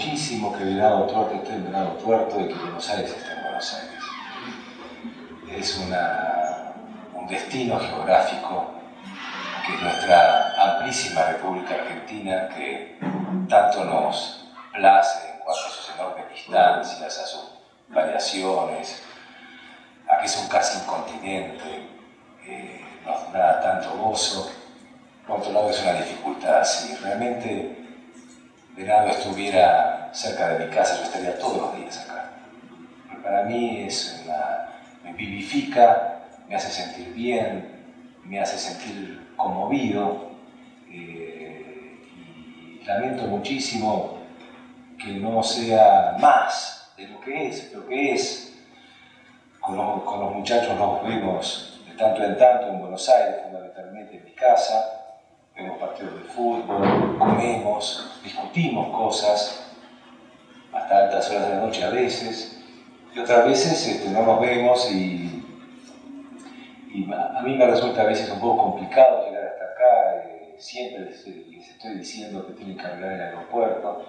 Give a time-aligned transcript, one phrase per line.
[0.00, 3.74] muchísimo que Venado Tuerto esté en Venado Tuerto y que Buenos Aires esté en Buenos
[3.74, 4.02] Aires.
[5.50, 6.72] Es una,
[7.14, 8.70] un destino geográfico
[9.66, 12.98] que es nuestra amplísima República Argentina que
[13.46, 17.50] tanto nos place en cuanto a sus enormes distancias, a sus
[17.88, 19.02] variaciones,
[20.08, 21.88] a que es un casi un continente,
[22.46, 24.50] eh, nos da tanto gozo.
[25.26, 27.76] Por otro lado es una dificultad, si realmente
[28.76, 32.30] Venado estuviera cerca de mi casa, yo estaría todos los días acá.
[33.22, 34.68] para mí es una,
[35.04, 37.70] me vivifica, me hace sentir bien,
[38.24, 40.30] me hace sentir conmovido
[40.88, 44.18] eh, y lamento muchísimo
[44.98, 48.46] que no sea más de lo que es, lo que es.
[49.60, 54.16] Con los, con los muchachos nos vemos de tanto en tanto en Buenos Aires, fundamentalmente
[54.16, 55.18] en mi casa,
[55.54, 59.69] vemos partidos de fútbol, comemos, discutimos cosas
[60.72, 62.62] hasta altas horas de la noche a veces,
[63.14, 65.26] y otras veces este, no nos vemos y,
[67.12, 71.26] a mí me resulta a veces un poco complicado llegar hasta acá, eh, siempre les,
[71.26, 74.04] estoy diciendo que tienen que arreglar el aeropuerto,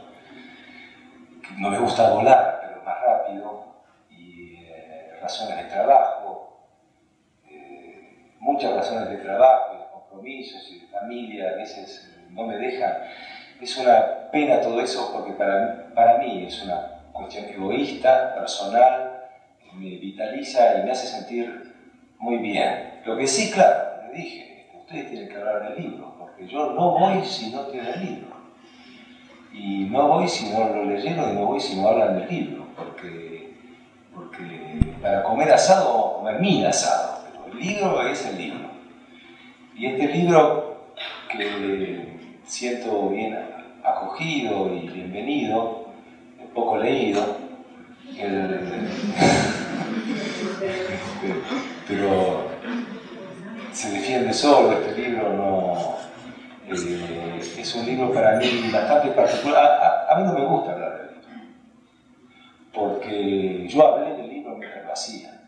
[1.58, 3.76] no me gusta volar, pero más rápido,
[4.10, 6.68] y eh, razones de trabajo,
[7.48, 12.94] eh, muchas razones de trabajo, compromisos y de familia a veces no me dejan.
[13.62, 19.28] Es una pena todo eso porque para, para mí es una cuestión egoísta, personal,
[19.74, 21.72] me vitaliza y me hace sentir
[22.18, 23.02] muy bien.
[23.06, 26.98] Lo que sí, claro, le dije, ustedes tienen que hablar del libro, porque yo no
[26.98, 28.32] voy si no tienen el libro.
[29.54, 32.66] Y no voy si no lo leyeron y no voy si no hablan del libro,
[32.76, 33.54] porque,
[34.12, 38.72] porque para comer asado vamos a comer mil asado, pero el libro es el libro.
[39.76, 40.86] Y este libro
[41.30, 42.12] que
[42.44, 43.51] siento bien
[43.84, 45.88] acogido y bienvenido,
[46.54, 47.42] poco leído,
[51.88, 52.52] pero
[53.72, 55.96] se defiende solo, este libro no,
[56.70, 60.06] eh, es un libro para mí bastante particular.
[60.10, 61.22] A, mí no me gusta hablar del libro,
[62.74, 65.42] porque yo hablé del libro mientras lo hacía.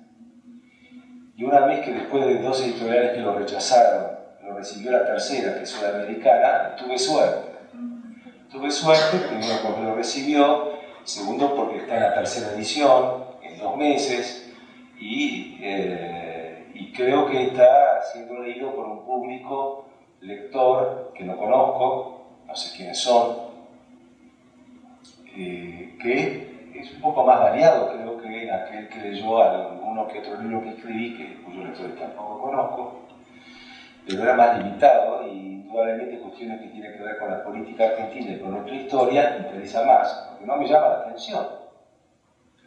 [1.36, 4.08] Y una vez que después de dos editoriales que lo rechazaron,
[4.44, 7.53] lo recibió la tercera, que es sudamericana, tuve suerte.
[8.54, 13.76] Tuve suerte, primero porque lo recibió, segundo porque está en la tercera edición, en dos
[13.78, 14.54] meses,
[15.00, 19.86] y, eh, y creo que está siendo leído por un público
[20.22, 23.38] lector que no conozco, no sé quiénes son,
[25.36, 30.40] eh, que es un poco más variado, creo que aquel que leyó alguno que otro
[30.40, 33.03] libro que escribí, que, cuyo lector tampoco conozco,
[34.06, 38.32] pero era más limitado y indudablemente cuestiones que tienen que ver con la política argentina
[38.32, 41.48] y con nuestra historia me interesa más, porque no me llama la atención.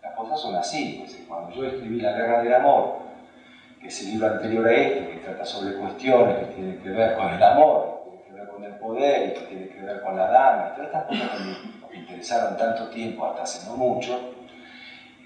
[0.03, 2.99] Las cosas son así, cuando yo escribí La Guerra del Amor,
[3.81, 7.17] que es el libro anterior a este, que trata sobre cuestiones que tienen que ver
[7.17, 10.17] con el amor, que tienen que ver con el poder, que tienen que ver con
[10.17, 14.35] la dama, y todas estas cosas que me interesaron tanto tiempo, hasta hace no mucho,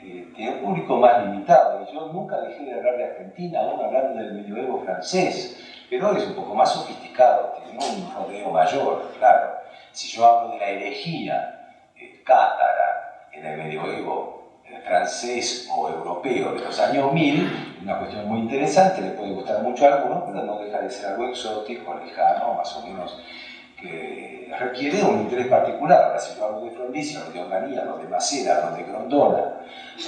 [0.02, 1.86] eh, tiene un público más limitado.
[1.88, 6.24] Y yo nunca dejé de hablar de Argentina, aún hablando del medioevo francés, pero es
[6.24, 9.56] un poco más sofisticado, tiene un rodeo mayor, claro.
[9.90, 16.52] Si yo hablo de la herejía eh, cátara en el medioevo eh, francés o europeo
[16.52, 20.44] de los años 1000, una cuestión muy interesante, le puede gustar mucho a algunos, pero
[20.44, 23.20] no deja de ser algo exótico, lejano, más o menos
[23.76, 26.04] que requiere un interés particular.
[26.04, 29.44] Ahora, si yo hablo de Frondizi, hablo de Onganía, hablo de Macera, hablo de Grondona,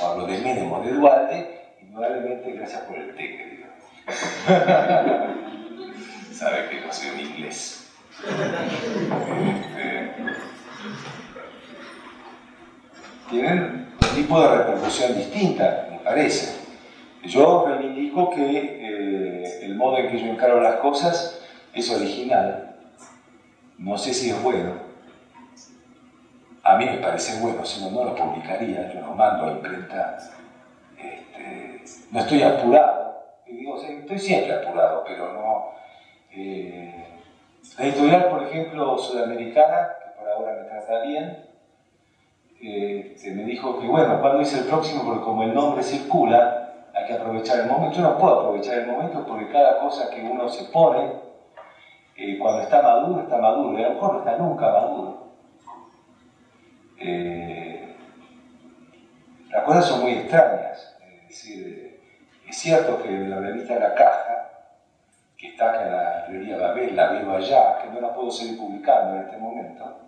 [0.01, 3.67] o hablo de Menem de Dualde, indudablemente gracias por el té, querido.
[6.43, 7.89] sabe que no sé un inglés.
[8.19, 10.15] Este,
[13.31, 16.61] tienen un tipo de repercusión distinta, me parece.
[17.25, 21.41] Yo reivindico que eh, el modo en que yo encaro las cosas
[21.73, 22.77] es original.
[23.79, 24.75] No sé si es bueno.
[26.65, 28.93] A mí me parece bueno, si no, no lo publicaría.
[28.93, 30.19] Yo lo mando a imprenta.
[30.99, 33.23] Este, no estoy apurado.
[33.47, 35.82] Digo, estoy siempre apurado, pero no,
[36.35, 37.05] eh,
[37.79, 41.45] la editorial, por ejemplo, sudamericana, que por ahora me trata bien,
[42.61, 45.05] eh, me dijo que, bueno, ¿cuándo es el próximo?
[45.05, 47.97] Porque como el nombre circula, hay que aprovechar el momento.
[47.97, 51.13] Yo no puedo aprovechar el momento porque cada cosa que uno se pone,
[52.17, 55.23] eh, cuando está maduro, está maduro, y a lo mejor no está nunca maduro.
[59.51, 60.97] las cosas son muy extrañas.
[61.29, 64.52] Es cierto que la revista La Caja
[65.43, 68.57] que está acá en la librería Babel, la veo allá, que no la puedo seguir
[68.57, 69.99] publicando en este momento,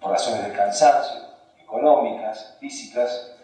[0.00, 1.20] por razones de cansancio,
[1.62, 3.36] económicas, físicas,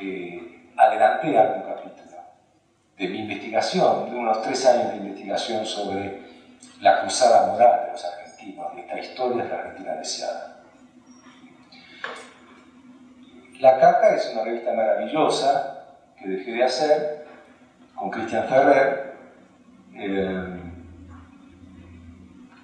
[0.00, 2.04] eh, adelanté algún capítulo
[2.96, 6.22] de mi investigación, de unos tres años de investigación sobre
[6.80, 10.60] la cruzada moral de los argentinos, de esta historia de la Argentina deseada.
[13.58, 15.86] La Caja es una revista maravillosa
[16.16, 17.26] que dejé de hacer
[17.96, 19.03] con Cristian Ferrer.
[19.96, 20.60] Eh,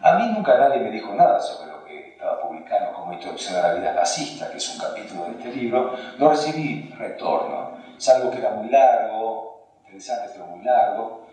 [0.03, 3.69] a mí nunca nadie me dijo nada sobre lo que estaba publicando como Introducción a
[3.69, 5.95] la vida fascista, que es un capítulo de este libro.
[6.19, 11.27] No recibí retorno, salvo que era muy largo, interesante pero muy largo.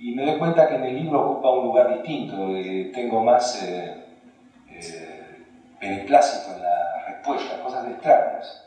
[0.00, 3.62] Y me doy cuenta que en el libro ocupa un lugar distinto, eh, tengo más
[3.62, 4.04] eh,
[4.70, 5.44] eh,
[5.80, 8.64] beneplácito en la respuesta, cosas extrañas.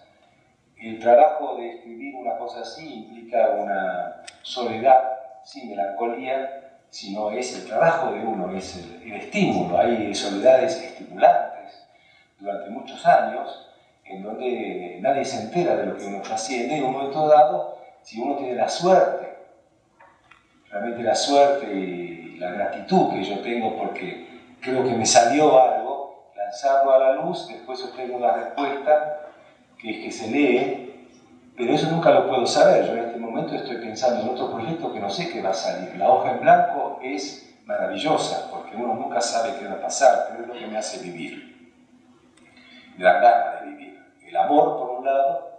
[0.77, 7.67] El trabajo de escribir una cosa así implica una soledad, sin melancolía, sino es el
[7.67, 9.77] trabajo de uno, es el, estímulo.
[9.77, 11.87] Hay soledades estimulantes
[12.39, 13.67] durante muchos años
[14.05, 17.27] en donde nadie se entera de lo que uno está haciendo y en un momento
[17.27, 19.37] dado, si uno tiene la suerte,
[20.69, 24.27] realmente la suerte y la gratitud que yo tengo porque
[24.59, 29.29] creo que me salió algo, lanzarlo a la luz, después obtengo una respuesta
[29.77, 30.90] que es que se lee,
[31.61, 32.87] pero eso nunca lo puedo saber.
[32.87, 35.53] Yo en este momento estoy pensando en otro proyecto que no sé qué va a
[35.53, 35.95] salir.
[35.95, 40.41] La hoja en blanco es maravillosa, porque uno nunca sabe qué va a pasar, pero
[40.41, 41.71] es lo que me hace vivir.
[42.97, 44.03] Me da ganas de vivir.
[44.27, 45.51] El amor, por un lado,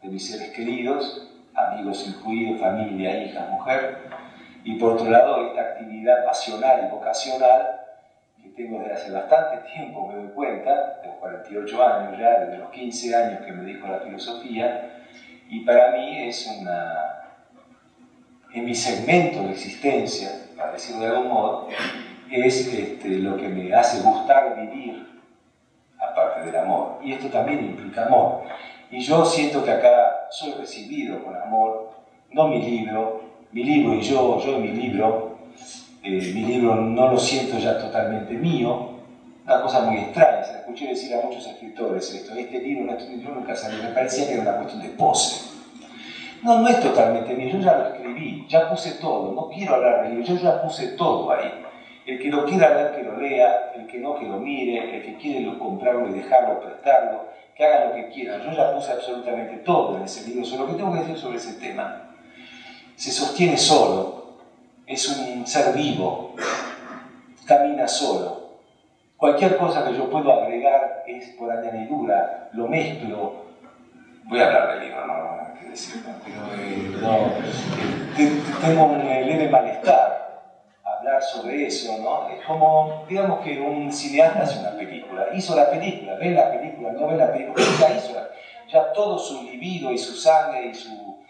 [0.00, 4.08] de mis seres queridos, amigos incluidos, familia, hija, mujer,
[4.62, 7.80] y por otro lado, esta actividad pasional y vocacional
[8.60, 13.16] tengo desde hace bastante tiempo, me doy cuenta, tengo 48 años ya, desde los 15
[13.16, 14.99] años que me a la filosofía,
[15.50, 17.24] y para mí es una,
[18.54, 21.68] en mi segmento de existencia, para decirlo de algún modo,
[22.30, 25.08] es este, lo que me hace gustar vivir,
[25.98, 27.00] aparte del amor.
[27.02, 28.42] Y esto también implica amor.
[28.92, 31.90] Y yo siento que acá soy recibido con amor,
[32.30, 33.20] no mi libro,
[33.50, 35.38] mi libro y yo, yo y mi libro,
[36.04, 38.99] eh, mi libro no lo siento ya totalmente mío,
[39.50, 43.34] una cosa muy extraña, se escuché decir a muchos escritores esto, este libro, este libro
[43.34, 45.50] nunca salió, me parecía que era una cuestión de pose.
[46.42, 50.02] No, no es totalmente mío, yo ya lo escribí, ya puse todo, no quiero hablar
[50.02, 51.50] del libro, yo ya puse todo ahí.
[52.06, 55.02] El que lo quiera leer, que lo lea, el que no, que lo mire, el
[55.02, 57.24] que quiere lo comprarlo y dejarlo, prestarlo,
[57.54, 58.38] que haga lo que quiera.
[58.38, 61.38] Yo ya puse absolutamente todo en ese libro, sobre lo que tengo que decir sobre
[61.38, 62.14] ese tema.
[62.94, 64.36] Se sostiene solo,
[64.86, 66.36] es un ser vivo,
[67.44, 68.39] camina solo.
[69.20, 73.50] Cualquier cosa que yo puedo agregar es por añadidura, lo mezclo.
[74.24, 77.26] Voy a hablar del libro, no, que decirlo, pero eh, no,
[78.18, 80.46] eh, tengo un eh, leve malestar
[80.82, 82.30] hablar sobre eso, ¿no?
[82.30, 86.92] Es como, digamos que un cineasta hace una película, hizo la película, ve la película,
[86.92, 88.30] no ve la película, ya hizo la,
[88.72, 91.20] ya todo su libido y su sangre y su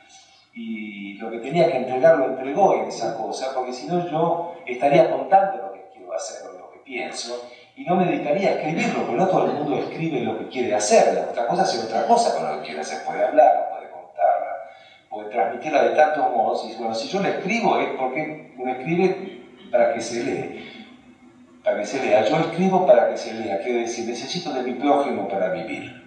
[0.54, 4.54] y lo que tenía que entregar lo entregó en esa cosa, porque si no yo
[4.64, 8.52] estaría contando lo que quiero hacer o lo que pienso y no me dedicaría a
[8.56, 11.78] escribirlo, porque no todo el mundo escribe lo que quiere hacer, la otra cosa hace
[11.78, 14.68] otra cosa con lo que quiere hacer, puede hablarla, puede contarla,
[15.08, 19.44] puede transmitirla de tantos modos, y bueno, si yo la escribo es porque uno escribe
[19.72, 20.90] para que se lee,
[21.64, 24.72] para que se lea, yo escribo para que se lea, quiero decir, necesito de mi
[24.74, 26.04] prójimo para vivir.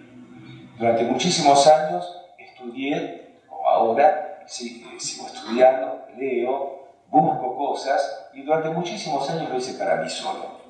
[0.78, 9.28] Durante muchísimos años estudié, como ahora, sí, sigo estudiando, leo, busco cosas y durante muchísimos
[9.28, 10.63] años lo hice para mí solo.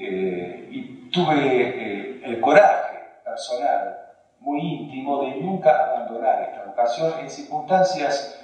[0.00, 3.98] Eh, y tuve eh, el coraje personal,
[4.40, 8.40] muy íntimo, de nunca abandonar esta vocación en circunstancias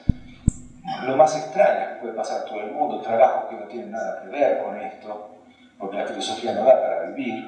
[1.05, 4.29] lo más extrañas que puede pasar todo el mundo, trabajos que no tienen nada que
[4.29, 5.31] ver con esto,
[5.79, 7.45] porque la filosofía no da para vivir,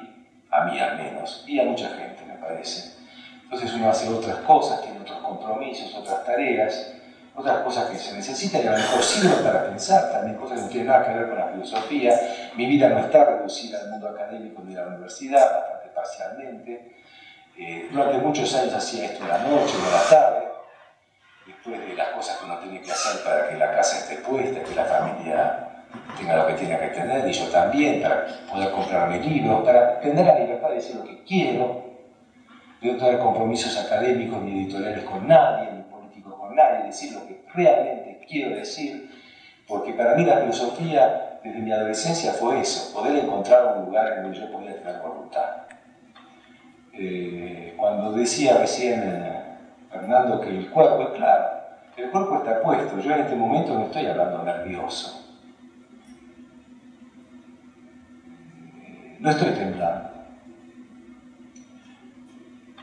[0.51, 2.97] a mí al menos, y a mucha gente me parece.
[3.43, 6.95] Entonces uno hace otras cosas, tiene otros compromisos, otras tareas,
[7.39, 10.63] otras cosas que se necesitan y a lo mejor sirven para pensar, también cosas que
[10.63, 12.19] no tienen nada que ver con la filosofía.
[12.55, 16.95] Mi vida no está reducida al mundo académico ni a la universidad, bastante parcialmente.
[17.57, 20.47] Eh, durante muchos años hacía esto de la noche o de la tarde,
[21.47, 24.61] después de las cosas que uno tiene que hacer para que la casa esté puesta,
[24.61, 25.65] que la familia
[26.17, 30.25] tenga lo que tiene que tener, y yo también, para poder comprarme libros, para tener
[30.25, 31.83] la libertad de decir lo que quiero,
[32.81, 35.78] de no tener compromisos académicos ni editoriales con nadie,
[36.49, 39.09] hablar y decir lo que realmente quiero decir,
[39.67, 44.23] porque para mí la filosofía desde mi adolescencia fue eso, poder encontrar un lugar en
[44.23, 45.63] donde yo podía tener voluntad.
[46.93, 49.47] Eh, cuando decía recién
[49.89, 51.59] Fernando que el cuerpo es claro,
[51.95, 55.25] el cuerpo está puesto, yo en este momento no estoy hablando nervioso.
[58.81, 60.09] Eh, no estoy temblando.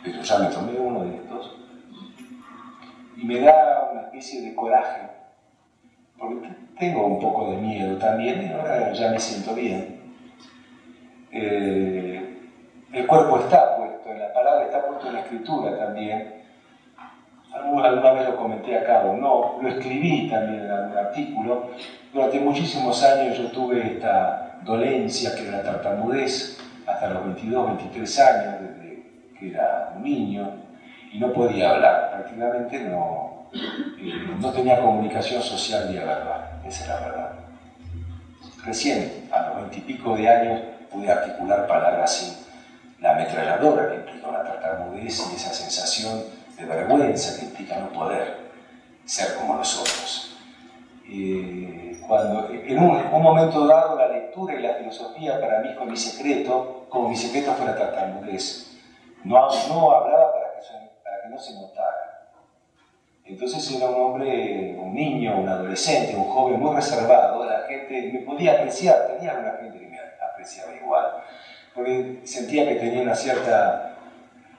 [0.02, 1.65] Pero ya me tomé uno de estos
[3.16, 5.02] y me da una especie de coraje,
[6.18, 10.00] porque tengo un poco de miedo también y ahora ya me siento bien.
[11.32, 12.38] Eh,
[12.92, 16.42] el cuerpo está puesto en la palabra, está puesto en la escritura también.
[17.52, 21.70] Alguna vez lo comenté acá o no, lo escribí también en algún artículo.
[22.12, 28.20] Durante muchísimos años yo tuve esta dolencia que era la tartamudez, hasta los 22, 23
[28.20, 29.02] años, desde
[29.38, 30.65] que era un niño,
[31.16, 36.88] y no podía hablar, prácticamente no, eh, no tenía comunicación social ni verbal, esa es
[36.88, 37.32] la verdad.
[38.64, 40.60] Recién, a los 20 y pico de años,
[40.92, 42.34] pude articular palabras sin
[43.00, 46.22] la ametralladora que implica una tartamudez y esa sensación
[46.58, 48.36] de vergüenza que implica no poder
[49.06, 50.36] ser como nosotros.
[51.08, 55.96] Eh, cuando en un, momento dado la lectura y la filosofía para mí fue mi
[55.96, 58.76] secreto, como mi secreto fue la tartamudez.
[59.24, 60.45] No, no hablaba para
[61.26, 62.30] que, no se notara.
[63.24, 68.20] Entonces era un hombre, un niño, un adolescente, un joven muy reservado, la gente me
[68.20, 69.98] podía apreciar, tenía una gente que me
[70.32, 71.24] apreciaba igual
[71.76, 73.96] porque sentía que tenía una cierta,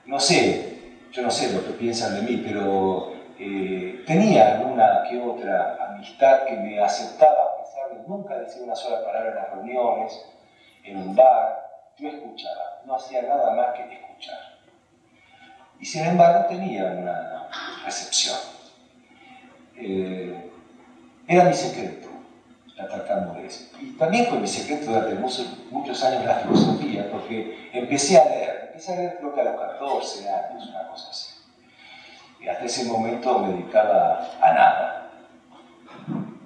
[0.06, 5.20] no sé, yo no sé lo que piensan de mí, pero eh, tenía una que
[5.20, 9.50] otra amistad que me aceptaba a pesar de nunca decir una sola palabra en las
[9.50, 10.26] reuniones,
[10.84, 14.57] en un bar, yo escuchaba, no hacía nada más que escuchar.
[15.80, 17.48] Y sin embargo tenía una
[17.84, 18.38] recepción.
[19.76, 20.50] Eh,
[21.26, 22.08] era mi secreto
[22.78, 23.70] la tartamudez.
[23.80, 28.92] Y también fue mi secreto durante muchos, años la filosofía, porque empecé a leer, empecé
[28.92, 31.34] a leer creo que a los 14 años, una cosa así.
[32.40, 35.10] Y hasta ese momento me dedicaba a nada,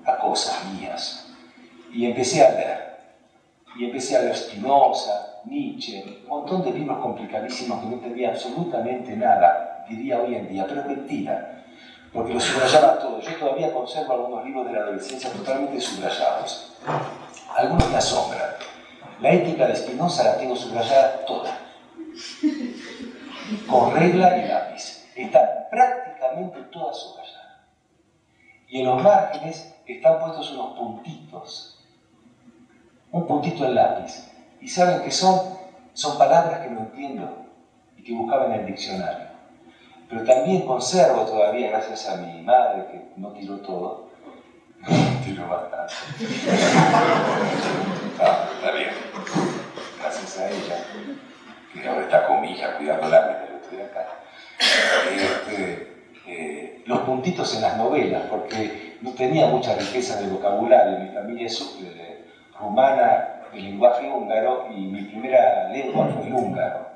[0.07, 1.29] a cosas mías.
[1.93, 2.99] Y empecé a leer.
[3.77, 9.17] Y empecé a leer Spinoza, Nietzsche, un montón de libros complicadísimos que no entendía absolutamente
[9.17, 11.63] nada, diría hoy en día, pero mentira
[12.13, 13.21] porque lo subrayaba todo.
[13.21, 16.75] Yo todavía conservo algunos libros de la adolescencia totalmente subrayados.
[17.57, 18.51] Algunos me asombran.
[19.21, 21.57] La ética de Spinoza la tengo subrayada toda,
[23.69, 25.07] con regla y lápiz.
[25.15, 27.67] Está prácticamente toda subrayada.
[28.69, 31.79] Y en los márgenes están puestos unos puntitos,
[33.13, 34.32] un puntito en lápiz.
[34.63, 35.59] ¿Y saben qué son?
[35.93, 37.47] Son palabras que no entiendo
[37.99, 39.27] y que buscaba en el diccionario.
[40.09, 44.11] Pero también conservo todavía, gracias a mi madre que no tiró todo,
[45.25, 45.95] tiró bastante.
[48.25, 48.91] Ah, está bien.
[49.99, 50.85] Gracias a ella,
[51.73, 54.07] que ahora está con mi hija cuidándola mientras yo estoy acá.
[55.13, 61.01] Este, eh, los puntitos en las novelas, porque no tenía mucha riqueza de vocabulario.
[61.01, 62.25] Mi familia es eh,
[62.61, 66.87] rumana de lenguaje húngaro y mi primera lengua fue el húngaro.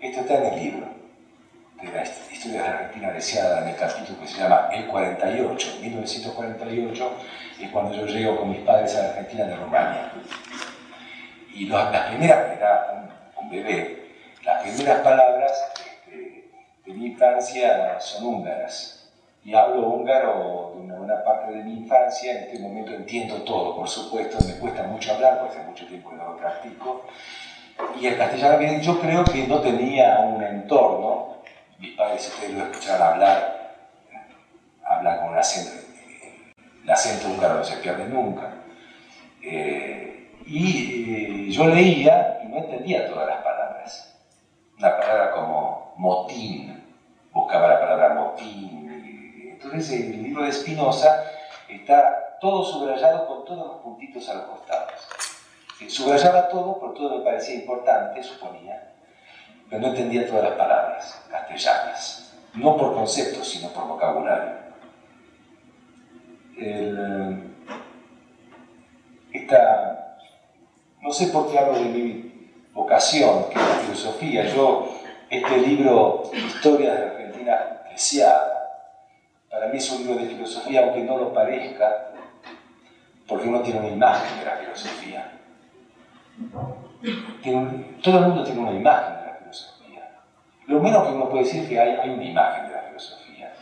[0.00, 0.86] Esto está en el libro
[1.80, 5.78] de la historia de la Argentina deseada en el capítulo que se llama El 48,
[5.80, 7.12] 1948,
[7.60, 10.12] es cuando yo llego con mis padres a la Argentina de Rumania.
[11.54, 13.08] Y las primeras, era
[13.40, 14.06] un, bebé,
[14.44, 16.50] las primeras palabras este,
[16.86, 19.01] de mi infancia son húngaras.
[19.44, 23.76] Y hablo húngaro de una buena parte de mi infancia, en este momento entiendo todo,
[23.76, 27.06] por supuesto, me cuesta mucho hablar, porque hace mucho tiempo que no lo practico.
[28.00, 31.32] Y el castellano, yo creo que no tenía un entorno
[31.82, 33.74] mis padres, ustedes lo escucharon hablar,
[34.84, 35.84] hablan con un acento,
[36.84, 38.54] el acento húngaro no se pierde nunca.
[39.42, 44.16] Eh, y eh, yo leía y no entendía todas las palabras.
[44.78, 46.84] Una palabra como motín,
[47.32, 48.91] buscaba la palabra motín.
[49.62, 51.24] Entonces el libro de Spinoza
[51.68, 54.92] está todo subrayado con todos los puntitos a los costados.
[55.88, 58.92] Subrayaba todo, pero todo me parecía importante, suponía
[59.72, 64.52] pero no entendía todas las palabras castellanas, no por conceptos, sino por vocabulario.
[69.32, 70.18] esta,
[71.00, 74.44] no sé por qué hablo de mi vocación, que es la filosofía.
[74.44, 74.94] Yo,
[75.30, 78.51] este libro, Historia de la Argentina deseada,
[79.52, 82.08] para mí es un libro de filosofía, aunque no lo parezca,
[83.28, 85.32] porque uno tiene una imagen de la filosofía.
[88.02, 89.22] todo el mundo tiene una imagen
[90.66, 93.52] lo menos que uno puede decir es que hay, una imagen de la filosofía,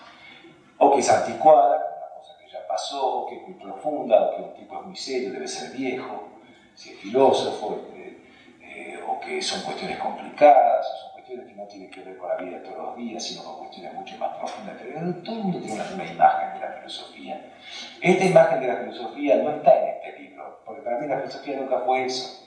[0.78, 4.36] o que es anticuada, una cosa que ya pasó, o que es muy profunda, o
[4.36, 6.28] que un tipo es muy serio, debe ser viejo,
[6.74, 8.26] si es filósofo, este,
[8.62, 10.86] eh, o que son cuestiones complicadas,
[11.30, 13.58] cuestiones que no tienen que ver con la vida de todos los días, sino con
[13.58, 14.76] cuestiones mucho más profundas.
[14.80, 17.52] Pero todo el mundo tiene una, imagen de la filosofía.
[18.00, 21.56] Esta imagen de la filosofía no está en este libro, porque para mí la filosofía
[21.56, 22.46] nunca fue eso.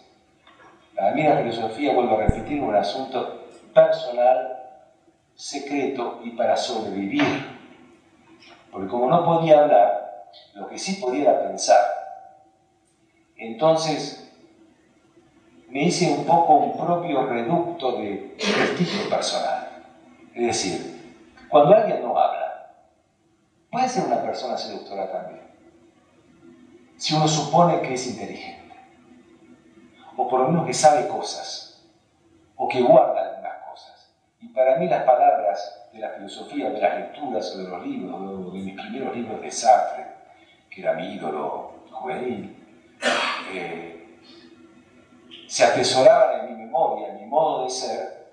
[0.96, 4.60] Para mí la filosofía, vuelvo a repetir, un asunto personal,
[5.36, 7.24] secreto y para sobrevivir.
[8.72, 10.25] Porque como no podía hablar,
[10.56, 11.80] lo que sí podía pensar.
[13.38, 14.23] Entonces
[15.74, 19.70] me hice un poco un propio reducto de prestigio personal.
[20.36, 21.18] Es decir,
[21.50, 22.75] cuando alguien no habla,
[23.72, 25.42] puede ser una persona seductora también.
[26.96, 28.75] Si uno supone que es inteligente
[30.15, 31.84] o por lo menos que sabe cosas,
[32.56, 34.13] o que guarda algunas cosas.
[34.42, 38.53] Y para mí las palabras de la filosofía, de las lecturas o de los libros,
[38.53, 40.06] de mis primeros libros de Sartre,
[40.70, 42.56] que era mi ídolo juvenil,
[43.51, 44.03] eh,
[45.48, 48.24] se atesoraban en mi memoria, en mi modo de ser,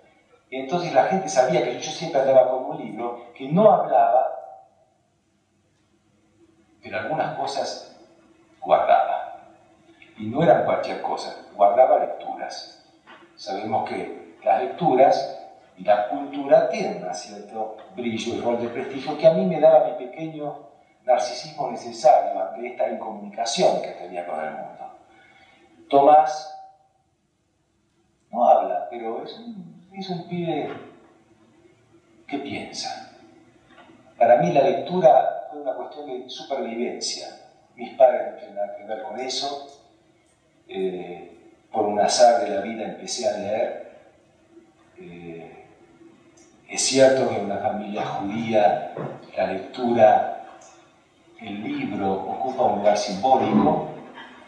[0.50, 4.36] y entonces la gente sabía que yo siempre andaba con un libro que no hablaba,
[6.82, 7.96] pero algunas cosas
[8.60, 9.42] guardaba.
[10.18, 12.84] Y no eran cualquier cosa, guardaba lecturas.
[13.36, 15.38] Sabemos que las lecturas
[15.76, 19.60] y la cultura tienen un cierto brillo y rol de prestigio que a mí me
[19.60, 20.68] daba mi pequeño
[21.04, 24.90] narcisismo necesario ante esta incomunicación que tenía con el mundo.
[25.88, 26.59] Tomás
[28.90, 30.68] pero es un, es un pibe
[32.26, 33.18] que piensa.
[34.18, 37.28] Para mí la lectura fue una cuestión de supervivencia.
[37.76, 39.66] Mis padres no tienen nada que ver con eso,
[40.68, 41.38] eh,
[41.72, 43.98] por un azar de la vida empecé a leer.
[44.98, 45.64] Eh,
[46.68, 48.92] es cierto que en una familia judía
[49.36, 50.44] la lectura,
[51.40, 53.88] el libro ocupa un lugar simbólico,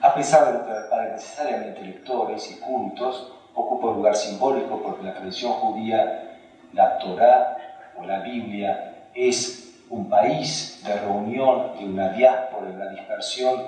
[0.01, 5.15] a pesar de no tener necesariamente lectores y cultos, ocupa un lugar simbólico porque la
[5.15, 6.39] tradición judía,
[6.73, 7.57] la Torá
[7.97, 13.63] o la Biblia, es un país de reunión de una diáspora, de una dispersión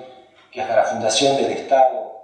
[0.51, 2.15] que hasta la fundación del Estado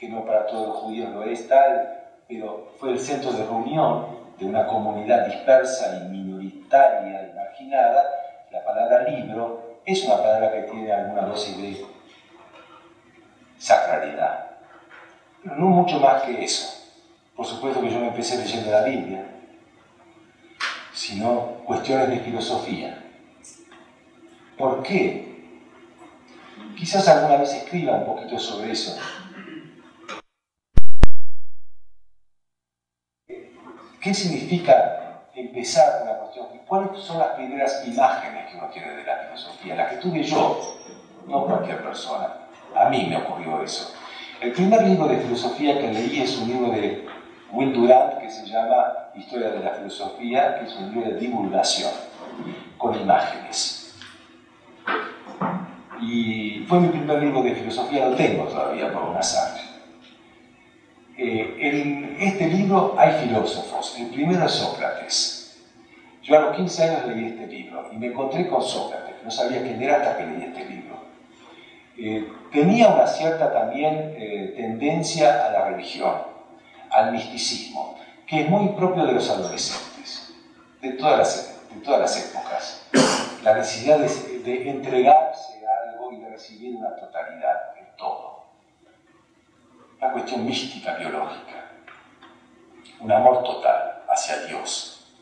[0.00, 4.06] que no para todos los judíos lo es tal, pero fue el centro de reunión
[4.38, 8.02] de una comunidad dispersa y minoritaria y marginada,
[8.50, 11.84] la palabra libro es una palabra que tiene alguna dosis de
[13.58, 14.49] sacralidad,
[15.44, 16.76] no mucho más que eso.
[17.36, 19.26] Por supuesto que yo me empecé leyendo la Biblia,
[20.92, 23.02] sino cuestiones de filosofía.
[24.58, 25.30] ¿Por qué?
[26.76, 28.98] Quizás alguna vez escriba un poquito sobre eso,
[34.00, 36.46] ¿Qué significa empezar una cuestión?
[36.66, 39.74] ¿Cuáles son las primeras imágenes que uno tiene de la filosofía?
[39.74, 40.78] Las que tuve yo,
[41.26, 42.48] no cualquier persona.
[42.74, 43.92] A mí me ocurrió eso.
[44.40, 47.06] El primer libro de filosofía que leí es un libro de
[47.52, 51.90] Will Durant que se llama Historia de la Filosofía, que es un libro de divulgación,
[52.78, 53.94] con imágenes.
[56.00, 59.60] Y fue mi primer libro de filosofía, lo tengo todavía por un azar.
[61.18, 63.94] Eh, en este libro hay filósofos.
[63.98, 65.60] El primero es Sócrates.
[66.22, 69.16] Yo a los 15 años leí este libro y me encontré con Sócrates.
[69.22, 70.89] No sabía quién era hasta que leí este libro.
[72.02, 76.14] Eh, tenía una cierta también eh, tendencia a la religión,
[76.90, 80.34] al misticismo, que es muy propio de los adolescentes,
[80.80, 82.86] de todas las, de todas las épocas.
[83.44, 88.30] La necesidad de, entregarse a algo y de recibir una totalidad de todo
[90.00, 91.72] una cuestión mística biológica,
[93.00, 95.12] un amor total hacia Dios.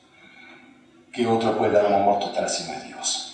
[1.13, 3.28] ¿Qué otro puede dar un amor total si no es Dios?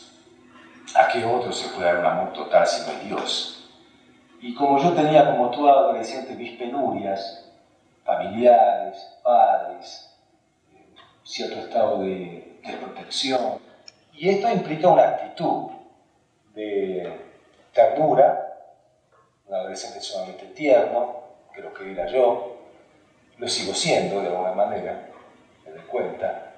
[0.95, 3.69] ¿A qué otro se puede dar un amor total si no Dios?
[4.41, 7.51] Y como yo tenía, como todo adolescente, mis penurias,
[8.05, 10.09] familiares, padres,
[11.25, 13.59] cierto estado de, de protección,
[14.13, 15.73] y esto implica una actitud
[16.55, 17.13] de
[17.73, 18.71] ternura,
[19.49, 22.57] un adolescente sumamente tierno, que lo que era yo,
[23.39, 25.09] lo sigo siendo de alguna manera,
[25.65, 26.53] me doy cuenta,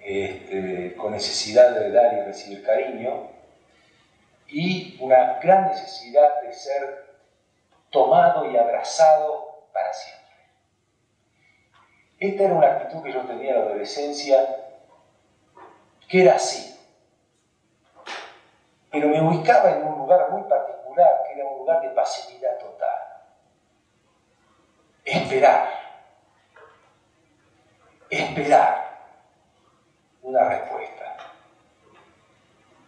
[0.00, 3.39] este, con necesidad de dar y recibir cariño
[4.50, 7.10] y una gran necesidad de ser
[7.90, 10.20] tomado y abrazado para siempre.
[12.18, 14.56] Esta era una actitud que yo tenía en la adolescencia,
[16.08, 16.78] que era así,
[18.90, 23.10] pero me ubicaba en un lugar muy particular, que era un lugar de pasividad total
[25.10, 25.68] esperar,
[28.08, 28.98] esperar
[30.22, 31.16] una respuesta.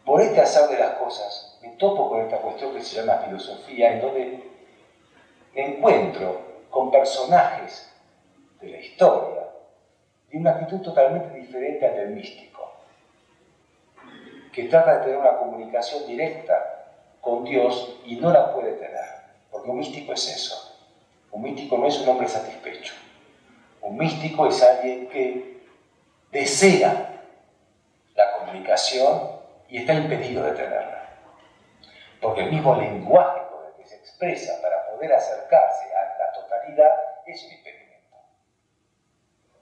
[0.05, 3.93] Por este azar de las cosas, me topo con esta cuestión que se llama filosofía,
[3.93, 4.43] en donde
[5.55, 7.93] me encuentro con personajes
[8.61, 9.43] de la historia
[10.31, 12.73] de una actitud totalmente diferente al del místico,
[14.53, 16.87] que trata de tener una comunicación directa
[17.21, 19.07] con Dios y no la puede tener,
[19.51, 20.69] porque un místico es eso
[21.31, 22.93] Un místico no es un hombre satisfecho.
[23.81, 25.63] Un místico es alguien que
[26.31, 27.23] desea
[28.15, 29.31] la comunicación
[29.69, 31.02] y está impedido de tenerla.
[32.23, 36.93] Porque el mismo lenguaje con el que se expresa para poder acercarse a la totalidad
[37.27, 38.17] es un impedimento.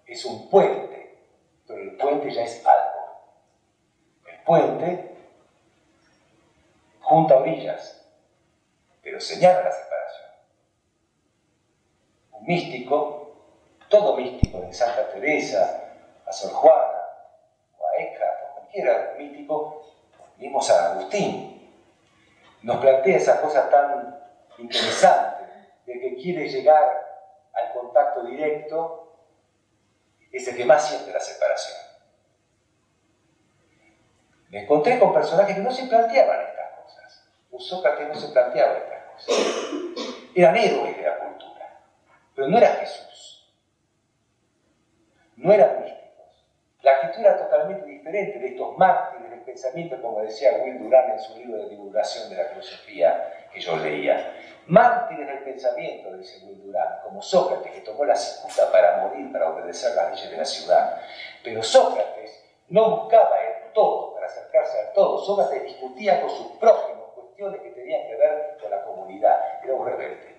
[0.07, 1.19] Es un puente,
[1.67, 3.23] pero el puente ya es algo.
[4.27, 5.17] El puente
[7.01, 8.07] junta orillas,
[9.03, 10.31] pero señala la separación.
[12.33, 13.37] Un místico,
[13.89, 15.95] todo místico, de Santa Teresa,
[16.27, 17.01] a Sor Juana,
[17.79, 19.83] o a Eckhart, o cualquiera místico,
[20.37, 21.60] mismo San Agustín,
[22.63, 24.21] nos plantea esa cosa tan
[24.59, 25.45] interesante
[25.87, 26.83] de que quiere llegar
[27.53, 29.17] al contacto directo,
[30.31, 31.79] es el que más siente la separación.
[34.51, 36.51] Me encontré con personajes que no se planteaban
[37.61, 39.37] Sócrates no se planteaba estas cosas.
[40.35, 41.81] Eran héroes de la cultura,
[42.35, 43.53] pero no era Jesús.
[45.37, 46.00] No eran místicos.
[46.83, 51.19] La actitud era totalmente diferente de estos mártires del pensamiento, como decía Will Durán en
[51.19, 54.35] su libro de divulgación de la filosofía que yo leía.
[54.67, 59.51] Mártires del pensamiento, dice Will Durán, como Sócrates, que tomó la cicuta para morir, para
[59.51, 61.01] obedecer las leyes de la ciudad.
[61.45, 65.19] Pero Sócrates no buscaba el todo para acercarse al todo.
[65.19, 67.01] Sócrates discutía con sus prójimos
[67.49, 69.41] que tenían que ver con la comunidad.
[69.65, 70.37] Era un rebelde.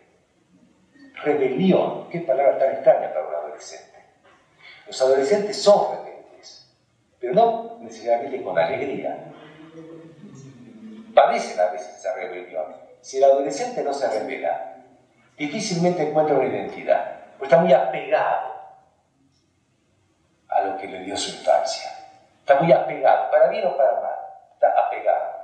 [1.24, 3.98] Rebelión, qué palabra tan extraña para un adolescente.
[4.86, 6.11] Los adolescentes son
[7.22, 9.32] pero no necesariamente con alegría.
[11.14, 12.76] Padecen a veces esa rebelión.
[13.00, 14.78] Si el adolescente no se revela,
[15.38, 18.52] difícilmente encuentra una identidad, porque está muy apegado
[20.50, 21.92] a lo que le dio su infancia.
[22.40, 24.20] Está muy apegado, para bien o para mal,
[24.54, 25.42] está apegado.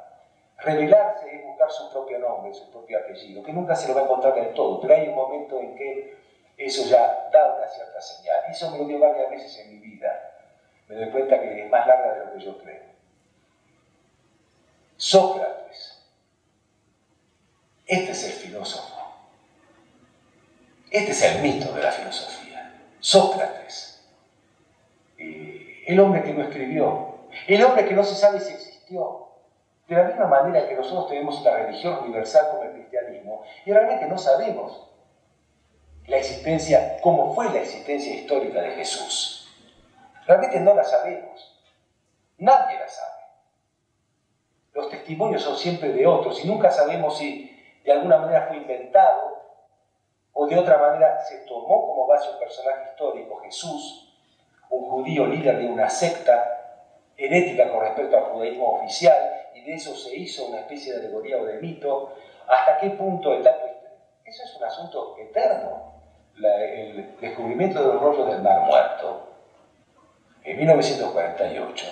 [0.57, 4.03] Revelarse es buscar su propio nombre, su propio apellido, que nunca se lo va a
[4.05, 6.17] encontrar del todo, pero hay un momento en que
[6.57, 8.41] eso ya da una cierta señal.
[8.49, 10.16] Eso me lo dio varias veces en mi vida.
[10.87, 12.83] Me doy cuenta que es más larga de lo que yo creo.
[14.95, 16.03] Sócrates.
[17.85, 18.95] Este es el filósofo.
[20.89, 22.73] Este es el mito de la filosofía.
[22.99, 24.07] Sócrates.
[25.17, 27.17] Eh, el hombre que no escribió.
[27.47, 29.27] El hombre que no se sabe si existió
[29.87, 34.05] de la misma manera que nosotros tenemos una religión universal como el cristianismo, y realmente
[34.07, 34.89] no sabemos
[36.07, 39.36] la existencia, cómo fue la existencia histórica de Jesús.
[40.27, 41.59] Realmente no la sabemos.
[42.37, 43.23] Nadie la sabe.
[44.73, 47.51] Los testimonios son siempre de otros y nunca sabemos si
[47.83, 49.37] de alguna manera fue inventado
[50.33, 54.13] o de otra manera se tomó como base un personaje histórico, Jesús,
[54.69, 56.83] un judío líder de una secta
[57.17, 59.37] herética con respecto al judaísmo oficial,
[59.67, 62.13] de eso se hizo una especie de alegoría o de mito,
[62.47, 63.65] hasta qué punto el tanto...
[64.23, 65.93] Eso es un asunto eterno.
[66.37, 69.26] el descubrimiento de los rollos del Mar Muerto,
[70.47, 71.85] en 1948,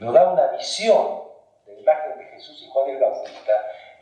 [0.00, 1.22] nos da una visión
[1.64, 3.52] de la imagen de Jesús y Juan el Bautista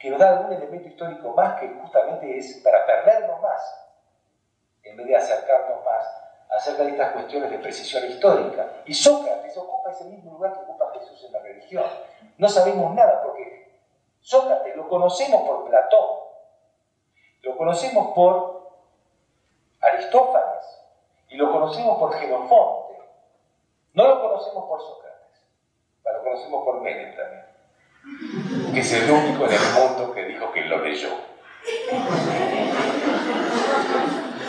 [0.01, 3.63] que nos da algún elemento histórico más que justamente es para perdernos más,
[4.83, 6.05] en vez de acercarnos más
[6.51, 8.67] acerca de estas cuestiones de precisión histórica.
[8.85, 11.85] Y Sócrates ocupa ese mismo lugar que ocupa Jesús en la religión.
[12.37, 13.79] No sabemos nada porque
[14.21, 16.19] Sócrates lo conocemos por Platón,
[17.43, 18.73] lo conocemos por
[19.81, 20.81] Aristófanes
[21.29, 22.84] y lo conocemos por Genofonte.
[23.95, 25.47] No lo conocemos por Sócrates,
[26.05, 30.63] lo conocemos por Menem también, que es el único en el mundo que dijo que
[30.63, 31.11] lo leyó.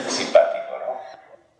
[0.08, 1.00] Simpático, ¿no?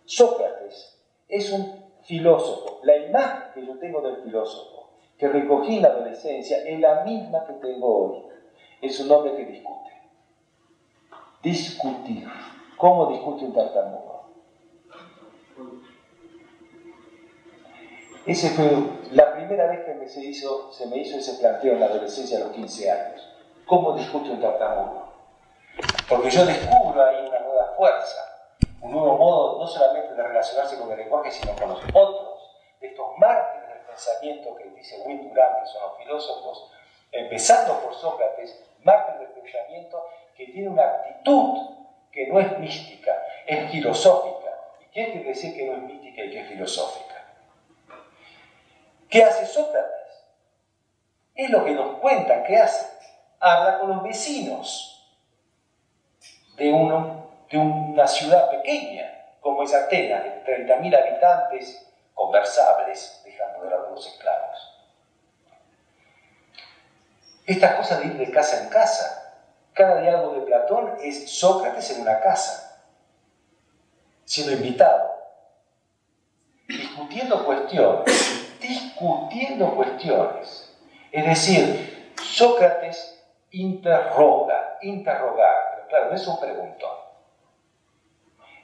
[0.04, 2.80] Sócrates es un filósofo.
[2.82, 7.44] La imagen que yo tengo del filósofo que recogí en la adolescencia es la misma
[7.46, 8.22] que tengo hoy.
[8.82, 9.92] Es un hombre que discute.
[11.42, 12.28] Discutir.
[12.76, 14.05] ¿Cómo discute un tartamudo?
[18.26, 18.70] Esa fue
[19.12, 22.52] la primera vez que me se, me hizo ese planteo en la adolescencia a los
[22.52, 23.28] 15 años.
[23.66, 25.06] ¿Cómo discute un tartamudo?
[26.08, 30.90] Porque yo descubro ahí una nueva fuerza, un nuevo modo no solamente de relacionarse con
[30.90, 35.66] el lenguaje, sino con los otros, de estos mártires pensamiento que dice Will Durant, que
[35.66, 36.70] son los filósofos,
[37.10, 40.04] empezando por Sócrates, Martín del pensamiento
[40.36, 41.76] que tiene una actitud
[42.12, 43.12] que no es mística,
[43.46, 44.50] es filosófica.
[44.80, 47.05] ¿Y qué quiere decir que no es mística y que es filosófica?
[49.08, 50.24] ¿Qué hace Sócrates?
[51.34, 52.86] Es lo que nos cuentan que hace.
[53.38, 54.96] Habla con los vecinos
[56.56, 63.70] de, uno, de una ciudad pequeña, como es Atenas, de 30.000 habitantes conversables, dejando de
[63.70, 64.72] lado los esclavos.
[67.46, 72.00] Esta cosa de ir de casa en casa, cada diálogo de Platón es Sócrates en
[72.00, 72.62] una casa.
[74.24, 75.14] siendo invitado,
[76.66, 78.35] discutiendo cuestiones,
[78.66, 80.74] discutiendo cuestiones.
[81.12, 86.98] Es decir, Sócrates interroga, interrogar, pero claro, no es un preguntón.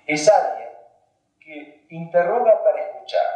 [0.06, 0.68] Es alguien
[1.40, 3.26] que interroga para escuchar.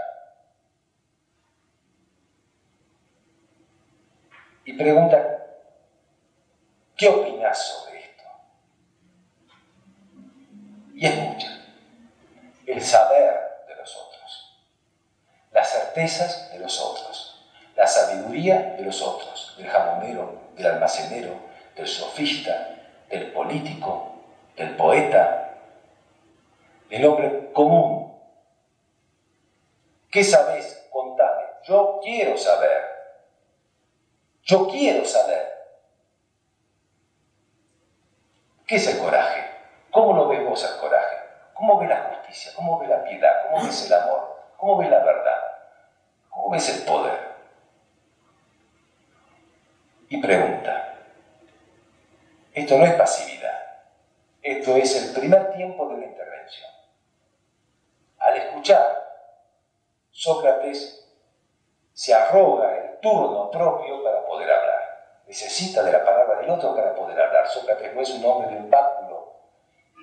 [4.64, 5.46] Y pregunta,
[6.96, 8.24] ¿qué opinas sobre esto?
[10.94, 11.48] Y escucha.
[12.66, 13.45] El saber
[15.57, 17.42] las certezas de los otros,
[17.77, 21.33] la sabiduría de los otros, del jamonero, del almacenero,
[21.75, 22.77] del sofista,
[23.09, 24.16] del político,
[24.55, 25.55] del poeta,
[26.90, 28.21] del hombre común.
[30.11, 30.87] ¿Qué sabes?
[30.92, 31.45] Contame.
[31.64, 32.85] Yo quiero saber.
[34.42, 35.57] Yo quiero saber.
[38.66, 39.42] ¿Qué es el coraje?
[39.90, 41.16] ¿Cómo lo ves vos el coraje?
[41.55, 42.53] ¿Cómo ves la justicia?
[42.55, 43.49] ¿Cómo ves la piedad?
[43.49, 44.37] ¿Cómo ves el amor?
[44.57, 45.36] ¿Cómo ves la verdad?
[46.37, 47.18] ¿Cómo ves el poder?
[50.11, 50.99] Y pregunta.
[52.53, 53.59] Esto no es pasividad.
[54.42, 56.70] Esto es el primer tiempo de la intervención.
[58.18, 59.03] Al escuchar,
[60.11, 61.09] Sócrates
[61.94, 65.22] se arroga el turno propio para poder hablar.
[65.27, 67.49] Necesita de la palabra del otro para poder hablar.
[67.49, 69.33] Sócrates no es un hombre de un báculo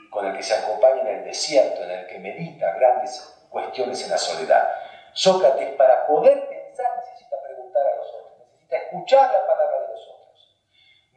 [0.10, 4.10] con el que se acompaña en el desierto, en el que medita grandes cuestiones en
[4.10, 4.68] la soledad.
[5.14, 10.08] Sócrates, para poder pensar, necesita preguntar a los otros, necesita escuchar la palabra de los
[10.08, 10.58] otros.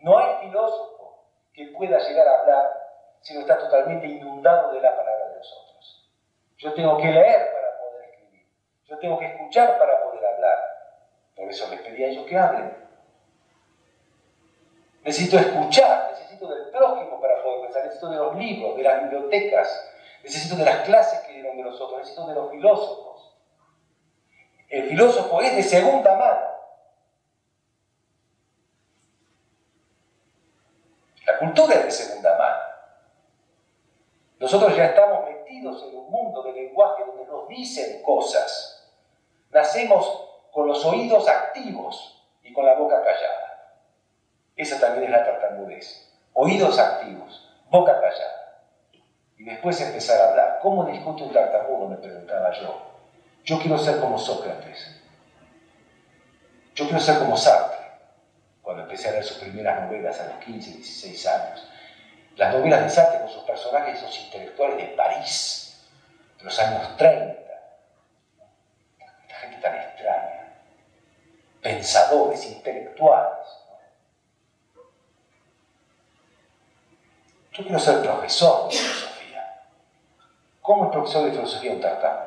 [0.01, 2.87] No hay filósofo que pueda llegar a hablar
[3.21, 6.11] si no está totalmente inundado de la palabra de los otros.
[6.59, 8.47] Yo tengo que leer para poder escribir.
[8.85, 10.59] Yo tengo que escuchar para poder hablar.
[11.35, 12.87] Por eso les pedí a ellos que hablen.
[15.03, 19.91] Necesito escuchar, necesito del prójimo para poder pensar, necesito de los libros, de las bibliotecas,
[20.23, 23.06] necesito de las clases que dieron de los otros, necesito de los filósofos.
[24.69, 26.57] El filósofo es de segunda mano.
[31.27, 32.63] La cultura es de segunda mano.
[34.39, 38.91] Nosotros ya estamos metidos en un mundo de lenguaje donde nos dicen cosas.
[39.51, 43.81] Nacemos con los oídos activos y con la boca callada.
[44.57, 46.13] Esa también es la tartamudez.
[46.33, 48.63] Oídos activos, boca callada.
[49.39, 50.59] Y después empezar a hablar.
[50.63, 51.89] ¿Cómo discute un tartamudo?
[51.89, 52.96] Me preguntaba yo.
[53.47, 55.01] Yo quiero ser como Sócrates.
[56.75, 57.93] Yo quiero ser como Sartre,
[58.61, 61.69] cuando empecé a leer sus primeras novelas a los 15, 16 años.
[62.35, 65.81] Las novelas de Sartre con sus personajes, esos intelectuales de París,
[66.39, 67.41] de los años 30.
[68.99, 70.55] Esta gente tan extraña.
[71.63, 73.47] Pensadores, intelectuales.
[77.53, 79.63] Yo quiero ser profesor de filosofía.
[80.61, 82.26] ¿Cómo es profesor de filosofía un tartamudo?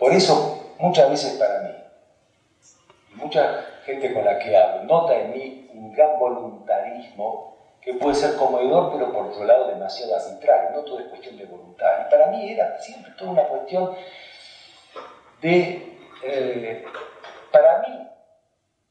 [0.00, 1.76] Por eso, muchas veces para mí,
[3.12, 8.16] y mucha gente con la que hablo, nota en mí un gran voluntarismo que puede
[8.16, 10.70] ser conmovedor, pero por otro lado demasiado arbitrario.
[10.70, 12.06] No todo es cuestión de voluntad.
[12.06, 13.94] Y para mí era siempre toda una cuestión
[15.40, 16.84] de, eh,
[17.52, 18.08] para mí,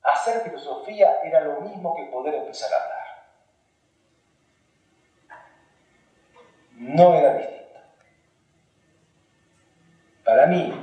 [0.04, 3.00] hacer filosofía era lo mismo que poder empezar a hablar.
[6.80, 7.80] no era distinto.
[10.24, 10.74] Para mí,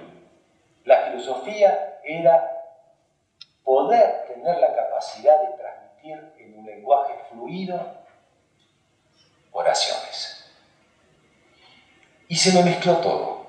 [0.86, 2.64] la filosofía era
[3.64, 7.78] poder tener la capacidad de transmitir en un lenguaje fluido
[9.50, 10.48] oraciones.
[12.28, 13.46] Y se me mezcló todo.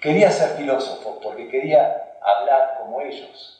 [0.00, 3.56] Quería ser filósofo porque quería hablar como ellos,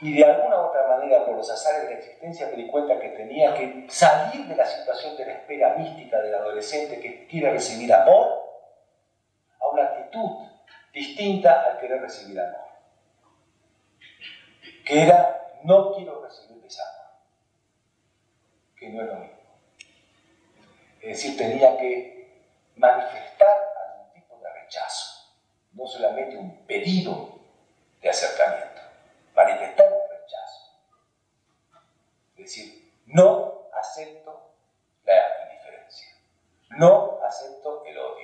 [0.00, 2.98] y de alguna u otra manera, por los azares de la existencia, me di cuenta
[2.98, 7.52] que tenía que salir de la situación de la espera mística del adolescente que quiere
[7.52, 8.43] recibir amor
[10.92, 12.60] distinta al querer recibir amor.
[14.84, 17.06] Que era, no quiero recibir desamor.
[18.76, 19.38] Que no es lo mismo.
[21.00, 22.40] Es decir, tenía que
[22.76, 25.34] manifestar algún tipo de rechazo,
[25.72, 27.38] no solamente un pedido
[28.00, 28.74] de acercamiento
[29.34, 30.60] manifestar un rechazo.
[32.36, 34.50] Es decir, no acepto
[35.04, 36.08] la indiferencia,
[36.70, 38.23] no acepto el odio,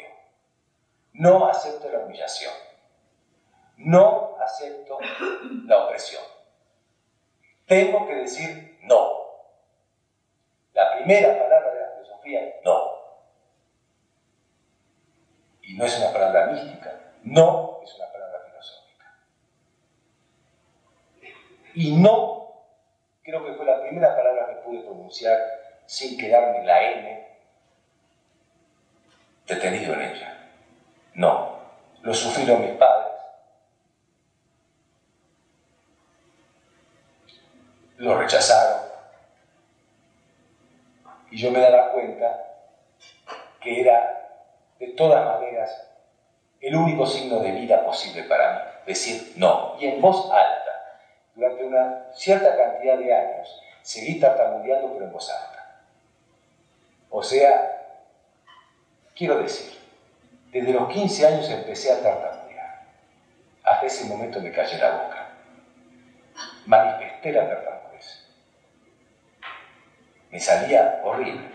[1.20, 2.52] no acepto la humillación,
[3.76, 4.98] no acepto
[5.66, 6.22] la opresión.
[7.66, 9.20] Tengo que decir no.
[10.74, 12.90] La primera palabra de la filosofía es no.
[15.62, 18.20] Y no es una palabra mística, no es una palabra
[21.74, 22.64] y no,
[23.22, 25.38] creo que fue la primera palabra que pude pronunciar
[25.87, 27.28] sin quedarme la N,
[29.46, 30.39] detenido en ella.
[31.20, 31.59] No,
[32.00, 33.12] lo sufrieron mis padres,
[37.98, 38.88] lo rechazaron,
[41.30, 42.42] y yo me daba cuenta
[43.61, 44.30] que era,
[44.78, 45.90] de todas maneras,
[46.59, 51.02] el único signo de vida posible para mí, decir no, y en voz alta,
[51.35, 55.83] durante una cierta cantidad de años, seguí tartamudeando pero en voz alta.
[57.11, 58.06] O sea,
[59.14, 59.79] quiero decir,
[60.52, 62.86] desde los 15 años empecé a tartamudear.
[63.62, 65.28] Hasta ese momento me callé la boca.
[66.66, 68.26] Manifesté la tartamudez.
[70.30, 71.50] Me salía horrible,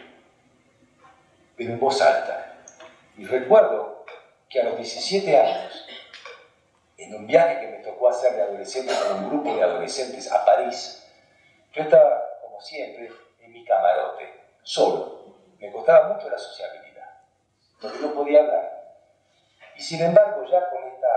[1.58, 2.56] pero en voz alta.
[3.18, 4.06] Y recuerdo
[4.50, 5.86] que a los 17 años,
[6.98, 10.46] en un viaje que me tocó hacer de adolescente con un grupo de adolescentes a
[10.46, 11.06] París,
[11.74, 15.36] yo estaba, como siempre, en mi camarote, solo.
[15.60, 17.10] Me costaba mucho la sociabilidad,
[17.82, 18.75] porque no podía hablar.
[19.76, 21.08] Y sin embargo, ya con esta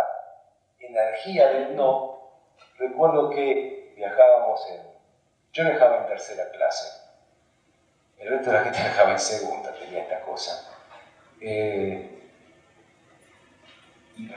[0.80, 2.30] energía del no,
[2.78, 4.82] recuerdo que viajábamos en...
[5.52, 7.08] Yo viajaba en tercera clase,
[8.18, 10.70] el resto de la gente viajaba en segunda, tenía esta cosa.
[11.40, 12.30] Eh,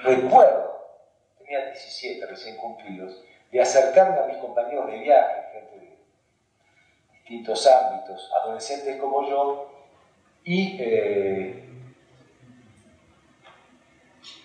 [0.03, 0.99] recuerdo,
[1.39, 5.97] tenía 17 recién cumplidos, de acercarme a mis compañeros de viaje, gente de
[7.11, 9.71] distintos ámbitos, adolescentes como yo,
[10.43, 11.60] y eh,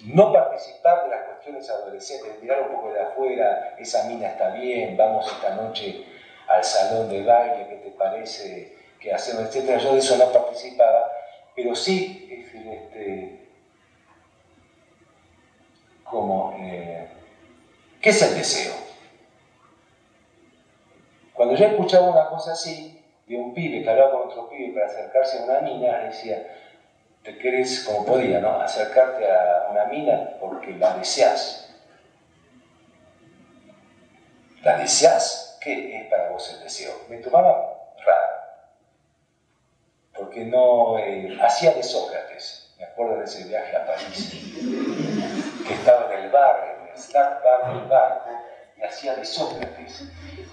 [0.06, 4.96] no participar de las cuestiones adolescentes, mirar un poco de afuera, esa mina está bien,
[4.96, 6.04] vamos esta noche
[6.46, 9.78] al salón de baile, ¿qué te parece que hacemos, etcétera?
[9.78, 11.10] Yo de eso no participaba,
[11.56, 13.48] pero sí, es decir, este,
[16.04, 17.08] como, eh,
[18.00, 18.74] ¿qué es el deseo?
[21.34, 24.86] Cuando yo escuchaba una cosa así, de un pibe que hablaba con otro pibe para
[24.86, 26.46] acercarse a una mina, decía,
[27.26, 28.60] te querés, como podía, ¿no?
[28.60, 31.68] Acercarte a una mina porque la deseas.
[34.62, 35.58] ¿La deseas?
[35.60, 36.92] ¿Qué es para vos el deseo?
[37.08, 37.50] Me tomaba
[38.04, 38.28] raro.
[40.16, 40.98] Porque no.
[40.98, 42.72] Eh, hacía de Sócrates.
[42.78, 44.30] Me acuerdo de ese viaje a París.
[45.66, 48.30] Que estaba en el bar, en el snack bar del barco,
[48.76, 50.04] y hacía de Sócrates.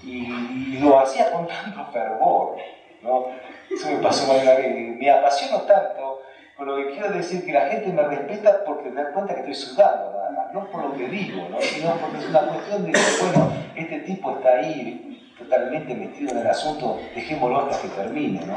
[0.02, 2.56] Y, lo hacía con tanto fervor.
[3.00, 3.26] ¿no?
[3.70, 4.74] Eso me pasó una vez.
[4.74, 6.24] Me apasionó tanto
[6.56, 9.40] con lo que quiero decir que la gente me respeta porque me da cuenta que
[9.40, 11.60] estoy sudando nada más, no por lo que digo, ¿no?
[11.60, 16.38] sino porque es una cuestión de que, bueno, este tipo está ahí totalmente metido en
[16.38, 18.56] el asunto, dejémoslo hasta que termine, ¿no?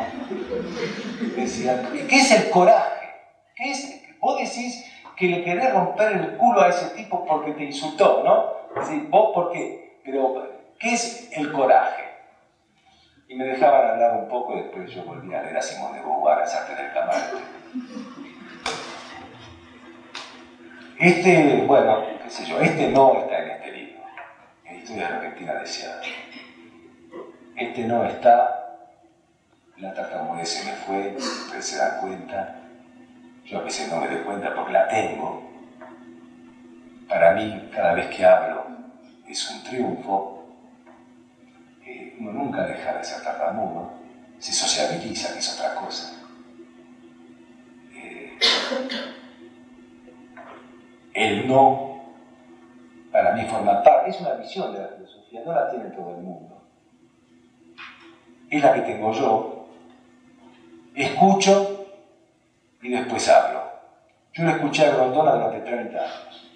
[1.36, 3.08] Decía, ¿qué es el coraje?
[3.56, 4.02] ¿Qué es?
[4.20, 8.80] Vos decís que le querés romper el culo a ese tipo porque te insultó, ¿no?
[8.80, 10.48] Decís, vos por qué, pero
[10.80, 12.07] ¿qué es el coraje?
[13.30, 16.00] Y me dejaban hablar un poco y después yo volví a leer a Simón de
[16.00, 17.44] Beauvoir, a Sartre del Camarote.
[21.00, 24.02] Este, bueno, qué sé yo, este no está en este libro,
[24.66, 26.02] en Historia Argentina Deseada.
[27.56, 28.80] Este no está,
[29.78, 32.56] la tartamudez se me fue, ustedes se dan cuenta,
[33.46, 35.44] yo a veces no me doy cuenta porque la tengo.
[37.08, 38.66] Para mí, cada vez que hablo,
[39.28, 40.37] es un triunfo.
[41.88, 43.94] Eh, uno nunca deja de ser tartamudo,
[44.40, 46.14] se sociabiliza, que es otra cosa.
[51.14, 52.02] el no,
[53.12, 56.22] para mí forma parte, es una visión de la filosofía, no la tiene todo el
[56.22, 56.62] mundo.
[58.50, 59.68] Es la que tengo yo.
[60.94, 61.88] Escucho
[62.82, 63.64] y después hablo.
[64.34, 66.52] Yo lo escuché a Grondona durante 30 años.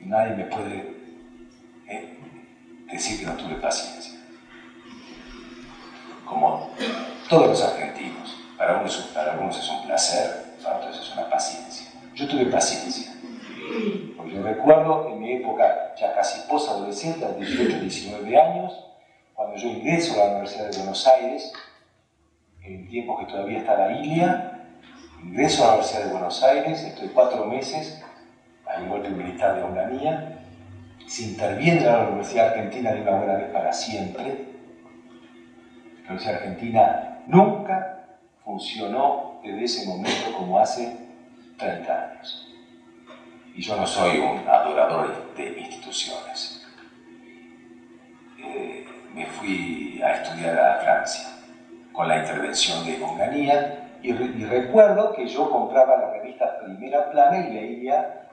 [0.00, 0.96] Nadie me puede
[1.88, 2.17] eh,
[2.90, 4.18] decir que no tuve paciencia.
[6.24, 6.70] Como
[7.28, 8.36] todos los argentinos.
[8.56, 8.82] Para
[9.14, 11.92] para algunos es un placer, para otros es una paciencia.
[12.14, 13.12] Yo tuve paciencia.
[14.16, 18.84] Porque yo recuerdo en mi época ya casi post-adolescente, a 18, 19 años,
[19.34, 21.52] cuando yo ingreso a la Universidad de Buenos Aires,
[22.62, 24.66] en tiempo que todavía está la ILIA,
[25.22, 28.02] ingreso a la Universidad de Buenos Aires, estoy cuatro meses,
[28.66, 30.37] al golpe militar de Onganía,
[31.08, 34.44] se interviene en la Universidad Argentina de una buena vez para siempre.
[36.02, 40.96] La Universidad Argentina nunca funcionó desde ese momento como hace
[41.56, 42.54] 30 años.
[43.54, 46.66] Y yo no soy un adorador de instituciones.
[48.38, 51.28] Eh, me fui a estudiar a Francia
[51.92, 57.48] con la intervención de Onganía y, y, recuerdo que yo compraba la revista Primera Plana
[57.48, 58.28] y leía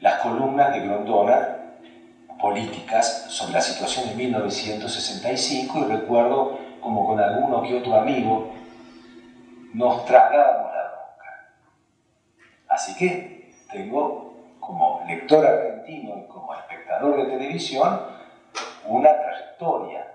[0.00, 1.63] las columnas de Grondona
[2.40, 8.52] políticas sobre la situación de 1965 y recuerdo como con alguno que otro amigo,
[9.72, 11.48] nos tragábamos la boca.
[12.68, 18.00] Así que tengo como lector argentino y como espectador de televisión
[18.86, 20.10] una trayectoria.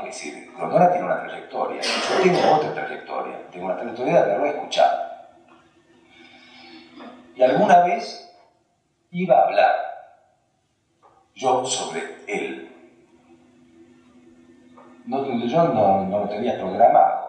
[0.00, 4.46] Es decir, Grondona tiene una trayectoria, yo tengo otra trayectoria, tengo una trayectoria de haberlo
[4.46, 5.02] escuchado.
[7.34, 8.34] Y alguna vez
[9.10, 9.95] iba a hablar
[11.36, 12.72] yo sobre él.
[15.04, 17.28] No, yo no, lo tenía programado,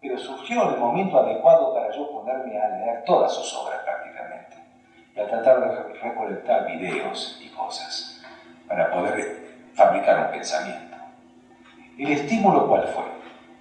[0.00, 4.56] pero surgió el momento adecuado para yo ponerme a leer todas sus obras prácticamente
[5.16, 8.22] y a tratar de recolectar videos y cosas
[8.68, 10.96] para poder fabricar un pensamiento.
[11.98, 13.04] ¿El estímulo cuál fue?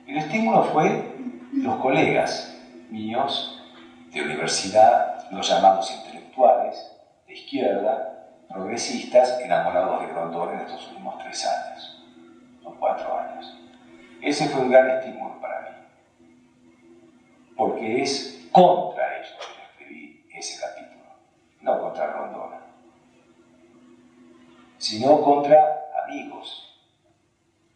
[0.07, 1.15] El estímulo fue
[1.53, 2.53] los colegas
[2.89, 3.63] míos
[4.11, 6.91] de universidad, los llamados intelectuales,
[7.27, 8.14] de izquierda,
[8.55, 12.01] progresistas, enamorados de Grondona en estos últimos tres años,
[12.63, 13.53] o cuatro años.
[14.21, 15.67] Ese fue un gran estímulo para mí,
[17.57, 21.03] porque es contra ellos que escribí ese capítulo,
[21.61, 22.61] no contra Grondona,
[24.77, 26.79] sino contra amigos,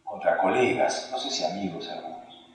[0.02, 2.46] contra colegas, no sé si amigos algunos,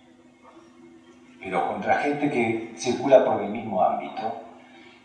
[1.40, 4.42] pero contra gente que circula por el mismo ámbito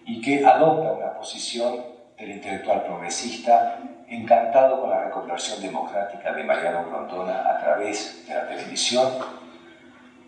[0.06, 1.89] y que adopta una posición
[2.20, 8.46] del intelectual progresista encantado con la reconversión democrática de Mariano Grondona a través de la
[8.46, 9.10] televisión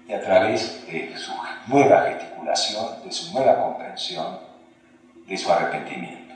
[0.09, 1.33] y a través de su
[1.67, 4.39] nueva gesticulación, de su nueva comprensión,
[5.27, 6.35] de su arrepentimiento.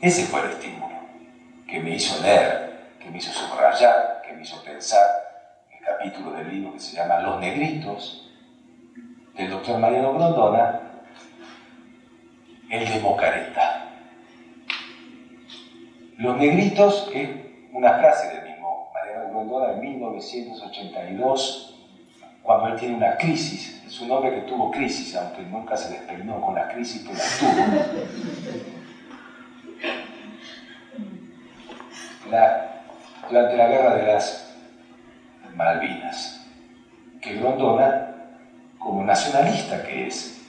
[0.00, 0.94] Ese fue el estímulo
[1.66, 5.06] que me hizo leer, que me hizo subrayar, que me hizo pensar
[5.72, 8.30] el capítulo del libro que se llama Los Negritos,
[9.34, 10.80] del doctor Mariano Grondona,
[12.68, 13.83] el de Mocareta.
[16.18, 17.28] Los negritos es
[17.72, 21.74] una frase del mismo Mariano Grondona en 1982,
[22.42, 23.82] cuando él tiene una crisis.
[23.84, 27.24] Es un hombre que tuvo crisis, aunque nunca se despeinó con la crisis, pero la
[27.40, 27.64] tuvo.
[33.28, 34.54] durante la guerra de las
[35.54, 36.46] Malvinas,
[37.20, 38.14] que Grondona,
[38.78, 40.40] como nacionalista que es,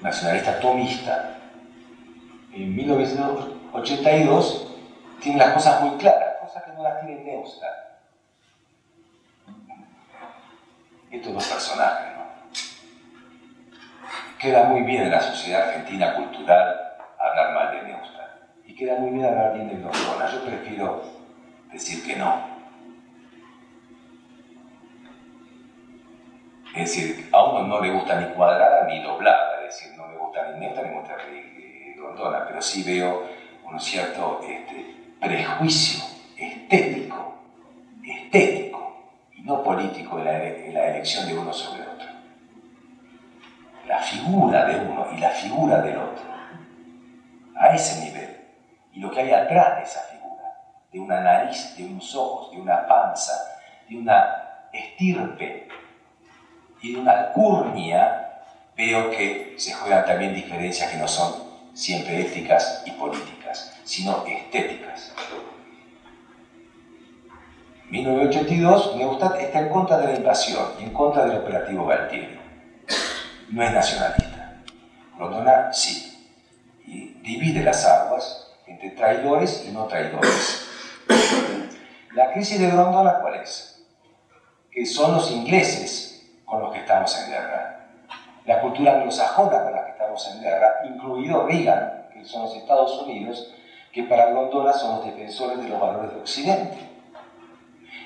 [0.00, 1.37] nacionalista tomista,
[2.52, 4.66] en 1982
[5.20, 7.88] tiene las cosas muy claras, cosas que no las tiene Neustadt.
[11.10, 12.24] Estos dos personajes, ¿no?
[14.38, 18.30] Queda muy bien en la sociedad argentina cultural hablar mal de Neustadt.
[18.66, 20.30] Y queda muy bien hablar bien de Grondona.
[20.30, 21.02] Yo prefiero
[21.72, 22.58] decir que no.
[26.76, 30.18] Es decir, a uno no le gusta ni cuadrada ni doblada, es decir, no le
[30.18, 31.57] gusta ni Neustadt ni me
[32.46, 33.28] pero sí veo
[33.64, 36.04] un cierto este, prejuicio
[36.36, 37.38] estético,
[38.04, 40.24] estético y no político en
[40.74, 42.08] la, elección de uno sobre otro.
[43.86, 46.24] La figura de uno y la figura del otro,
[47.56, 48.40] a ese nivel,
[48.92, 50.54] y lo que hay atrás de esa figura,
[50.92, 53.32] de una nariz, de unos ojos, de una panza,
[53.88, 55.68] de una estirpe
[56.82, 58.42] y de una alcurnia,
[58.76, 61.47] veo que se juegan también diferencias que no son
[61.78, 65.12] siempre éticas y políticas, sino estéticas.
[67.88, 72.38] 1982, Neustadt está en contra de la invasión y en contra del operativo Galtieri.
[73.50, 74.56] No es nacionalista.
[75.16, 76.28] Grondona sí.
[76.84, 80.66] Y divide las aguas entre traidores y no traidores.
[82.12, 83.84] La crisis de Grondona, ¿cuál es?
[84.72, 87.77] Que son los ingleses con los que estamos en guerra.
[88.48, 93.54] La cultura anglosajona con la que en guerra, incluido Reagan, que son los Estados Unidos,
[93.92, 96.78] que para Grondona son los defensores de los valores de Occidente.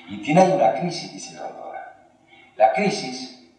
[0.09, 1.93] Y tiene ahí una crisis, dice Grondona.
[2.57, 3.49] La crisis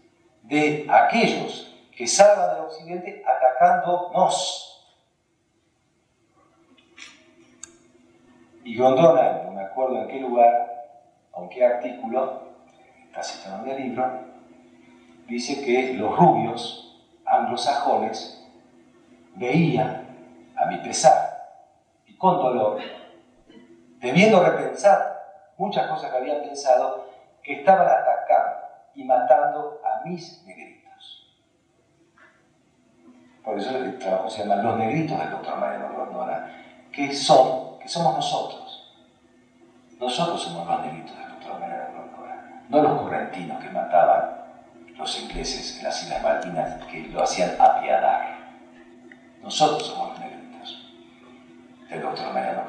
[0.43, 4.87] de aquellos que salvan del Occidente atacándonos.
[8.62, 10.85] Y Grondona, no me acuerdo en qué lugar,
[11.32, 12.43] aunque artículo,
[13.07, 14.34] está citado en el libro,
[15.26, 18.42] dice que los rubios anglosajones
[19.34, 20.00] veía,
[20.56, 21.58] a mi pesar
[22.06, 22.80] y con dolor,
[23.98, 27.08] debiendo repensar muchas cosas que había pensado,
[27.42, 31.26] que estaban atacando y matando a mis negritos.
[33.42, 36.50] Por eso el trabajo se llama Los negritos del doctor Mariano Grondona,
[36.92, 38.62] que son, que somos nosotros.
[39.98, 44.43] Nosotros somos los negritos del doctor Mariano Grondona, no los correntinos que mataban
[44.97, 48.38] los ingleses en las Islas Malvinas que lo hacían apiadar.
[49.42, 50.88] Nosotros somos los negritos
[51.88, 52.62] del doctor Mariano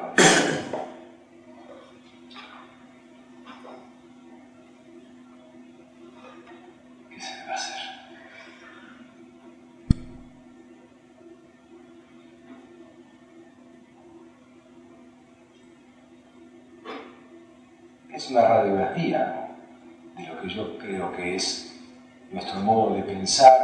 [23.26, 23.58] pensar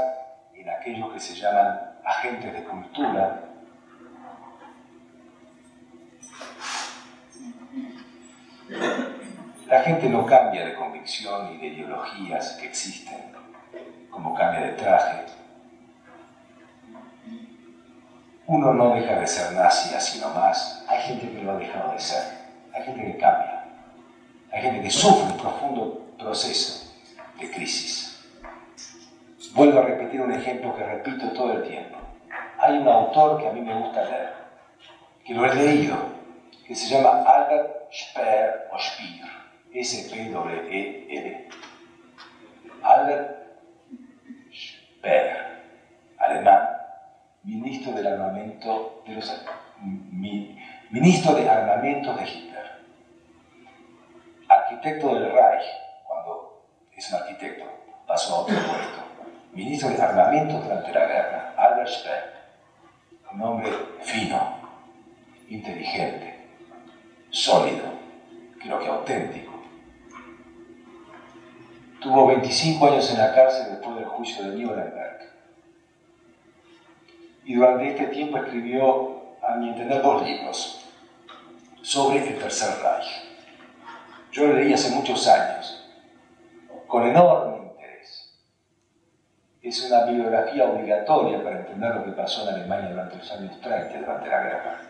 [0.55, 3.43] en aquellos que se llaman agentes de cultura.
[9.68, 13.34] La gente no cambia de convicción y de ideologías que existen,
[14.09, 15.26] como cambia de traje.
[18.47, 20.84] Uno no deja de ser nazi así nomás.
[20.88, 22.24] Hay gente que lo ha dejado de ser.
[22.74, 23.66] Hay gente que cambia.
[24.51, 26.95] Hay gente que sufre un profundo proceso
[27.39, 28.11] de crisis.
[29.54, 31.97] Vuelvo a repetir un ejemplo que repito todo el tiempo.
[32.58, 34.34] Hay un autor que a mí me gusta leer,
[35.26, 35.97] que lo he leído,
[36.66, 39.28] que se llama Albert Speer o Speer,
[39.74, 41.49] S-P-W-E-R.
[42.82, 43.38] Albert
[44.54, 45.64] Speer,
[46.18, 46.70] alemán,
[47.43, 49.45] ministro del armamento de los
[50.91, 52.72] ministro de armamentos de Hitler,
[54.47, 55.66] arquitecto del Reich,
[56.08, 56.64] cuando
[56.95, 57.66] es un arquitecto,
[58.06, 59.01] pasó a otro puesto,
[59.54, 62.34] ministro de armamentos durante la guerra, Albert Speer,
[63.34, 63.72] un hombre
[64.02, 64.58] fino,
[65.49, 66.47] inteligente,
[67.30, 67.86] sólido,
[68.60, 69.52] creo que auténtico.
[71.99, 75.12] Tuvo 25 años en la cárcel después del juicio de Nuremberg
[77.45, 80.86] y durante este tiempo escribió, a mi entender, dos libros
[81.82, 83.08] sobre el Tercer Reich.
[84.32, 85.86] Yo lo leí hace muchos años,
[86.88, 87.61] con enorme.
[89.62, 93.99] Es una bibliografía obligatoria para entender lo que pasó en Alemania durante los años 30,
[93.99, 94.82] durante la guerra,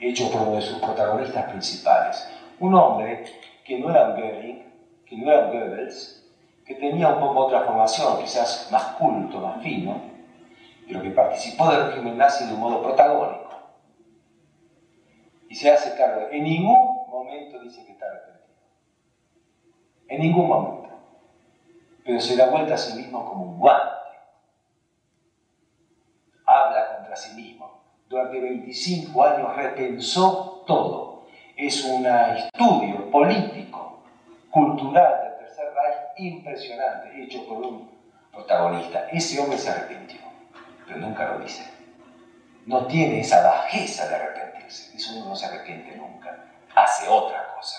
[0.00, 2.28] hecho por uno de sus protagonistas principales.
[2.60, 3.24] Un hombre
[3.64, 4.72] que no era un Goering,
[5.04, 6.24] que no era un Goebbels,
[6.64, 10.00] que tenía un poco otra formación, quizás más culto, más fino,
[10.86, 13.50] pero que participó del régimen nazi de un modo protagónico.
[15.48, 16.28] Y se hace cargo.
[16.30, 18.46] En ningún momento dice que está arrepentido.
[20.06, 20.88] En ningún momento.
[22.04, 24.01] Pero se da vuelta a sí mismo como un guante.
[26.52, 27.80] Habla contra sí mismo.
[28.08, 31.26] Durante 25 años repensó todo.
[31.56, 34.02] Es un estudio político,
[34.50, 37.90] cultural del Tercer Reich impresionante, hecho por un
[38.32, 39.06] protagonista.
[39.10, 40.22] Ese hombre se arrepintió
[40.92, 41.70] pero nunca lo dice.
[42.66, 46.44] No tiene esa bajeza de arrepentirse, eso no se arrepiente nunca,
[46.74, 47.78] hace otra cosa.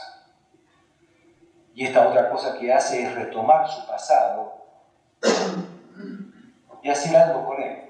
[1.74, 4.66] Y esta otra cosa que hace es retomar su pasado
[6.82, 7.83] y hacer algo con él.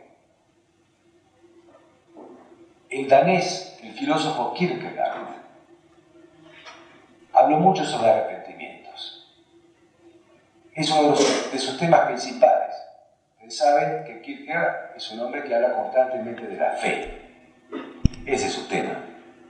[2.93, 5.27] El danés, el filósofo Kierkegaard,
[7.33, 9.33] habló mucho sobre arrepentimientos.
[10.75, 12.63] Es uno de sus temas principales
[13.53, 17.21] saben que Kierkegaard es un hombre que habla constantemente de la fe.
[18.25, 19.03] Ese es su tema,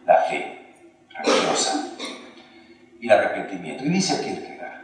[0.05, 0.59] la fe
[1.09, 1.89] religiosa
[2.99, 3.83] y el arrepentimiento.
[3.85, 4.81] Y dice Kierkegaard,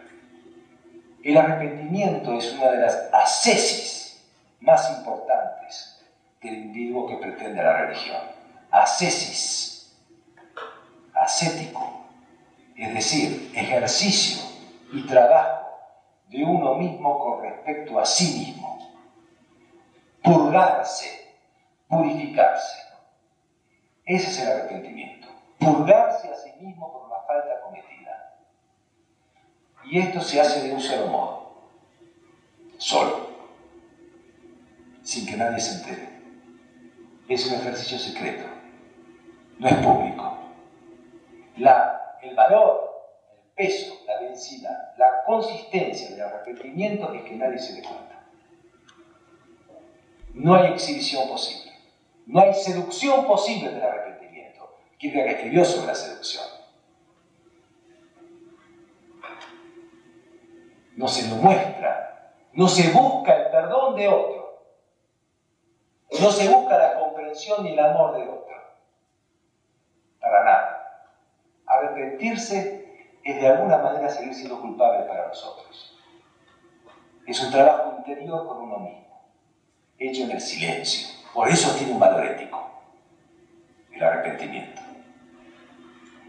[1.23, 4.23] el arrepentimiento es una de las ascesis
[4.61, 6.01] más importantes
[6.41, 8.38] del individuo que pretende la religión.
[8.71, 9.95] Ascesis,
[11.13, 12.05] ascético,
[12.75, 14.43] es decir, ejercicio
[14.91, 15.67] y trabajo
[16.29, 18.69] de uno mismo con respecto a sí mismo
[20.23, 21.35] purgarse,
[21.87, 22.77] purificarse.
[24.05, 25.27] Ese es el arrepentimiento,
[25.59, 28.35] purgarse a sí mismo por la falta cometida.
[29.85, 31.69] Y esto se hace de un solo modo,
[32.77, 33.29] solo,
[35.03, 36.09] sin que nadie se entere.
[37.27, 38.48] Es un ejercicio secreto,
[39.59, 40.37] no es público.
[42.21, 47.81] El valor, el peso, la densidad, la consistencia del arrepentimiento es que nadie se dé
[47.83, 48.09] cuenta
[50.39, 51.73] no hay exhibición posible.
[52.25, 54.77] No hay seducción posible del arrepentimiento.
[54.97, 56.45] que escribió sobre la seducción.
[60.95, 64.61] No se lo muestra, no se busca el perdón de otro,
[66.19, 68.57] no se busca la comprensión ni el amor de otro.
[70.19, 71.11] Para nada.
[71.65, 75.97] Arrepentirse es de alguna manera seguir siendo culpable para nosotros.
[77.25, 78.99] Es un trabajo interior con uno mismo
[79.99, 81.09] hecho en el silencio.
[81.33, 82.69] Por eso tiene un valor ético,
[83.91, 84.81] el arrepentimiento.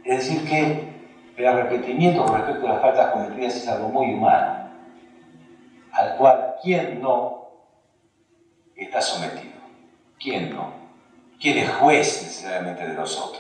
[0.05, 0.91] Es decir, que
[1.37, 4.71] el arrepentimiento con respecto a las faltas cometidas es algo muy humano,
[5.93, 7.49] al cual quien no
[8.77, 9.61] está sometido.
[10.19, 10.73] ¿Quién no?
[11.41, 13.40] ¿Quién es juez necesariamente de los otros?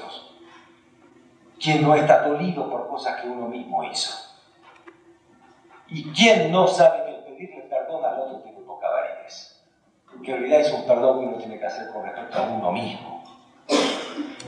[1.61, 4.16] ¿Quién no está dolido por cosas que uno mismo hizo?
[5.88, 9.61] ¿Y quién no sabe que el pedirle perdón al otro tiene poca validez?
[10.24, 12.72] que en realidad es un perdón que uno tiene que hacer con respecto a uno
[12.72, 13.22] mismo.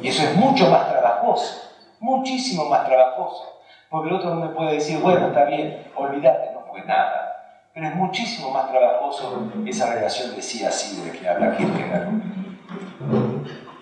[0.01, 4.75] Y eso es mucho más trabajoso, muchísimo más trabajoso, Porque el otro no me puede
[4.75, 7.69] decir, bueno, está bien, olvídate, no fue nada.
[7.75, 12.09] Pero es muchísimo más trabajoso esa relación de sí a sí de que habla Kierkegaard.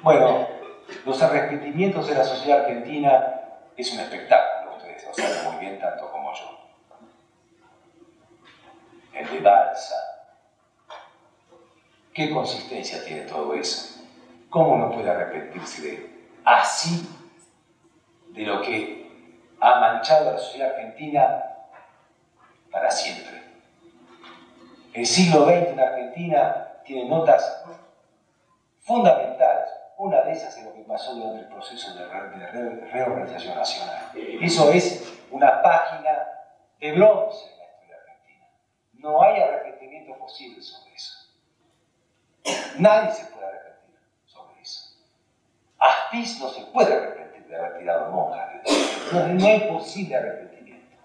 [0.02, 0.46] Bueno,
[1.04, 3.40] los arrepentimientos de la sociedad argentina
[3.76, 6.58] es un espectáculo, ustedes lo saben muy bien tanto como yo.
[9.12, 9.96] El de Balsa.
[12.12, 14.02] ¿Qué consistencia tiene todo eso?
[14.48, 17.08] ¿Cómo no puede arrepentirse de así
[18.28, 19.10] de lo que
[19.60, 21.44] ha manchado la sociedad argentina
[22.70, 23.42] para siempre?
[24.92, 27.64] El siglo XX en Argentina tiene notas
[28.80, 32.06] fundamentales una de esas es lo que pasó durante el proceso de,
[32.90, 34.10] reorganización nacional.
[34.40, 36.26] Eso es una página
[36.80, 38.46] de bronce en la historia argentina.
[38.94, 41.18] No hay arrepentimiento posible sobre eso.
[42.78, 44.96] Nadie se puede arrepentir sobre eso.
[45.78, 48.48] Astiz no se puede arrepentir de haber tirado monjas.
[49.12, 50.96] No, no hay posible arrepentimiento.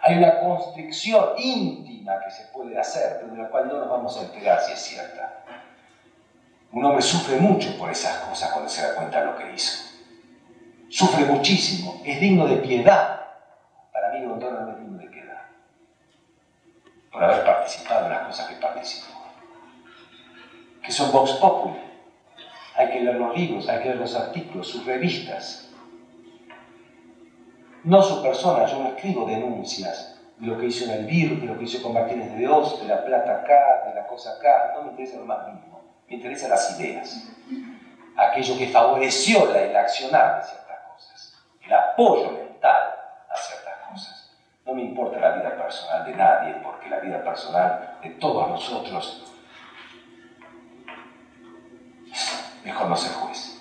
[0.00, 4.16] Hay una constricción íntima que se puede hacer, pero de la cual no nos vamos
[4.16, 5.41] a enterar si es cierta.
[6.72, 9.90] Un hombre sufre mucho por esas cosas cuando se da cuenta de lo que hizo.
[10.88, 13.20] Sufre muchísimo, es digno de piedad.
[13.92, 15.42] Para mí Gondona no es digno de piedad.
[17.12, 19.12] Por haber participado en las cosas que participó.
[20.82, 21.78] Que son Vox Populi.
[22.74, 25.68] Hay que leer los libros, hay que leer los artículos, sus revistas.
[27.84, 31.46] No su persona, yo no escribo denuncias de lo que hizo en el VIR, de
[31.46, 34.72] lo que hizo con Martínez de Dios, de la plata acá, de la cosa acá,
[34.74, 35.71] no me interesa lo más mínimo
[36.12, 37.26] me interesan las ideas,
[38.16, 42.94] aquello que favoreció el accionar de ciertas cosas, el apoyo mental
[43.30, 44.30] a ciertas cosas.
[44.66, 49.24] No me importa la vida personal de nadie, porque la vida personal de todos nosotros,
[52.62, 53.58] mejor no ser juez.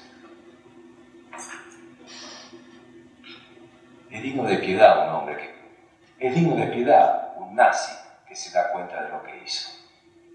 [4.09, 6.27] Es digno de piedad un hombre que...
[6.27, 7.93] Es digno de piedad un nazi
[8.27, 9.69] que se da cuenta de lo que hizo,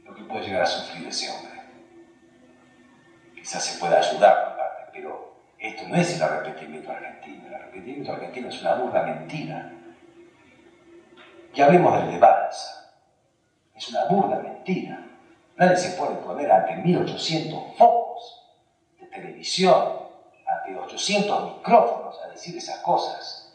[0.04, 1.55] lo que puede llegar a sufrir ese hombre
[3.47, 7.47] quizás se pueda ayudar parte, pero esto no es el arrepentimiento argentino.
[7.47, 9.72] El arrepentimiento argentino es una burda mentira.
[11.55, 12.92] Y hablemos del de Balsa.
[13.72, 14.99] Es una burda mentira.
[15.55, 18.51] Nadie se puede poner ante 1800 focos
[18.99, 19.92] de televisión,
[20.44, 23.53] ante 800 micrófonos a decir esas cosas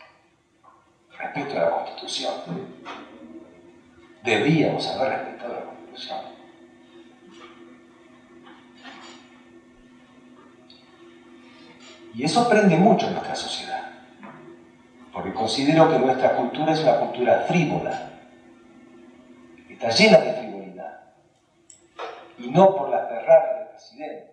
[1.19, 2.33] respecto a la Constitución.
[4.23, 6.40] Debíamos haber respetado la Constitución.
[12.13, 13.83] Y eso prende mucho en nuestra sociedad,
[15.13, 18.09] porque considero que nuestra cultura es una cultura frívola,
[19.69, 20.99] está llena de frivolidad,
[22.37, 24.31] y no por la Ferrari del presidente,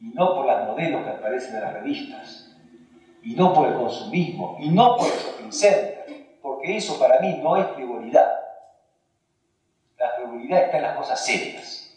[0.00, 2.56] y no por las modelos que aparecen en las revistas,
[3.22, 5.50] y no por el consumismo, y no por el shopping
[6.42, 8.28] porque eso para mí no es frivolidad.
[9.98, 11.94] La frivolidad está en las cosas serias,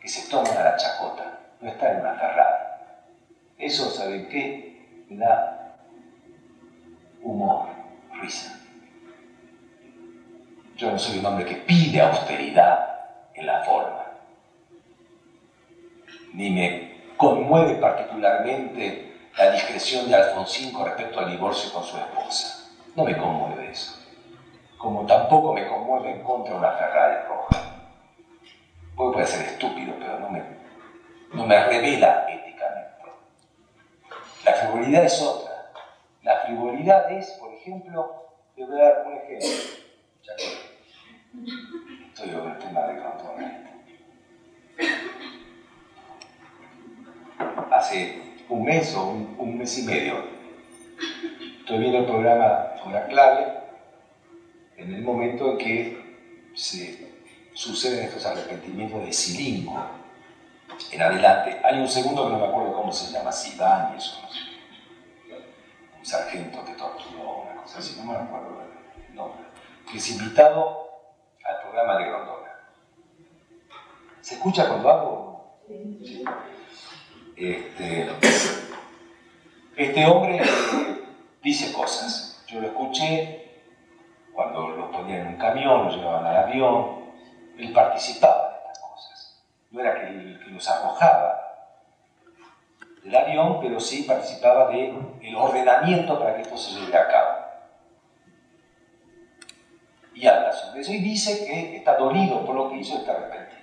[0.00, 2.67] que se toman a la chacota, no está en una Ferrari.
[3.58, 5.04] Eso, ¿saben qué?
[5.08, 5.76] Me da
[7.22, 7.66] humor,
[8.20, 8.60] risa.
[10.76, 13.00] Yo no soy un hombre que pide austeridad
[13.34, 14.04] en la forma.
[16.34, 22.70] Ni me conmueve particularmente la discreción de Alfonsín con respecto al divorcio con su esposa.
[22.94, 23.98] No me conmueve eso.
[24.76, 27.74] Como tampoco me conmueve en contra una Ferrari roja.
[28.94, 30.42] Puede ser estúpido, pero no me,
[31.32, 32.26] no me revela
[34.48, 35.72] la frivolidad es otra.
[36.22, 39.48] La frivolidad es, por ejemplo, te voy a dar un ejemplo.
[40.22, 40.32] Ya
[42.08, 43.68] estoy con el tema de Crotone.
[47.70, 50.24] Hace un mes o un, mes y medio
[51.58, 53.46] estoy viendo el programa Hora Clave
[54.78, 56.16] en el momento en que
[56.54, 57.12] se
[57.52, 59.97] suceden estos arrepentimientos de Silingo
[60.92, 61.60] en adelante.
[61.64, 64.40] Hay un segundo que no me acuerdo cómo se llama, y eso, no sé.
[65.98, 68.62] Un sargento que torturó, una cosa así, no me acuerdo
[69.08, 69.44] el nombre.
[69.90, 70.88] Que es invitado
[71.44, 72.48] al programa de Grondona.
[74.20, 75.44] ¿Se escucha cuando hablo?
[76.02, 76.24] Sí.
[77.36, 78.10] Este,
[79.76, 80.42] este hombre
[81.42, 82.44] dice cosas.
[82.46, 83.62] Yo lo escuché
[84.32, 86.98] cuando lo ponían en un camión, lo llevaban al avión.
[87.58, 88.47] Él participaba
[89.70, 91.48] no era que, que los arrojaba
[93.02, 97.38] del avión, pero sí participaba del ordenamiento para que esto se lleve a cabo.
[100.14, 103.62] Y habla sobre eso y dice que está dolido por lo que hizo esta arrepentido.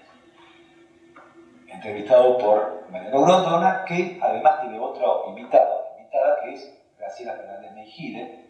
[1.67, 8.45] Entrevistado por Mariano Grondona, que además tiene otro invitado, invitada que es Graciela Fernández Mejide,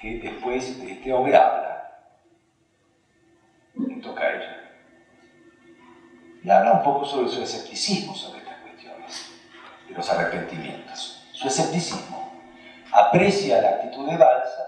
[0.00, 2.00] que después este hombre habla,
[4.02, 4.57] toca a ella.
[6.42, 9.30] Y habla un poco sobre su escepticismo sobre estas cuestiones,
[9.88, 11.26] de los arrepentimientos.
[11.32, 12.32] Su escepticismo.
[12.92, 14.64] Aprecia la actitud de Balsa,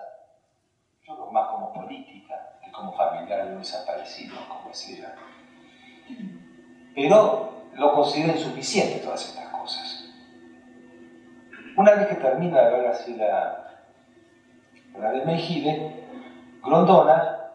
[1.06, 5.14] yo creo más como política que como familiar de un desaparecido, como es ella.
[6.94, 10.04] Pero lo considera insuficiente todas estas cosas.
[11.76, 13.84] Una vez que termina de ver así la,
[14.98, 16.04] la de Mejide,
[16.62, 17.52] Grondona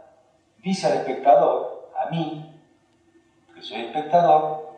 [0.63, 2.45] dice al espectador, a mí,
[3.56, 4.78] que soy espectador,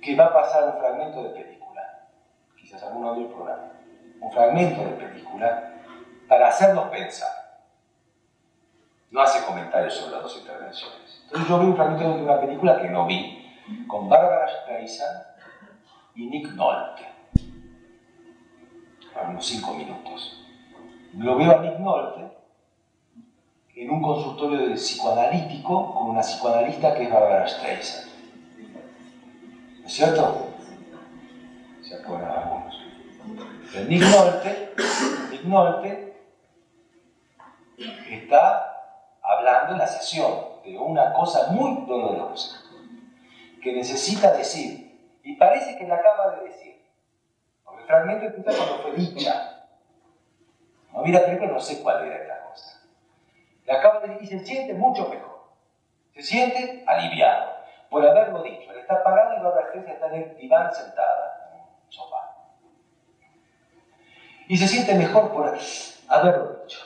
[0.00, 2.08] que va a pasar un fragmento de película,
[2.56, 3.72] quizás alguno del programa,
[4.20, 5.74] un fragmento de película
[6.28, 7.30] para hacernos pensar.
[9.10, 11.22] No hace comentarios sobre las dos intervenciones.
[11.24, 13.38] Entonces yo vi un fragmento de una película que no vi,
[13.86, 15.22] con Barbara Streisand
[16.16, 17.08] y Nick Nolte.
[19.28, 20.42] Unos cinco minutos
[21.14, 22.41] lo veo a Nick Nolte
[23.82, 28.10] en un consultorio de psicoanalítico con una psicoanalista que es Barbara Streisand.
[29.80, 30.48] ¿No es cierto?
[31.82, 32.80] ¿Se acuerdan algunos?
[33.74, 34.74] El Nick Nolte,
[35.30, 36.22] Nick Nolte
[38.08, 40.32] está hablando en la sesión
[40.64, 42.62] de una cosa muy dolorosa
[43.60, 46.80] que necesita decir y parece que la acaba de decir.
[47.64, 49.48] Porque el fragmento empieza cuando fue dicha
[50.92, 52.71] no la película, no sé cuál era esta cosa.
[53.66, 55.42] Le acaba de y se siente mucho mejor.
[56.14, 57.52] Se siente aliviado
[57.90, 58.72] por haberlo dicho.
[58.72, 62.36] Está parado y la gente está en el diván sentada, en un sofá.
[64.48, 65.56] Y se siente mejor por
[66.08, 66.80] haberlo dicho,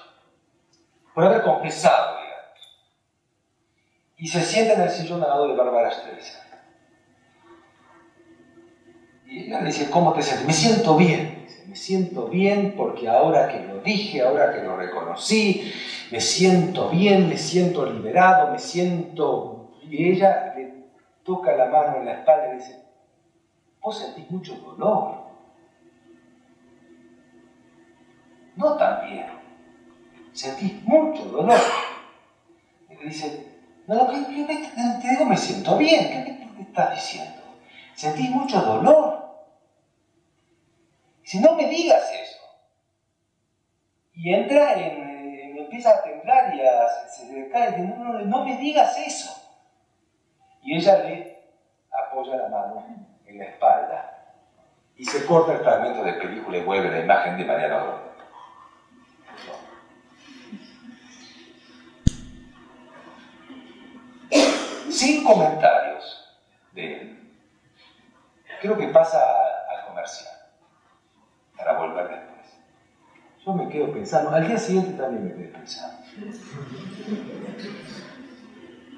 [1.15, 2.87] por haber confesado, digamos.
[4.19, 6.47] Y se siente en el sillón al de Bárbara Streisand.
[9.27, 10.47] Y ella le dice, ¿cómo te sientes?
[10.47, 15.73] Me siento bien me siento bien porque ahora que lo dije, ahora que lo reconocí,
[16.11, 19.71] me siento bien, me siento liberado, me siento...
[19.89, 20.75] Y ella le
[21.25, 22.83] toca la mano en la espalda y dice,
[23.81, 25.27] vos sentís mucho dolor.
[28.57, 29.27] No tan bien,
[30.33, 31.61] sentís mucho dolor.
[32.91, 33.47] Y le dice,
[33.87, 34.17] no, ¿qué,
[35.03, 37.43] te digo, me siento bien, ¿qué me estás diciendo?
[37.95, 39.17] Sentís mucho dolor.
[41.23, 42.41] Si no me digas eso.
[44.15, 45.16] Y entra en,
[45.67, 49.31] empieza a temblar y a, se, le cae, no, no, no me digas eso.
[50.63, 51.39] Y ella le
[51.91, 52.85] apoya la mano
[53.27, 54.17] en la espalda
[54.97, 58.07] y se corta el fragmento de película y vuelve la imagen de Mariana Rodríguez.
[64.91, 66.39] Sin comentarios
[66.73, 67.37] de él.
[68.63, 69.21] Creo que pasa
[69.69, 70.33] al comercial
[71.57, 72.36] para volver después.
[73.47, 75.99] Yo me quedo pensando, al día siguiente también me quedé pensando.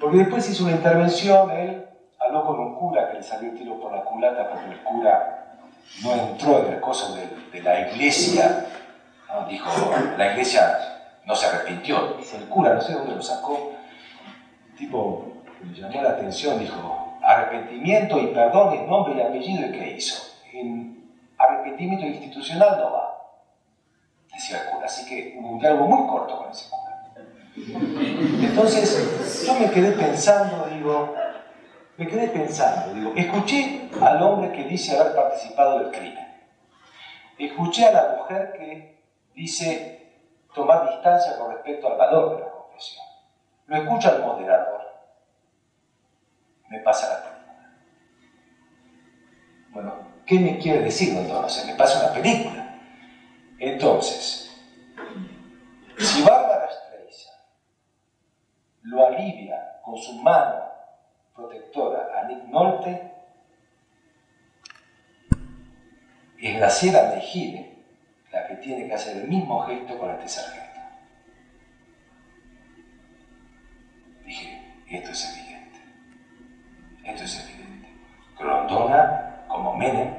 [0.01, 1.85] Porque después hizo una intervención, él
[2.19, 5.55] habló con un cura que le salió el tiro por la culata porque el cura
[6.01, 8.65] no entró en el coso de, la iglesia.
[9.47, 9.69] Dijo,
[10.17, 10.79] la iglesia
[11.27, 12.15] no se arrepintió.
[12.17, 13.73] Dice el cura, no sé dónde lo sacó.
[14.71, 19.71] El tipo le llamó la atención, dijo, arrepentimiento y perdón en nombre y apellido, ¿y
[19.73, 20.25] qué hizo?
[21.37, 23.08] arrepentimiento institucional no va,
[24.39, 24.85] decía el cura.
[24.85, 27.03] Así que hubo un diálogo muy corto con ese cura.
[28.41, 31.13] Entonces, yo me quedé pensando, digo,
[31.97, 36.27] me quedé pensando, digo, escuché al hombre que dice haber participado del crimen.
[37.37, 39.03] Escuché a la mujer que
[39.35, 40.13] dice
[40.53, 43.05] tomar distancia con respecto al valor de la confesión.
[43.67, 44.81] Lo escucha el moderador.
[46.69, 47.39] Me pasa la película.
[49.71, 51.49] Bueno, ¿Qué me quiere decir, doctor?
[51.49, 52.58] Se me pasa una película.
[53.59, 54.57] Entonces,
[55.97, 57.37] si Bárbara Streisand
[58.83, 60.63] lo alivia con su mano
[61.35, 63.11] protectora a Nick Nolte,
[66.37, 67.77] es Graciela Mejide
[68.31, 70.79] la que tiene que hacer el mismo gesto con este sargento.
[74.23, 75.79] Dije, esto es evidente.
[77.03, 77.89] Esto es evidente.
[78.37, 80.13] Grondona como Menem,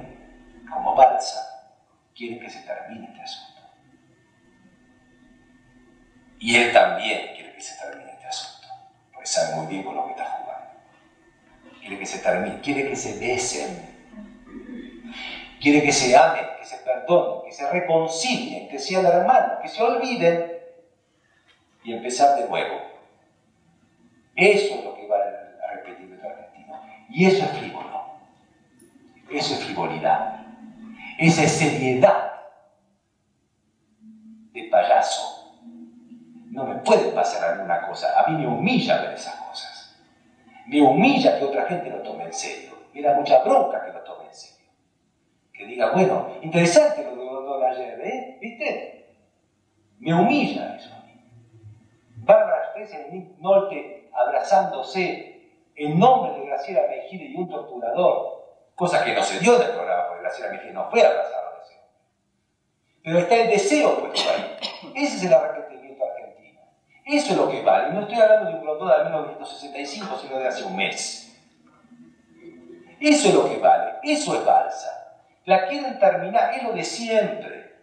[0.69, 1.50] como Balsa,
[2.21, 3.63] quiere que se termine este asunto.
[6.39, 8.69] Y él también quiere que se termine este asunto,
[9.11, 10.67] porque sabe muy bien con lo que está jugando.
[11.81, 13.73] Quiere que se termine, quiere que se besen,
[15.63, 19.83] quiere que se amen, que se perdonen, que se reconcilien, que sean hermanos, que se
[19.83, 20.53] olviden
[21.85, 22.83] y empezar de nuevo.
[24.37, 26.83] Eso es lo que va a repetir el argentino.
[27.09, 28.21] Y eso es frívolo.
[29.31, 30.40] Eso es frivolidad.
[31.21, 32.33] Esa es seriedad
[34.53, 35.53] de payaso.
[36.51, 38.19] no me puede pasar alguna cosa.
[38.19, 39.95] A mí me humilla ver esas cosas.
[40.67, 42.71] Me humilla que otra gente lo tome en serio.
[42.95, 44.67] Me da mucha bronca que lo tome en serio.
[45.53, 48.39] Que diga, bueno, interesante lo de Gondor ayer, ¿eh?
[48.41, 49.15] ¿Viste?
[49.99, 51.23] Me humilla eso a mí.
[52.17, 58.40] Bárbara Streisand y Nolte abrazándose en nombre de Graciela Mejide y un torturador,
[58.81, 61.79] cosa que no se dio del programa, porque Graciela Mejide no fue abrazada a ese
[63.05, 64.57] Pero está el deseo puesto ahí.
[64.95, 66.61] Ese es el arrepentimiento argentino.
[67.05, 67.93] Eso es lo que vale.
[67.93, 71.31] No estoy hablando de un Rondón de 1965, sino de hace un mes.
[72.99, 73.97] Eso es lo que vale.
[74.03, 75.19] Eso es balsa.
[75.45, 77.75] La quieren terminar, es lo de siempre.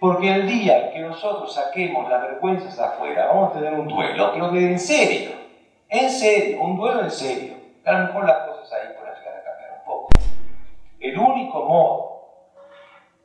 [0.00, 4.32] Porque el día en que nosotros saquemos las vergüenzas afuera, vamos a tener un duelo,
[4.32, 5.32] pero que en serio,
[5.90, 7.56] en serio, un duelo en serio.
[7.84, 9.05] A lo mejor las cosas ahí pueden
[11.06, 12.16] El único modo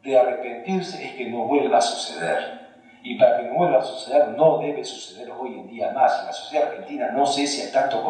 [0.04, 2.62] de arrepentirse es que no vuelva a suceder.
[3.02, 6.24] Y para que no vuelva a suceder, no debe suceder hoy en día más.
[6.24, 8.04] La sociedad argentina no sé si hay tanto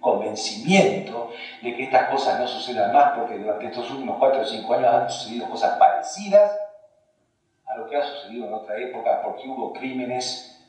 [0.00, 1.30] convencimiento
[1.62, 4.92] de que estas cosas no sucedan más, porque durante estos últimos 4 o 5 años
[4.92, 6.58] han sucedido cosas parecidas
[7.64, 10.60] a lo que ha sucedido en otra época, porque hubo crímenes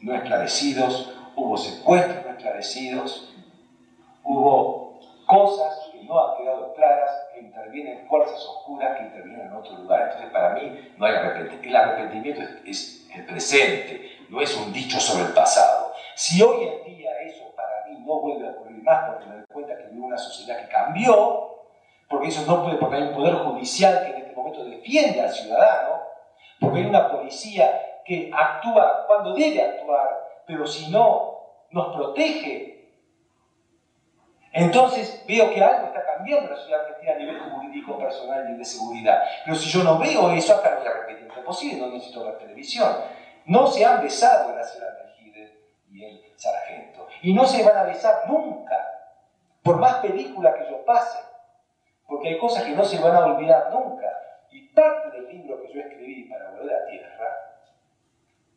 [0.00, 3.34] no esclarecidos, hubo secuestros no esclarecidos,
[4.24, 10.02] hubo cosas no han quedado claras, que intervienen fuerzas oscuras que intervienen en otro lugar.
[10.02, 11.68] Entonces, para mí, no hay arrepentimiento.
[11.68, 15.92] El arrepentimiento es, el presente, no es un dicho sobre el pasado.
[16.14, 19.46] Si hoy en día eso para mí no vuelve a ocurrir más, porque me doy
[19.46, 21.52] cuenta que vive una sociedad que cambió,
[22.08, 25.30] porque eso no puede, porque hay un poder judicial que en este momento defiende al
[25.30, 26.02] ciudadano,
[26.60, 31.32] porque hay una policía que actúa cuando debe actuar, pero si no,
[31.70, 32.71] nos protege.
[34.52, 38.58] Entonces veo que algo está cambiando en la sociedad argentina a nivel jurídico, personal y
[38.58, 39.22] de seguridad.
[39.44, 41.28] Pero si yo no veo eso, acá voy a repetir.
[41.34, 42.94] Es posible, no necesito la televisión.
[43.46, 45.58] No se han besado Graciela Mejide
[45.90, 47.08] y el sargento.
[47.22, 48.76] Y no se van a besar nunca,
[49.62, 51.18] por más película que yo pase.
[52.06, 54.06] Porque hay cosas que no se van a olvidar nunca.
[54.50, 57.56] Y parte del libro que yo escribí para volver a tierra,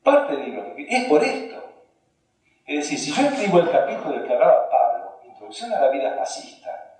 [0.03, 1.63] parte del libro que escribí, es por esto.
[2.65, 4.94] Es decir, si yo escribo el capítulo del que hablaba Pablo,
[5.63, 6.99] A la vida fascista,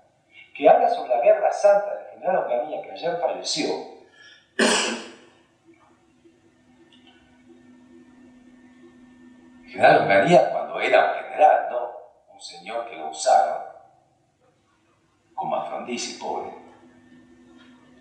[0.54, 3.68] que habla sobre la guerra santa del general Onganía que ayer falleció,
[9.66, 11.90] general Onganía cuando era un general, no
[12.32, 13.62] un señor que lo usaron
[15.34, 16.50] como afrondizi pobre.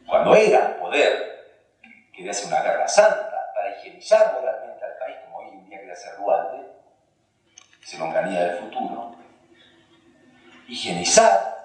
[0.08, 1.74] Cuando era poder,
[2.14, 5.92] quería hacer una guerra santa para higienizar moralmente al país, como hoy en día quiere
[5.92, 6.66] hacer Rualde,
[7.84, 9.25] se longanía del futuro,
[10.68, 11.56] higienizar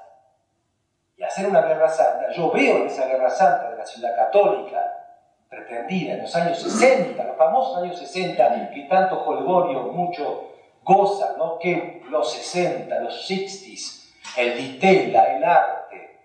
[1.16, 2.30] y hacer una guerra santa.
[2.32, 5.00] Yo veo en esa guerra santa de la ciudad católica,
[5.48, 11.58] pretendida en los años 60, los famosos años 60, que tanto Holgorio mucho goza, ¿no?
[11.58, 16.18] Que los 60, los 60s, el ditela, el arte,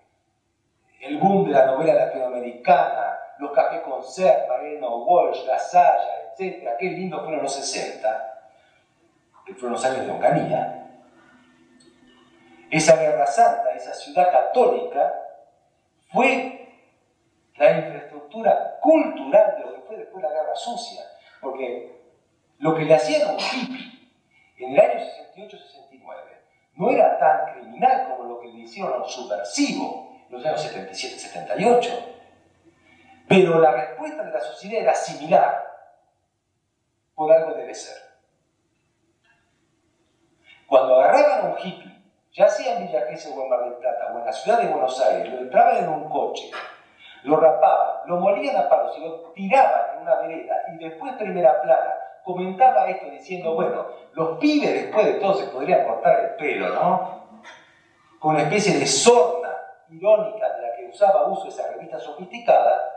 [1.00, 6.70] el boom de la novela latinoamericana, los cafés concert, Mariano Walsh, La Saya, etc.
[6.78, 8.40] Qué lindo fueron los 60,
[9.44, 10.85] que fueron los años de Onganía.
[12.70, 15.12] Esa guerra santa, esa ciudad católica,
[16.12, 16.66] fue
[17.56, 21.02] la infraestructura cultural de lo que fue después la guerra sucia.
[21.40, 22.00] Porque
[22.58, 24.10] lo que le hacían a un hippie
[24.58, 25.00] en el año
[25.36, 26.16] 68-69
[26.74, 32.16] no era tan criminal como lo que le hicieron a un subversivo los años 77-78.
[33.28, 35.66] Pero la respuesta de la sociedad era similar.
[37.14, 37.96] Por algo debe ser.
[40.66, 41.95] Cuando agarraban a un hippie,
[42.36, 45.00] ya sea en Villa o en Mar del Plata o en la ciudad de Buenos
[45.00, 46.50] Aires, lo entraban en un coche,
[47.22, 51.62] lo rapaban, lo molían a palos y lo tiraban en una vereda y después primera
[51.62, 56.68] plana comentaba esto diciendo, bueno, los pibes después de todo se podrían cortar el pelo,
[56.74, 57.26] ¿no?
[58.18, 59.56] Con una especie de sorna
[59.88, 62.92] irónica de la que usaba uso esa revista sofisticada,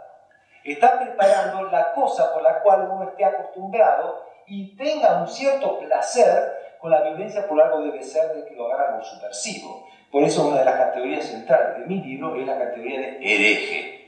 [0.65, 6.58] está preparando la cosa por la cual uno esté acostumbrado y tenga un cierto placer
[6.79, 9.87] con la violencia por algo debe ser de que lo agarran subversivo.
[10.11, 13.99] Por eso una de las categorías centrales de mi libro es la categoría de hereje.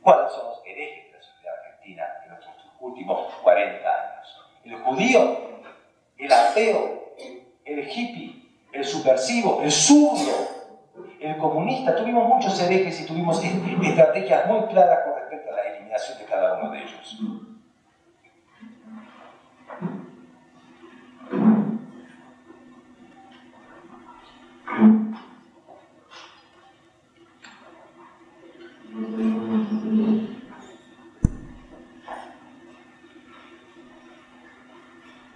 [0.00, 2.44] ¿Cuáles son los herejes de la sociedad argentina en los
[2.80, 4.36] últimos 40 años?
[4.64, 5.38] El judío,
[6.16, 7.14] el ateo,
[7.64, 8.40] el hippie,
[8.72, 10.48] el subversivo, el zurdo,
[11.20, 16.18] el comunista, tuvimos muchos herejes y tuvimos estrategias muy claras con respecto a la eliminación
[16.18, 17.18] de cada uno de ellos.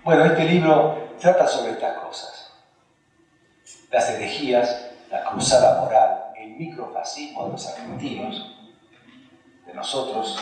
[0.05, 2.53] Bueno, este libro trata sobre estas cosas.
[3.91, 8.55] Las herejías, la cruzada moral, el microfascismo de los argentinos,
[9.65, 10.39] de nosotros,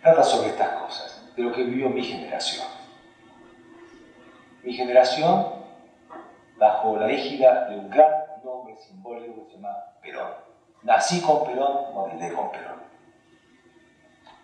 [0.00, 2.66] trata sobre estas cosas, de lo que vivió mi generación.
[4.62, 5.56] Mi generación,
[6.56, 8.10] bajo la égida de un gran
[8.42, 10.32] nombre simbólico que se llama Perón.
[10.82, 12.80] Nací con Perón, moriré con Perón.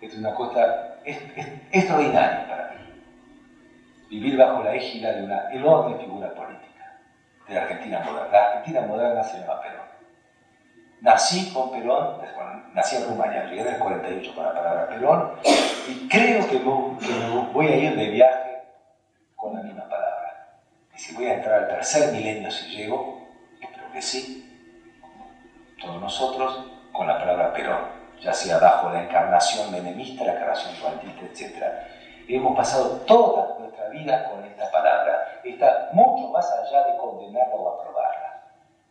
[0.03, 0.99] Es una cosa
[1.72, 2.80] extraordinaria para mí.
[4.11, 6.98] Vivir bajo la égida de una enorme figura política
[7.46, 8.28] de la Argentina moderna.
[8.32, 9.86] La Argentina moderna se llama Perón.
[11.00, 12.20] Nací con Perón,
[12.74, 15.32] nací en Rumania, llegué en el 48 con la palabra Perón,
[15.86, 18.62] y creo que, voy a ir de viaje
[19.36, 20.58] con la misma palabra.
[20.92, 23.28] Y si voy a entrar al tercer milenio si llego,
[23.61, 24.44] espero que sí,
[25.80, 27.84] todos nosotros, con la palabra Perón,
[28.20, 31.64] ya sea bajo la encarnación menemista, la encarnación dualista, etc.
[32.26, 37.80] Hemos pasado toda nuestra vida con esta palabra, está mucho más allá de condenarla o
[37.80, 38.42] aprobarla.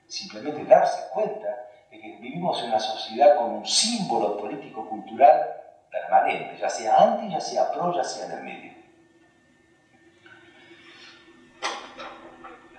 [0.07, 5.55] Simplemente darse cuenta de que vivimos en una sociedad con un símbolo político-cultural
[5.91, 8.73] permanente, ya sea anti, ya sea pro, ya sea en el medio.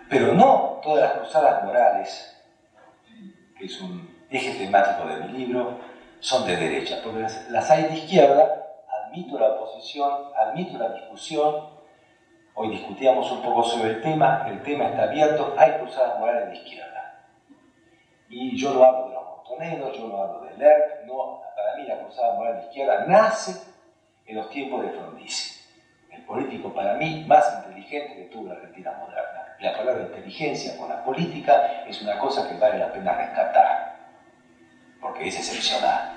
[0.08, 2.36] Pero no todas las cruzadas morales,
[3.56, 5.78] que es un eje temático de mi libro,
[6.20, 8.66] son de derecha, porque las, hay de izquierda,
[9.06, 11.79] admito la oposición, admito la discusión,
[12.60, 16.56] hoy discutíamos un poco sobre el tema, el tema está abierto, hay cruzadas morales de
[16.56, 17.24] izquierda.
[18.28, 21.84] Y yo no hablo de los montoneros, yo no hablo de LERC, no, para mí
[21.84, 23.62] la cruzada moral de izquierda nace
[24.26, 25.58] en los tiempos de Frondizi,
[26.10, 29.56] el político para mí más inteligente que tuvo la Argentina moderna.
[29.58, 33.96] La palabra inteligencia con la política es una cosa que vale la pena rescatar,
[35.00, 36.12] porque es excepcional.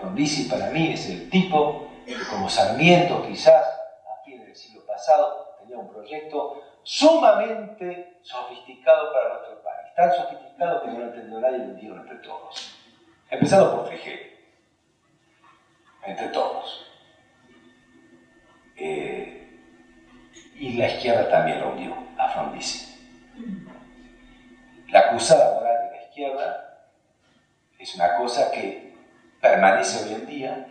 [0.00, 1.92] Frondizi para mí es el tipo
[2.28, 3.71] como Sarmiento quizás
[5.02, 11.40] pasado tenía un proyecto sumamente sofisticado para nuestro país tan sofisticado que no lo entendió
[11.40, 12.78] nadie y lo entendieron entre todos.
[13.28, 14.38] Empezando por Frigé,
[16.04, 16.86] entre todos.
[18.76, 19.60] Eh,
[20.54, 22.88] y la izquierda también lo hundió, a Frondizi.
[24.88, 26.88] La cruzada moral de la izquierda
[27.78, 28.94] es una cosa que
[29.40, 30.66] permanece hoy en día,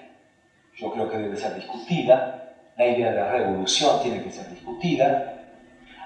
[0.76, 2.41] yo creo que debe ser discutida,
[2.82, 5.36] la idea de la revolución tiene que ser discutida,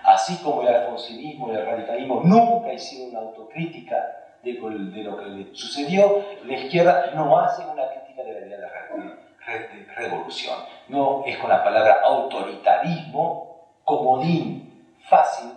[0.04, 3.96] así como el alfonsinismo y el radicalismo nunca hicieron una autocrítica
[4.44, 8.62] de, lo que le sucedió, la izquierda no hace una crítica de la idea de
[8.62, 10.58] la revolución.
[10.90, 15.52] No es con la palabra autoritarismo, comodín, fácil,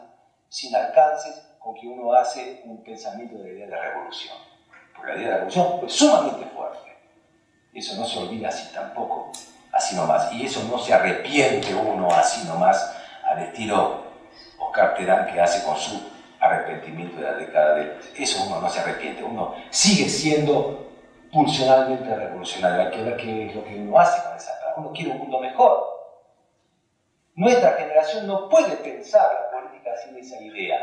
[0.48, 4.36] sin alcances, con que uno hace un pensamiento de la idea de la revolución.
[4.94, 6.96] Porque la idea de la revolución fue sumamente fuerte.
[7.74, 9.32] Eso no se olvida así tampoco,
[9.78, 10.32] así nomás.
[10.32, 14.02] Y eso no se arrepiente uno así nomás al estilo
[14.58, 16.00] Oscar Terán que hace con su
[16.40, 17.98] arrepentimiento de la década de...
[18.16, 20.90] Eso uno no se arrepiente, uno sigue siendo
[21.32, 22.86] pulsionalmente revolucionario.
[22.86, 24.74] Hay que ver qué es lo que uno hace con esa palabra.
[24.82, 25.98] Uno quiere un mundo mejor.
[27.34, 30.78] Nuestra generación no puede pensar la política sin esa idea.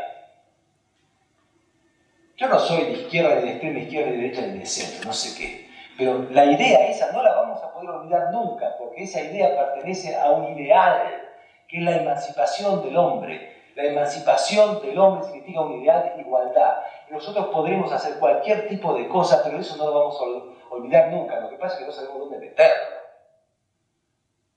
[2.36, 5.06] Yo no soy de izquierda, ni de extrema izquierda, ni de derecha, ni de centro,
[5.06, 5.65] no sé qué.
[5.96, 10.16] Pero la idea esa no la vamos a poder olvidar nunca, porque esa idea pertenece
[10.16, 11.22] a un ideal,
[11.68, 16.78] que es la emancipación del hombre, la emancipación del hombre significa un ideal de igualdad.
[17.10, 21.38] Nosotros podremos hacer cualquier tipo de cosa, pero eso no lo vamos a olvidar nunca.
[21.38, 22.96] Lo que pasa es que no sabemos dónde meterlo.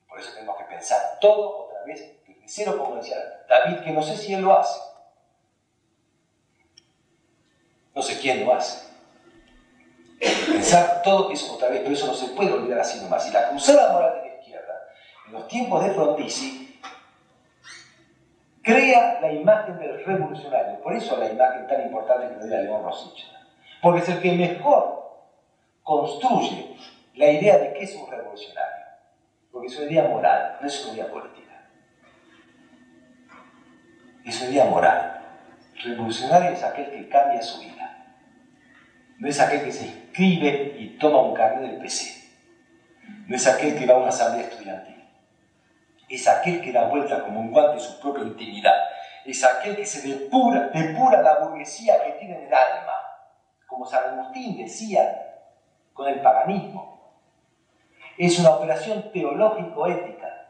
[0.07, 3.17] Por eso tenemos que pensar todo otra vez desde cero, como decía
[3.49, 4.79] David, que no sé si él lo hace.
[7.93, 8.88] No sé quién lo hace.
[10.19, 13.27] Pensar todo eso otra vez, pero eso no se puede olvidar así nomás.
[13.27, 14.73] Y la cruzada moral de la izquierda,
[15.27, 16.79] en los tiempos de Frondizi,
[18.61, 20.81] crea la imagen del revolucionario.
[20.81, 23.25] Por eso la imagen tan importante que le dio a León Rosich.
[23.81, 24.99] Porque es el que mejor
[25.83, 26.75] construye
[27.15, 28.85] la idea de que es un revolucionario.
[29.51, 31.69] Porque es una idea moral, no es una idea política.
[34.25, 35.15] Es una idea moral.
[35.81, 37.79] Revolucionario es aquel que cambia su vida.
[39.17, 42.19] No es aquel que se inscribe y toma un carnet del PC.
[43.27, 44.99] No es aquel que va a una asamblea estudiantil
[46.09, 48.73] es aquel que da vuelta como un guante su propia intimidad,
[49.25, 52.93] es aquel que se depura, depura la burguesía que tiene en el alma,
[53.67, 55.43] como San Agustín decía
[55.93, 57.13] con el paganismo.
[58.17, 60.47] Es una operación teológico-ética.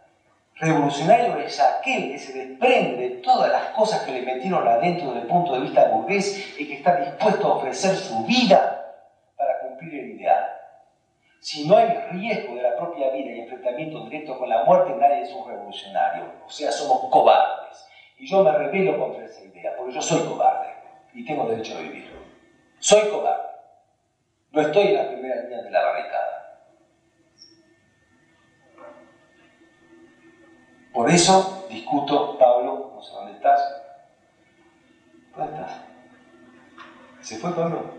[0.56, 5.22] Revolucionario es aquel que se desprende de todas las cosas que le metieron adentro desde
[5.22, 8.98] el punto de vista burgués y que está dispuesto a ofrecer su vida
[9.38, 10.60] para cumplir el ideal.
[11.40, 15.22] Si no hay riesgo de la propia vida y enfrentamiento directo con la muerte, nadie
[15.22, 16.34] es un revolucionario.
[16.46, 17.88] O sea, somos cobardes.
[18.18, 20.74] Y yo me rebelo contra esa idea, porque yo soy cobarde
[21.14, 22.12] y tengo derecho a vivir.
[22.80, 23.48] Soy cobarde.
[24.52, 26.40] No estoy en la primera línea de la barricada.
[30.92, 33.76] Por eso discuto, Pablo, no sé dónde estás.
[35.36, 35.82] ¿Dónde estás?
[37.22, 37.94] ¿Se fue Pablo?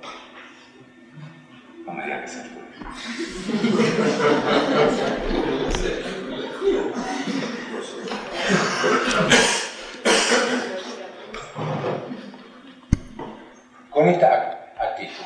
[13.91, 15.25] Con esta actitud,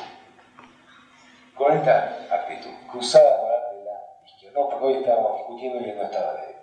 [1.55, 3.91] con esta actitud, cruzada moral de la
[4.25, 6.55] izquierda, no, porque hoy estábamos discutiendo y él no estaba de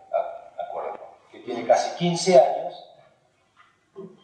[0.63, 0.99] acuerdo,
[1.31, 2.93] que tiene casi 15 años,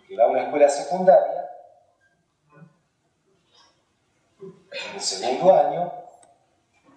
[0.07, 1.38] que va a una escuela secundaria,
[4.73, 5.93] en el segundo año,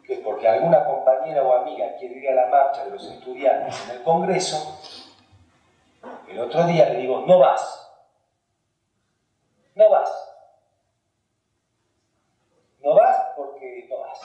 [0.05, 3.97] que porque alguna compañera o amiga quiere ir a la marcha de los estudiantes en
[3.97, 4.79] el Congreso,
[6.27, 7.89] el otro día le digo, no vas,
[9.75, 10.31] no vas.
[12.83, 14.19] No vas porque no vas.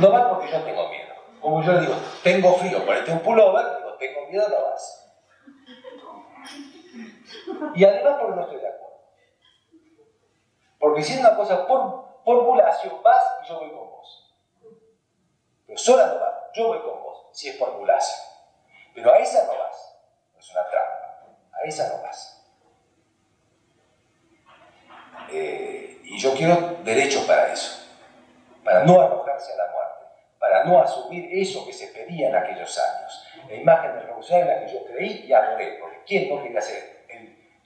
[0.00, 1.14] No vas porque yo tengo miedo.
[1.40, 5.14] Como yo digo, tengo frío, ponete un pullover, digo, tengo miedo, no vas.
[7.74, 8.83] Y además porque no estoy de acuerdo.
[10.84, 12.76] Porque es una cosa por, por vas
[13.42, 14.36] y yo voy con vos.
[15.66, 17.72] Pero sola no vas, yo voy con vos, si es por
[18.94, 19.96] Pero a esa no vas.
[20.38, 21.24] Es una trampa.
[21.52, 22.46] A esa no vas.
[25.30, 27.82] Eh, y yo quiero derechos para eso,
[28.62, 30.04] para no arrojarse a la muerte,
[30.38, 34.48] para no asumir eso que se pedía en aquellos años, la imagen de revolución en
[34.48, 36.93] la que yo creí y adoré, porque ¿quién no quería el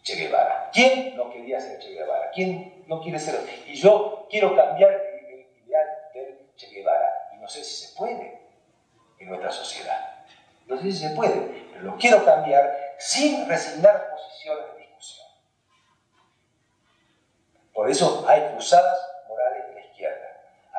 [0.09, 0.71] Che Guevara?
[0.73, 2.31] ¿Quién no quería ser Che Guevara?
[2.31, 3.45] ¿Quién no quiere ser?
[3.67, 8.41] Y yo quiero cambiar el ideal del Che Guevara, y no sé si se puede
[9.19, 10.25] en nuestra sociedad.
[10.67, 14.79] No sé si se puede, pero lo quiero cambiar sin resignar posiciones
[17.75, 18.99] por eso hay cruzadas
[19.29, 20.27] morales de la izquierda,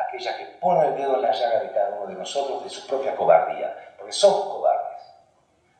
[0.05, 2.85] aquellas que ponen el dedo en la llaga de cada uno de nosotros de su
[2.87, 5.01] propia cobardía, porque somos cobardes,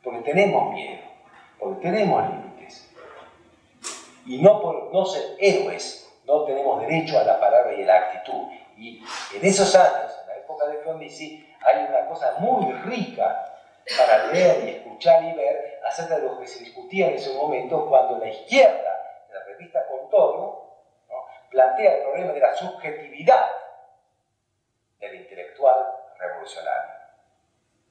[0.02, 1.02] porque tenemos miedo,
[1.60, 2.49] porque tenemos.
[4.30, 7.96] Y no por no ser héroes, no tenemos derecho a la palabra y a la
[7.96, 8.48] actitud.
[8.78, 9.04] Y
[9.34, 13.56] en esos años, en la época de Frondizi, hay una cosa muy rica
[13.98, 17.88] para leer y escuchar y ver acerca de lo que se discutía en ese momento
[17.90, 20.76] cuando la izquierda, en la revista Contorno,
[21.50, 23.50] plantea el problema de la subjetividad
[25.00, 25.88] del intelectual
[26.20, 26.94] revolucionario,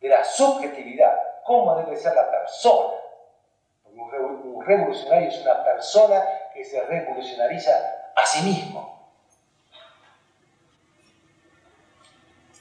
[0.01, 2.94] de la subjetividad, cómo debe ser la persona.
[3.99, 6.23] Un revolucionario es una persona
[6.55, 7.70] que se revolucionariza
[8.15, 8.99] a sí mismo.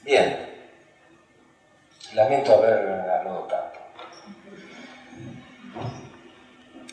[0.04, 0.48] Bien,
[2.14, 3.80] lamento haber hablado tanto.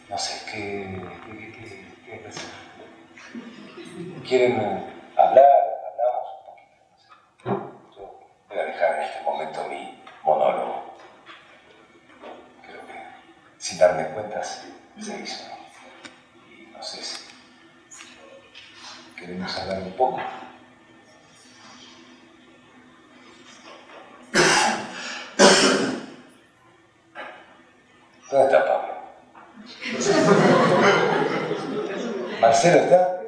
[0.09, 2.31] No sé, ¿qué, qué, qué,
[4.27, 4.59] quieren
[5.16, 5.47] hablar,
[5.91, 7.97] hablamos un poquito.
[7.97, 10.97] Yo voy a dejar en este momento mi monólogo.
[12.66, 13.03] Creo que
[13.75, 14.69] sin darme cuenta se,
[15.21, 15.45] hizo.
[16.49, 17.25] Y no sé si
[19.19, 20.21] queremos hablar un poco.
[28.31, 28.95] ¿Dónde está Pablo?
[32.41, 33.21] ¿Marcelo está?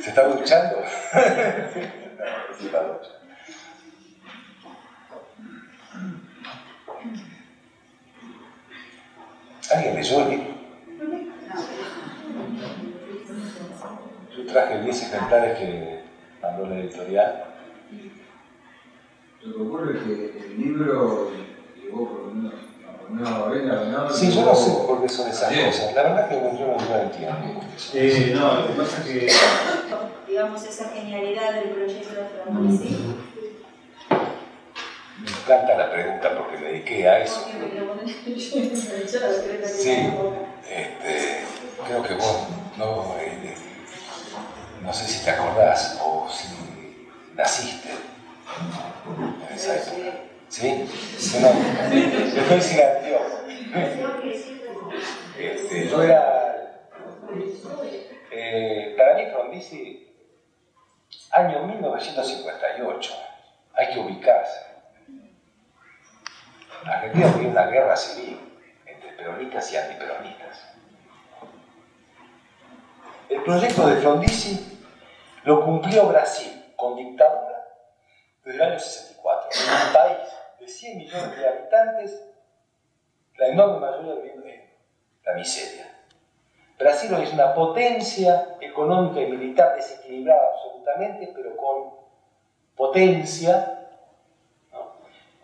[0.00, 0.84] ¿Se está duchando?
[1.12, 3.13] Se está duchando.
[9.74, 10.54] ¿Alguien leyó el libro?
[14.36, 16.00] Yo traje 10 ejemplares que
[16.40, 17.44] mandó la editorial.
[19.42, 21.30] Lo que ocurre es que el libro
[21.76, 22.54] llegó por lo menos
[24.16, 25.94] Sí, yo no sé por qué son esas cosas.
[25.94, 27.60] La verdad que yo no, lo entiendo.
[27.92, 29.32] Eh, no, lo que pasa es que.
[30.28, 32.96] Digamos, esa genialidad del proyecto de Frondizi.
[35.44, 37.46] Encanta la pregunta porque me dediqué a eso.
[39.66, 40.10] Sí,
[40.70, 41.44] este,
[41.86, 42.46] creo que vos
[42.78, 43.54] no, eh,
[44.80, 46.48] no sé si te acordás o si
[47.34, 50.18] naciste en esa época.
[50.48, 50.88] ¿Sí?
[51.40, 51.48] No,
[52.34, 52.80] yo soy
[55.38, 56.80] Este, yo era.
[58.30, 60.16] Eh, para mí, Frondizi,
[61.32, 63.14] año 1958,
[63.74, 64.73] hay que ubicarse.
[66.86, 68.38] Argentina vivió una guerra civil
[68.86, 70.74] entre peronistas y antiperonistas.
[73.28, 74.80] El proyecto de Frondizi
[75.44, 77.66] lo cumplió Brasil con dictadura
[78.44, 79.50] desde el año 64.
[79.52, 80.18] En un país
[80.60, 82.24] de 100 millones de habitantes,
[83.38, 84.70] la enorme mayoría viviendo en
[85.24, 85.90] la miseria.
[86.78, 91.94] Brasil es una potencia económica y militar desequilibrada absolutamente, pero con
[92.76, 93.83] potencia,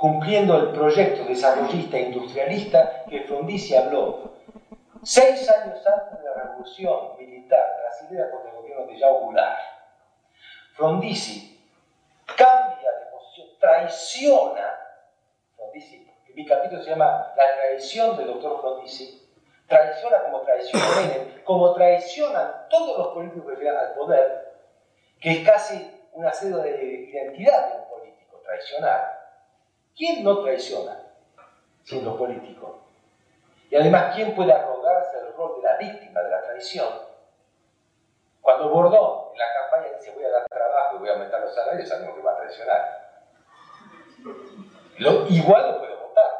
[0.01, 4.33] cumpliendo el proyecto desarrollista e industrialista que Frondizi habló
[5.03, 9.61] seis años antes de la revolución militar brasileña contra el gobierno de João Goulart.
[10.73, 11.61] Frondizi
[12.35, 14.69] cambia de posición, traiciona,
[15.55, 19.31] Frondizi, mi capítulo se llama La traición del doctor Frondizi,
[19.69, 20.81] traiciona como traición
[21.45, 24.55] como traicionan todos los políticos que llegan al poder,
[25.21, 29.20] que es casi una serie de identidad de un político, traicionar.
[30.01, 30.99] ¿Quién no traiciona
[31.85, 32.79] siendo político?
[33.71, 36.89] Y además, ¿quién puede arrogarse el rol de la víctima de la traición?
[38.41, 41.55] Cuando Bordón en la campaña dice voy a dar trabajo y voy a aumentar los
[41.55, 43.11] salarios, sabemos que va a traicionar.
[45.29, 46.31] igual lo puedo votar.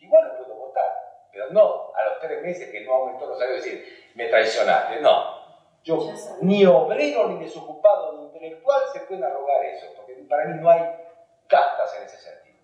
[0.00, 1.28] Igual lo puedo votar.
[1.30, 5.00] Pero no a los tres meses que no aumentó los salarios decir, me traicionaste.
[5.00, 5.36] No.
[5.84, 10.68] Yo, ni obrero, ni desocupado, ni intelectual se puede arrogar eso, porque para mí no
[10.68, 11.05] hay
[11.48, 12.58] castas en ese sentido.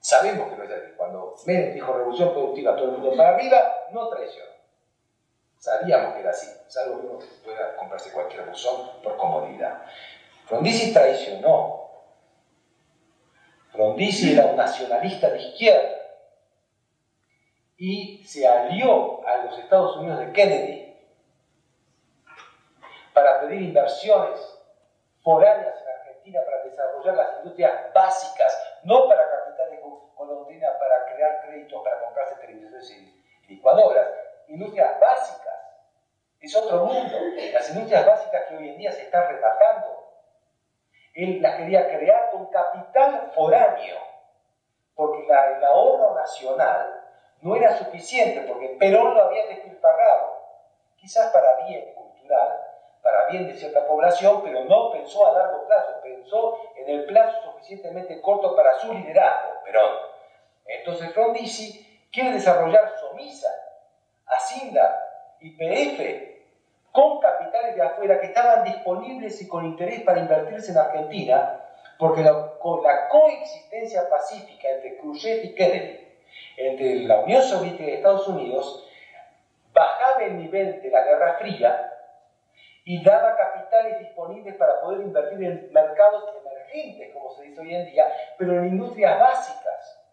[0.00, 0.92] Sabemos que no es así.
[0.96, 3.58] Cuando Menem dijo revolución productiva, todo el mundo para arriba,
[3.92, 4.52] no traiciona.
[5.58, 9.82] Sabíamos que era así, salvo que uno pueda comprarse cualquier buzón por comodidad.
[10.44, 11.90] Frondizi traicionó.
[13.72, 15.96] Frondizi era un nacionalista de izquierda
[17.76, 20.96] y se alió a los Estados Unidos de Kennedy
[23.12, 24.40] para pedir inversiones
[25.22, 25.75] foráneas
[26.76, 29.80] desarrollar las industrias básicas, no para capitales
[30.14, 34.08] golondrina para crear créditos para comprarse televisores y licuadoras,
[34.48, 35.54] industrias básicas.
[36.40, 37.18] Es otro mundo.
[37.52, 40.04] Las industrias básicas que hoy en día se están rematando.
[41.14, 43.96] Él las quería crear con capital foráneo,
[44.94, 47.04] porque el ahorro nacional
[47.40, 50.42] no era suficiente, porque Perón lo había despilfarrado,
[50.96, 52.65] quizás para bien cultural,
[53.06, 57.52] para bien de cierta población, pero no pensó a largo plazo, pensó en el plazo
[57.52, 59.92] suficientemente corto para su liderazgo, Perón.
[60.66, 63.48] Entonces Frondizi quiere desarrollar Somisa,
[64.26, 66.00] Hacienda, YPF,
[66.90, 71.60] con capitales de afuera que estaban disponibles y con interés para invertirse en Argentina,
[72.00, 72.28] porque
[72.58, 76.08] con la coexistencia pacífica entre Khrushchev y Kennedy,
[76.56, 78.84] entre la Unión Soviética y Estados Unidos,
[79.72, 81.92] bajaba el nivel de la Guerra Fría
[82.88, 87.84] y daba capitales disponibles para poder invertir en mercados emergentes, como se dice hoy en
[87.86, 88.06] día,
[88.38, 90.06] pero en industrias básicas.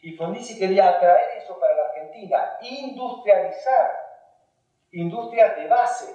[0.00, 3.90] Y Frondizi quería atraer eso para la Argentina, industrializar
[4.92, 6.14] industrias de base.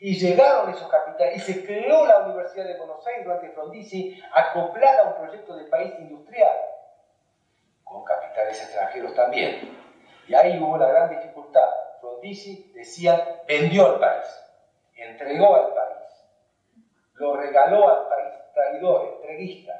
[0.00, 5.02] Y llegaron esos capitales, y se creó la Universidad de Buenos Aires durante Frondizi, acoplada
[5.02, 6.56] a un proyecto de país industrial,
[7.84, 9.76] con capitales extranjeros también.
[10.28, 11.68] Y ahí hubo la gran dificultad.
[12.00, 14.45] Frondizi, decía, vendió el país
[14.96, 16.26] entregó al país,
[17.14, 19.72] lo regaló al país, traidor, entreguista,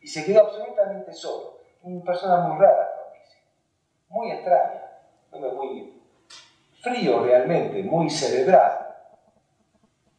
[0.00, 1.58] y se quedó absolutamente solo.
[1.82, 2.90] Una persona muy rara,
[4.08, 4.82] muy extraña,
[5.32, 6.02] muy
[6.82, 8.96] frío realmente, muy cerebral.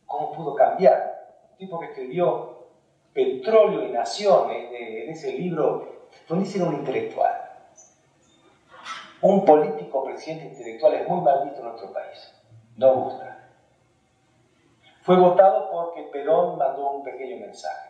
[0.05, 1.37] ¿Cómo pudo cambiar?
[1.51, 2.67] Un tipo que escribió
[3.13, 7.49] Petróleo y Naciones en ese libro, donde era un intelectual.
[9.21, 12.33] Un político presidente intelectual es muy mal visto en nuestro país.
[12.77, 13.40] No gusta.
[15.01, 17.89] Fue votado porque Perón mandó un pequeño mensaje.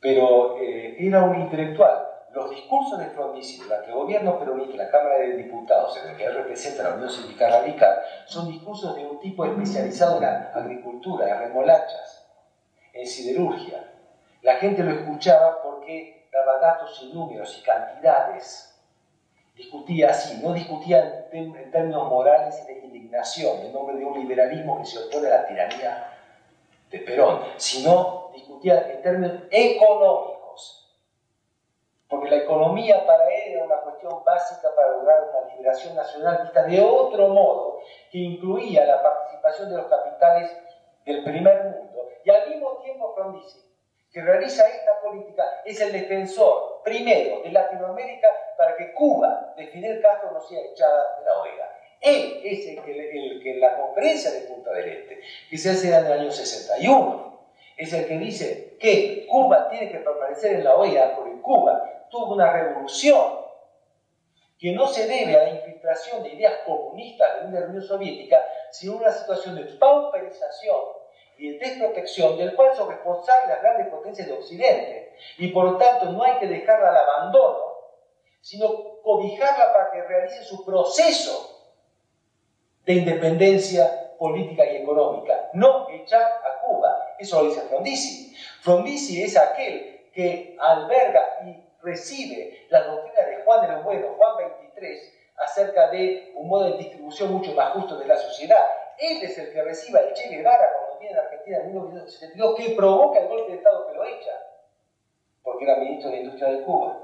[0.00, 2.08] Pero eh, era un intelectual.
[2.32, 6.24] Los discursos de Frondizi durante el gobierno peronista la Cámara de Diputados, en el que
[6.24, 11.38] él representa la Unión Sindical Radical, son discursos de un tipo especializado en agricultura, en
[11.38, 12.28] remolachas,
[12.92, 13.84] en siderurgia.
[14.42, 18.73] La gente lo escuchaba porque daba datos y números y cantidades
[19.54, 24.78] discutía así, no discutía en, términos morales y de indignación, en nombre de un liberalismo
[24.78, 26.12] que se opone a la tiranía
[26.90, 30.96] de Perón, sino discutía en términos económicos,
[32.08, 36.62] porque la economía para él era una cuestión básica para lograr una liberación nacional vista
[36.64, 40.50] de otro modo, que incluía la participación de los capitales
[41.04, 43.64] del primer mundo, y al mismo tiempo Frondizi
[44.14, 50.00] que realiza esta política es el defensor, primero, de Latinoamérica para que Cuba de Fidel
[50.00, 51.78] Castro no sea echada de la OEA.
[52.00, 56.06] Él es el que, en la conferencia de Punta del Este, que se hace en
[56.06, 57.40] el año 61,
[57.76, 62.34] es el que dice que Cuba tiene que permanecer en la OEA porque Cuba tuvo
[62.34, 63.44] una revolución
[64.58, 68.40] que no se debe a la infiltración de ideas comunistas de la Unión Soviética,
[68.70, 70.76] sino a una situación de pauperización
[71.38, 75.14] de desprotección del cual son responsables las grandes potencias de Occidente.
[75.38, 77.74] Y por lo tanto no hay que dejarla al abandono,
[78.40, 81.54] sino cobijarla para que realice su proceso
[82.84, 87.16] de independencia política y económica, no echar a Cuba.
[87.18, 88.34] Eso lo dice Frondizi.
[88.60, 94.36] Frondizi es aquel que alberga y recibe la doctrina de Juan de los Buenos, Juan
[94.36, 98.64] 23, acerca de un modo de distribución mucho más justo de la sociedad.
[98.98, 100.70] Él es el que recibe al Che Guevara
[101.12, 104.32] a Argentina en 1972, que provoca el golpe de Estado que lo echa,
[105.42, 106.98] porque era ministro de Industria de Cuba.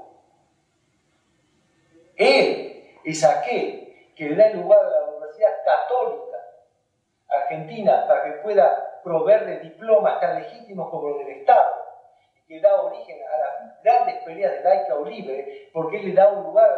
[2.15, 6.37] Él es aquel que le da el lugar a la Universidad Católica
[7.27, 11.71] Argentina para que pueda proveer de diplomas tan legítimos como los del Estado,
[12.47, 16.29] que da origen a las grandes peleas de laica o libre, porque él le da
[16.29, 16.69] un lugar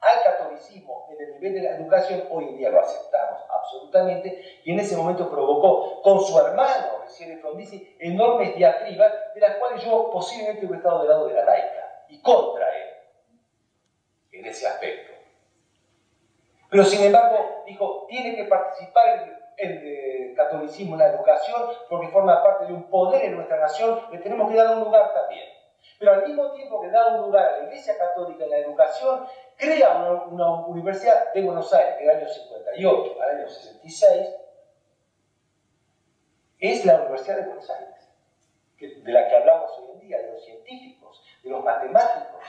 [0.00, 4.72] al catolicismo en el nivel de la educación, hoy en día lo aceptamos absolutamente, y
[4.72, 10.10] en ese momento provocó con su hermano, recién Frondizi, enormes diatribas, de las cuales yo
[10.10, 12.88] posiblemente hubiera estado del lado de la laica y contra él
[14.32, 15.12] en ese aspecto.
[16.70, 22.66] Pero sin embargo, dijo, tiene que participar el, catolicismo en la educación porque forma parte
[22.66, 25.48] de un poder en nuestra nación, le tenemos que dar un lugar también.
[25.98, 29.26] Pero al mismo tiempo que da un lugar a la Iglesia Católica en la educación,
[29.58, 34.28] crea una, universidad de Buenos Aires, que el año 58 al año 66,
[36.60, 38.08] es la Universidad de Buenos Aires,
[38.78, 42.42] de la que hablamos hoy en día, de los científicos, de los matemáticos,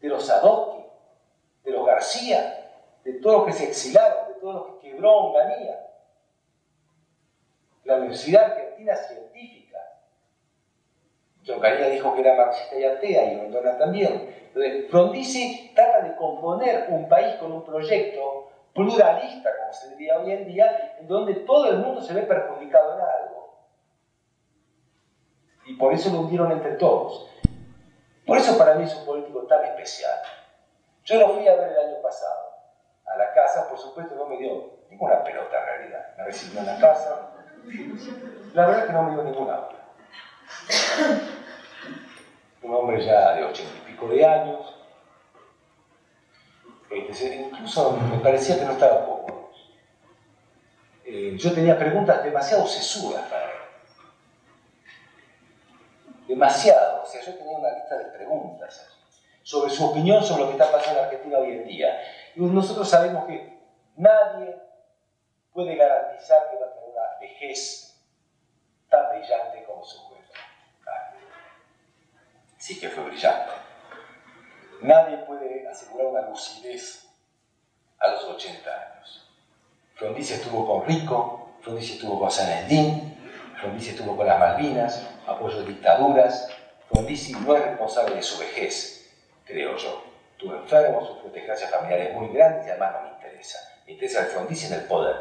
[0.00, 0.84] de los Sadovsky,
[1.64, 2.70] de los García,
[3.04, 5.88] de todos los que se exilaron, de todos los que quebró Onganía.
[7.84, 9.61] La Universidad Argentina Científica.
[11.48, 14.34] Onganía dijo que era marxista y atea, y Rondona también.
[14.46, 20.32] Entonces, Frondizi trata de componer un país con un proyecto pluralista, como se diría hoy
[20.32, 23.66] en día, en donde todo el mundo se ve perjudicado en algo.
[25.66, 27.28] Y por eso lo hundieron entre todos.
[28.26, 30.20] Por eso para mí es un político tan especial.
[31.04, 32.52] Yo lo fui a ver el año pasado
[33.06, 36.14] a la casa, por supuesto no me dio ninguna pelota en realidad.
[36.16, 37.30] Me recibió en la casa.
[38.54, 39.68] La verdad que no me dio ninguna.
[42.62, 44.74] Un hombre ya de ochenta y pico de años.
[46.90, 49.50] Este, incluso me parecía que no estaba poco.
[51.04, 53.50] Eh, yo tenía preguntas demasiado sesudas para él.
[56.28, 57.02] Demasiado.
[57.02, 58.88] O sea, yo tenía una lista de preguntas
[59.42, 62.00] sobre su opinión sobre lo que está pasando en Argentina hoy en día.
[62.34, 63.58] Y nosotros sabemos que
[63.96, 64.56] nadie
[65.52, 68.00] puede garantizar que va a tener una vejez
[68.88, 70.11] tan brillante como su.
[72.62, 73.50] Sí que fue brillante.
[74.82, 77.08] Nadie puede asegurar una lucidez
[77.98, 79.28] a los 80 años.
[79.96, 83.18] Frondizi estuvo con Rico, Frondizi estuvo con San Endín,
[83.60, 86.52] Frondizi estuvo con las Malvinas, apoyo de dictaduras.
[86.88, 89.12] Frondizi no es responsable de su vejez,
[89.44, 93.58] creo yo estuve enfermo, sufro desgracias familiares muy grandes y además no me interesa.
[93.86, 95.16] Me interesa el frontice en el poder.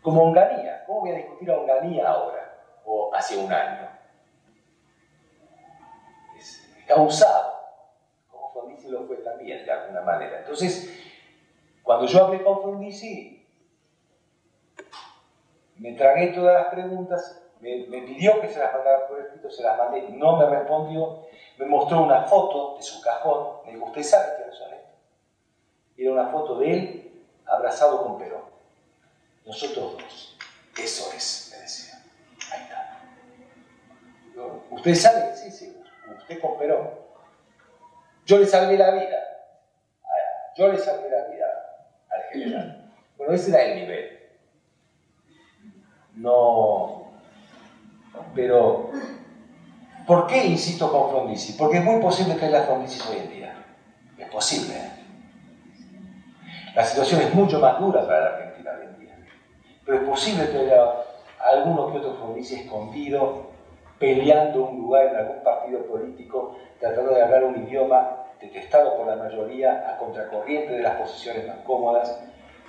[0.00, 2.54] Como Onganía, ¿cómo voy a discutir a Onganía ahora?
[2.84, 4.01] O hace un año.
[6.86, 7.52] Causado,
[8.30, 10.40] como Frondizi lo fue también, de alguna manera.
[10.40, 10.90] Entonces,
[11.82, 13.46] cuando yo hablé con Frondizi,
[15.76, 19.78] me tragué todas las preguntas, me, pidió que se las mandara por escrito, se las
[19.78, 21.22] mandé, no me respondió,
[21.58, 24.90] me mostró una foto de su cajón, me dijo, ¿usted sabe quiénes son estos?
[25.96, 28.42] Era una foto de él abrazado con Perón.
[29.44, 30.38] Nosotros dos.
[30.78, 32.02] Eso es, me decía.
[32.52, 33.00] Ahí está.
[34.70, 35.36] ¿Usted sabe?
[35.36, 35.81] Sí, sí,
[36.18, 36.90] usted con Perón.
[38.26, 39.18] Yo le salvé la vida.
[40.56, 41.46] Yo le salvé la vida
[42.10, 42.92] al general.
[43.16, 44.18] Bueno, ese era el nivel.
[46.14, 47.10] No,
[48.34, 48.90] pero
[50.06, 51.52] ¿Por qué insisto con Frondizi?
[51.52, 53.54] Porque es muy posible que haya Frondizi hoy en día.
[54.18, 54.74] Es posible.
[54.74, 54.90] ¿eh?
[56.74, 59.18] La situación es mucho más dura para la Argentina hoy en día.
[59.84, 60.84] Pero es posible que haya
[61.38, 63.51] alguno que otro Frondizi escondido,
[64.02, 69.14] peleando un lugar en algún partido político, tratando de hablar un idioma detestado por la
[69.14, 72.20] mayoría a contracorriente de las posiciones más cómodas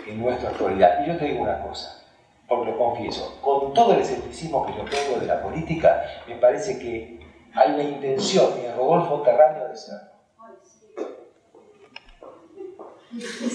[0.08, 1.04] en nuestra actualidad.
[1.04, 2.06] Y yo te digo una cosa,
[2.48, 6.78] porque lo confieso, con todo el escepticismo que yo tengo de la política, me parece
[6.78, 7.20] que
[7.56, 10.14] hay una intención en Rodolfo Terráneo de ser.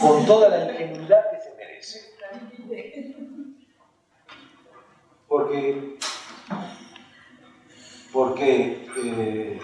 [0.01, 2.01] Con toda la ingenuidad que se merece.
[5.29, 5.97] Porque,
[8.13, 9.61] porque eh,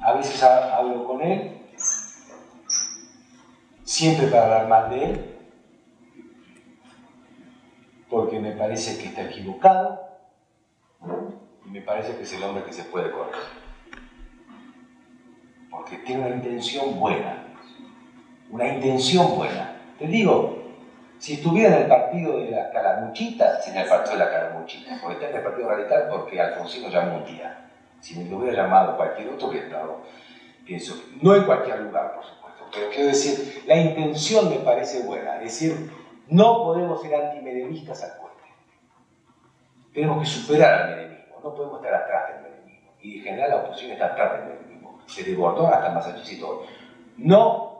[0.00, 1.62] a veces hablo con él
[3.92, 5.36] siempre para hablar mal de él,
[8.08, 10.00] porque me parece que está equivocado
[11.66, 13.42] y me parece que es el hombre que se puede corregir.
[15.70, 17.44] Porque tiene una intención buena,
[18.50, 19.76] una intención buena.
[19.98, 20.61] Te digo,
[21.22, 25.14] si estuviera en el partido de la calamuchita, sería el partido de la calamuchita, porque
[25.14, 27.68] está en el partido radical porque Alfonsino llamó un día.
[28.00, 30.00] Si me lo hubiera llamado cualquier otro, hubiera estado,
[30.66, 35.36] pienso, no en cualquier lugar, por supuesto, pero quiero decir, la intención me parece buena,
[35.36, 35.92] es decir,
[36.26, 38.42] no podemos ser antimedemistas al puente.
[39.94, 42.90] Tenemos que superar al menemismo, no podemos estar atrás del menemismo.
[43.00, 44.98] Y en general la oposición está atrás del menemismo.
[45.06, 46.64] Se desbordó hasta Massachusetts y todo.
[47.16, 47.71] No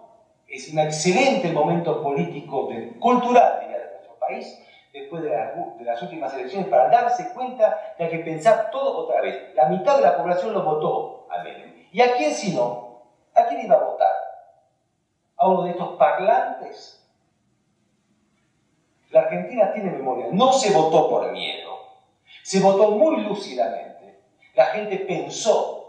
[0.52, 2.68] es un excelente momento político,
[3.00, 4.62] cultural, diría, de nuestro país,
[4.92, 9.54] después de las, últimas elecciones, para darse cuenta de que pensar todo otra vez.
[9.54, 11.86] La mitad de la población lo votó a Menem.
[11.90, 13.00] ¿Y a quién si no?
[13.34, 14.12] ¿A quién iba a votar?
[15.38, 17.02] ¿A uno de estos parlantes?
[19.08, 20.26] La Argentina tiene memoria.
[20.32, 21.78] No se votó por miedo.
[22.42, 24.20] Se votó muy lúcidamente.
[24.54, 25.81] La gente pensó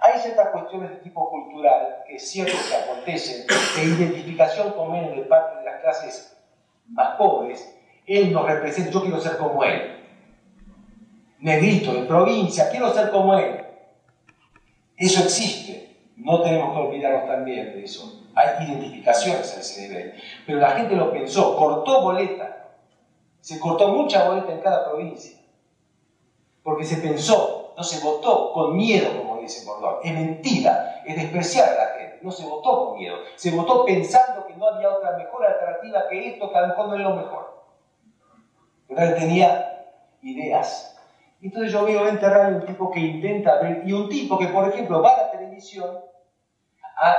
[0.00, 5.14] hay ciertas cuestiones de tipo cultural que es cierto que acontecen, de identificación con él
[5.14, 6.36] de parte de las clases
[6.88, 7.76] más pobres.
[8.06, 9.98] Él nos representa, yo quiero ser como él.
[11.38, 13.64] Negrito, de provincia, quiero ser como él.
[14.96, 15.96] Eso existe.
[16.16, 18.26] No tenemos que olvidarnos también de eso.
[18.34, 20.14] Hay identificaciones a ese nivel.
[20.46, 22.68] Pero la gente lo pensó, cortó boleta.
[23.40, 25.38] Se cortó mucha boleta en cada provincia.
[26.62, 29.39] Porque se pensó, no se votó con miedo, como
[30.02, 32.18] Es mentira, es despreciar a la gente.
[32.22, 36.28] No se votó con miedo, se votó pensando que no había otra mejor alternativa que
[36.28, 37.64] esto, que a lo mejor no es lo mejor.
[38.88, 39.86] Pero él tenía
[40.22, 40.98] ideas.
[41.42, 44.68] Entonces yo veo en Terrano un tipo que intenta ver, y un tipo que, por
[44.68, 45.98] ejemplo, va a la televisión
[46.96, 47.16] a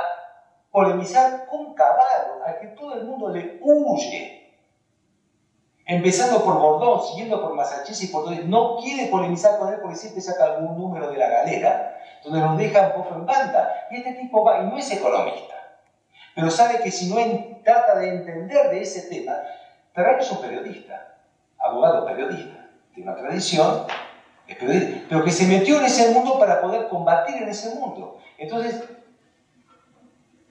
[0.71, 4.41] polemizar con Caballo, al que todo el mundo le huye
[5.85, 9.97] empezando por Bordón, siguiendo por Massachusetts y por todo, no quiere polemizar con él porque
[9.97, 13.87] siempre saca algún número de la galera, donde nos deja un poco en banda.
[13.91, 15.55] Y este tipo va, y no es economista,
[16.35, 19.33] pero sabe que si no trata de entender de ese tema,
[19.93, 21.17] Terrano es un periodista,
[21.59, 23.85] abogado periodista, tiene una tradición,
[24.47, 28.19] es periodista, pero que se metió en ese mundo para poder combatir en ese mundo.
[28.37, 28.83] Entonces,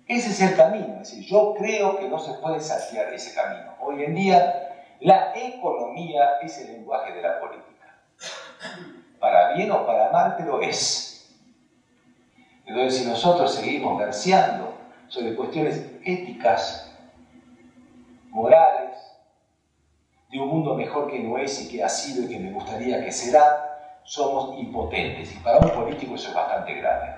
[0.06, 3.74] ese es el camino, es decir, yo creo que no se puede saciar ese camino.
[3.80, 4.70] Hoy en día
[5.00, 7.96] la economía es el lenguaje de la política.
[9.18, 11.09] Para bien o para mal, pero es.
[12.66, 14.74] Entonces, si nosotros seguimos verseando
[15.08, 16.86] sobre cuestiones éticas,
[18.30, 18.96] morales,
[20.30, 23.04] de un mundo mejor que no es y que ha sido y que me gustaría
[23.04, 25.34] que será, somos impotentes.
[25.34, 27.16] Y para un político eso es bastante grave.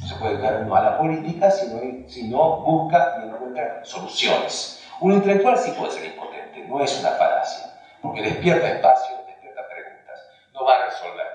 [0.00, 4.82] No se puede quedar uno a la política si no, busca y encuentra soluciones.
[5.00, 6.34] Un intelectual sí puede ser impotente
[6.68, 7.72] no es una falacia,
[8.02, 11.26] porque despierta espacio, despierta preguntas, no va a resolver.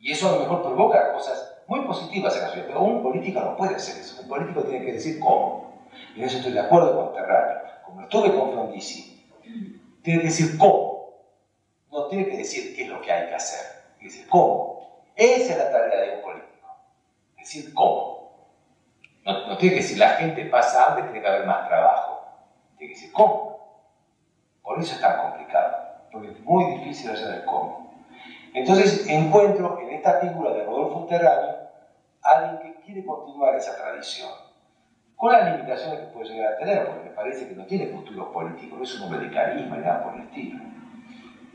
[0.00, 3.40] Y eso a lo mejor provoca cosas muy positivas en la sociedad, pero un político
[3.40, 5.74] no puede hacer eso, un político tiene que decir cómo.
[6.14, 9.28] Y en eso estoy de acuerdo con Terrano, como estuve con Frondizi,
[10.02, 11.14] tiene que decir cómo,
[11.90, 15.02] no tiene que decir qué es lo que hay que hacer, tiene que decir cómo.
[15.16, 16.68] Esa es la tarea de un político,
[17.36, 18.16] decir cómo.
[19.24, 22.28] No, no tiene que decir la gente pasa hambre, tiene que haber más trabajo,
[22.78, 23.56] tiene que decir cómo.
[24.62, 25.76] Por eso es tan complicado,
[26.12, 27.85] porque es muy difícil hacer el cómo.
[28.56, 31.52] Entonces encuentro en esta figura de Rodolfo Terrani
[32.22, 34.30] alguien que quiere continuar esa tradición,
[35.14, 38.32] con las limitaciones que puede llegar a tener, porque me parece que no tiene futuro
[38.32, 40.58] político, no es un hombre de carisma ni nada por el estilo.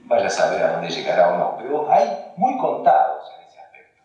[0.03, 4.03] Vaya a saber a dónde llegará o no, pero hay muy contados en ese aspecto.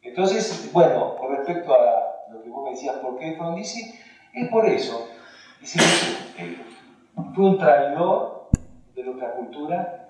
[0.00, 4.00] Entonces, bueno, con respecto a lo que vos me decías, ¿por qué Frondizi?
[4.32, 5.08] Es por eso.
[5.60, 5.78] Dice,
[7.34, 8.48] fue un traidor
[8.94, 10.05] de nuestra cultura,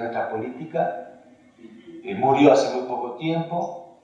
[0.00, 1.10] nuestra política,
[2.04, 4.02] eh, murió hace muy poco tiempo,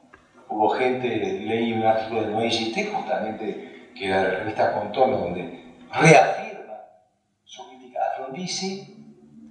[0.48, 6.74] hubo gente, leí un artículo de Noé justamente, que era la revista Contorno, donde reafirma
[7.44, 8.96] su crítica a Frondizi,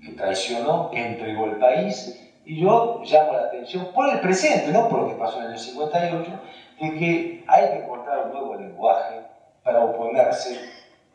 [0.03, 4.89] que traicionó, que entregó el país, y yo llamo la atención por el presente, no
[4.89, 6.31] por lo que pasó en el año 58,
[6.81, 9.21] de que hay que encontrar un nuevo lenguaje
[9.63, 10.59] para oponerse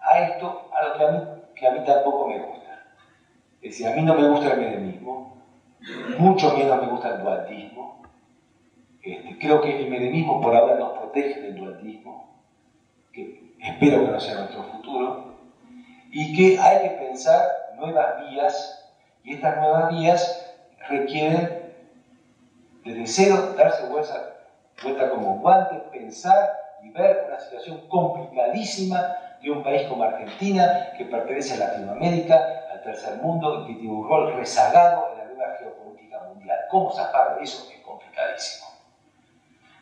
[0.00, 2.63] a esto, a lo que a mí tampoco me gusta.
[3.64, 5.38] Es decir, a mí no me gusta el menemismo,
[6.18, 8.02] mucho menos me gusta el dualismo.
[9.02, 12.42] Este, creo que el menemismo por ahora nos protege del dualismo,
[13.10, 15.38] que espero que no sea nuestro futuro,
[16.12, 17.40] y que hay que pensar
[17.76, 18.92] nuevas vías,
[19.24, 20.54] y estas nuevas vías
[20.90, 21.72] requieren
[22.84, 24.40] desde cero darse vuelta,
[24.82, 26.50] vuelta como guante, pensar
[26.82, 33.16] y ver una situación complicadísima de un país como Argentina, que pertenece a Latinoamérica, tercer
[33.16, 36.58] mundo, y que un rol rezagado en la nueva geopolítica mundial.
[36.70, 37.68] ¿Cómo zafar de eso?
[37.72, 38.68] Es complicadísimo.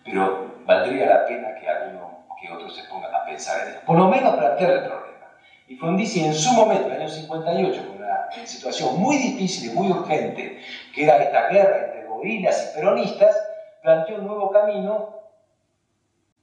[0.05, 3.81] Pero valdría la pena que alguno, que otros se pongan a pensar en eso.
[3.87, 5.12] Por lo menos plantear el problema.
[5.69, 9.74] Y Frondizi en su momento, en el año 58, con una situación muy difícil y
[9.74, 10.61] muy urgente,
[10.95, 13.37] que era esta guerra entre gorilas y peronistas,
[13.83, 15.22] planteó un nuevo camino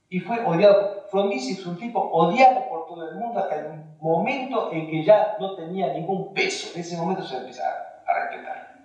[0.09, 1.05] y fue odiado.
[1.09, 5.37] Frondizi es un tipo odiado por todo el mundo hasta el momento en que ya
[5.39, 6.71] no tenía ningún peso.
[6.73, 7.63] En ese momento se empieza
[8.05, 8.78] a respetar.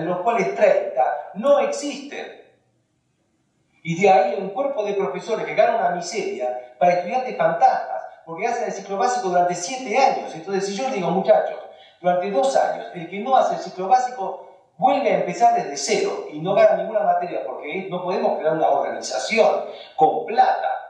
[0.00, 2.44] De los cuales 30 no existen.
[3.82, 8.46] Y de ahí un cuerpo de profesores que ganan una miseria para estudiantes fantasmas, porque
[8.46, 10.34] hacen el ciclo básico durante 7 años.
[10.34, 11.58] Entonces, si yo digo, muchachos,
[12.00, 14.46] durante 2 años, el que no hace el ciclo básico
[14.78, 18.68] vuelve a empezar desde cero y no gana ninguna materia, porque no podemos crear una
[18.68, 19.64] organización
[19.94, 20.82] con plata,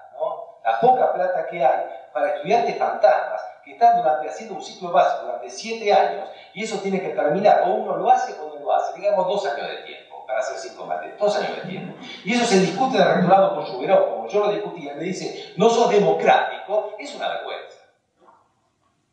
[0.65, 5.27] la poca plata que hay para estudiantes fantasmas que están durante, haciendo un ciclo básico
[5.27, 8.73] durante 7 años y eso tiene que terminar, o uno lo hace o no lo
[8.73, 11.95] hace, digamos dos años de tiempo para hacer cinco materias, dos años de tiempo.
[12.25, 15.69] Y eso se discute el rectorado con Suberov, como yo lo discutía, me dice, no
[15.69, 17.79] sos democrático, es una vergüenza.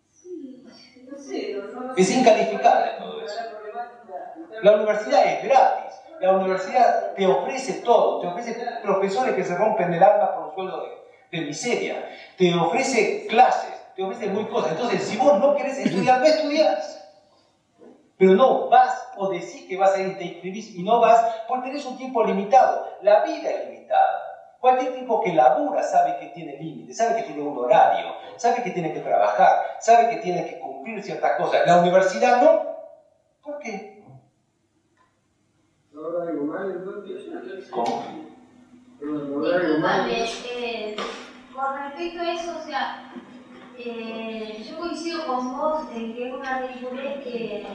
[0.10, 0.64] Sí,
[1.12, 3.40] no sé, no- Es incalificable todo eso.
[4.62, 9.94] La universidad es gratis, la universidad te ofrece todo, te ofrece profesores que se rompen
[9.94, 12.08] el alma por un sueldo de, de miseria.
[12.38, 14.72] Te ofrece clases, te ofrece muy cosas.
[14.72, 17.03] Entonces, si vos no querés estudiar, no estudias.
[18.18, 21.70] Pero no vas o decís que vas a ir, te inscribís y no vas porque
[21.70, 22.88] tenés un tiempo limitado.
[23.02, 24.34] La vida es limitada.
[24.60, 28.72] Cualquier tipo que labura sabe que tiene límites, sabe que tiene un horario, sabe que
[28.72, 31.62] tiene que trabajar, sabe que tiene que cumplir ciertas cosas.
[31.66, 32.62] La universidad no.
[33.42, 34.02] ¿Por qué?
[35.94, 37.70] ¿Ahora algo mal entonces?
[37.70, 38.04] ¿Cómo?
[39.02, 40.10] ¿ahora algo mal?
[40.10, 40.96] Eh,
[41.54, 43.12] con respecto a eso, o sea,
[43.78, 47.66] eh, yo coincido con vos en que es una ridiculez que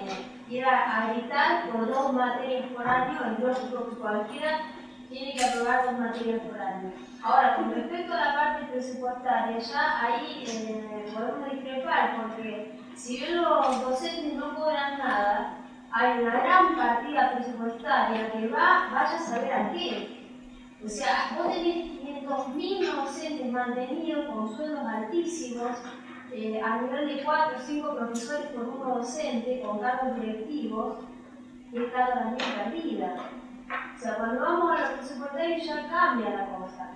[0.49, 4.61] quiera habilitar por dos materias por año, entonces que cualquiera
[5.09, 6.93] tiene que aprobar dos materias por año.
[7.23, 13.43] Ahora, con respecto a la parte presupuestaria, ya ahí eh, podemos discrepar, porque si bien
[13.43, 15.55] los docentes no cobran nada,
[15.91, 20.19] hay una gran partida presupuestaria que va, vaya a saber a qué.
[20.85, 21.98] O sea, vos tenés
[22.29, 25.73] 500.000 docentes mantenidos con sueldos altísimos,
[26.33, 30.99] eh, a nivel de 4 o 5 profesores por uno docente, con cargos directivos,
[31.73, 33.15] está también perdida.
[33.97, 36.91] O sea, cuando vamos a los presupuestarios ya cambia la cosa.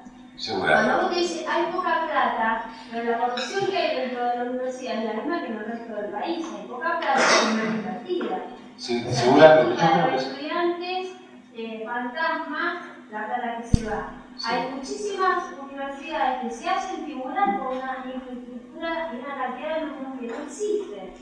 [0.59, 4.42] Cuando vos te dices, hay poca plata, pero la corrupción que hay dentro de la
[4.44, 6.46] universidad es la misma que en el resto del país.
[6.59, 8.38] Hay poca plata y no invertida.
[8.76, 9.82] Sí, O sea, seguramente.
[10.10, 11.12] Los estudiantes,
[11.54, 14.22] eh, fantasmas, la plata que se va.
[14.44, 20.19] Hay muchísimas universidades que se hacen figurar con una infraestructura y una cantidad de alumnos
[20.20, 21.12] que no existen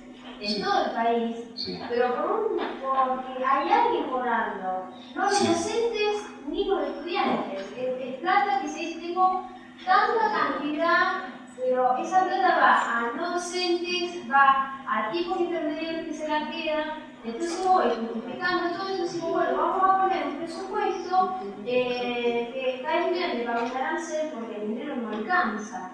[0.41, 0.63] en Sí.
[0.63, 1.79] todo el país, Sí.
[1.89, 5.47] pero por un, porque hay alguien cobrando, no los Sí.
[5.49, 7.61] docentes ni los estudiantes.
[7.77, 9.43] Es, es plata que se dice, tengo
[9.85, 11.13] tanta cantidad,
[11.57, 17.10] pero esa plata va a no docentes, va a tipos intermediarios que se la quedan.
[17.23, 21.35] Entonces voy justificando todo eso digo, bueno, vamos a poner un presupuesto
[21.67, 25.91] eh, que cada estudiante va a un arancel porque el dinero no alcanza.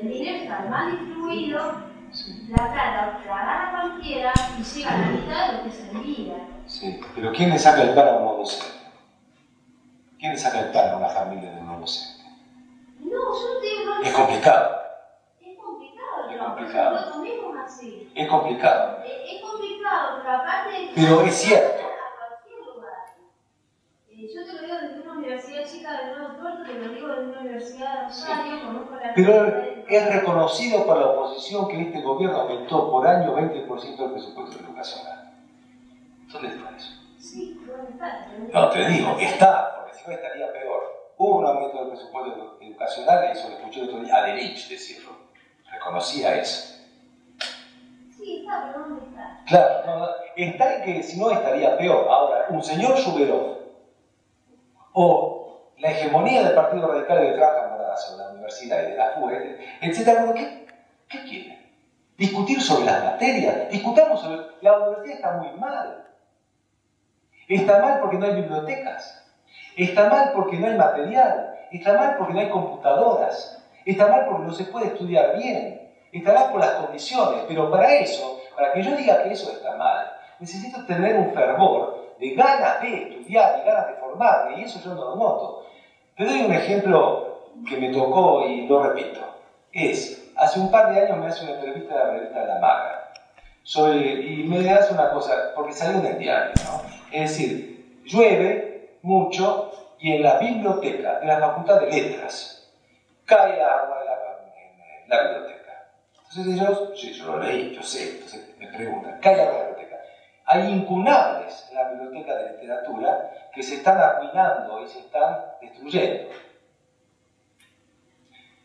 [0.00, 1.58] El dinero está mal distribuido,
[2.48, 6.36] la plata la agarra cualquiera y llega a la mitad de lo que se envía.
[6.66, 7.00] sí.
[7.14, 8.66] Pero ¿quién le saca el pan a un no docente?
[10.18, 12.24] ¿Quién le saca el pan a una familia de un no docente?
[13.00, 14.83] No, yo no te digo, Es complicado.
[16.58, 17.64] Es complicado, Es complicado.
[17.64, 18.12] así.
[18.14, 18.98] Es complicado.
[19.04, 20.90] Es, es complicado, pero aparte.
[20.94, 21.82] Pero es cierto.
[21.84, 22.92] A cualquier lugar.
[24.08, 27.08] Eh, yo te lo digo desde una universidad chica de Nuevo Puerto, te lo digo
[27.08, 29.46] desde una universidad de Rosario, conozco la Pero
[29.88, 35.32] es reconocido por la oposición que este gobierno aumentó por año 20% del presupuesto educacional.
[36.32, 36.92] ¿Dónde está eso?
[37.18, 38.28] Sí, ¿dónde está?
[38.52, 41.04] No, te digo, está, porque si no estaría peor.
[41.16, 45.23] Hubo un aumento del presupuesto educacional, eso lo escuché el otro día a Derich decirlo.
[45.84, 46.76] Reconocía eso.
[48.16, 49.42] Sí, está, pero ¿dónde está?
[49.46, 52.08] Claro, no, está en que si no estaría peor.
[52.08, 53.58] Ahora, un señor Suberov
[54.94, 59.58] o la hegemonía del Partido Radical de Morada sobre la universidad y de la FUE,
[59.82, 60.20] etc.
[60.20, 60.66] Bueno, ¿qué,
[61.06, 61.70] ¿Qué quieren?
[62.16, 63.68] ¿Discutir sobre las materias?
[63.70, 64.40] Discutamos sobre...
[64.62, 66.06] La universidad está muy mal.
[67.46, 69.22] Está mal porque no hay bibliotecas.
[69.76, 71.58] Está mal porque no hay material.
[71.70, 73.63] Está mal porque no hay computadoras.
[73.84, 75.90] Está mal porque no se puede estudiar bien.
[76.12, 77.44] Está mal por las condiciones.
[77.48, 82.14] Pero para eso, para que yo diga que eso está mal, necesito tener un fervor
[82.18, 84.60] de ganas de estudiar y ganas de formarme.
[84.60, 85.66] Y eso yo no lo noto.
[86.16, 89.20] Te doy un ejemplo que me tocó y lo repito.
[89.72, 93.12] Es, hace un par de años me hace una entrevista a la revista La Maga.
[93.62, 96.82] Sobre, y me hace una cosa, porque salió en el diario, ¿no?
[97.10, 102.53] Es decir, llueve mucho y en la biblioteca de la Facultad de Letras
[103.24, 105.90] cae agua en la, biblioteca.
[106.16, 109.66] Entonces ellos, sí, yo lo leí, yo sé, entonces me preguntan, cae agua en la
[109.68, 110.00] biblioteca.
[110.46, 116.30] Hay incunables en la biblioteca de literatura que se están arruinando y se están destruyendo.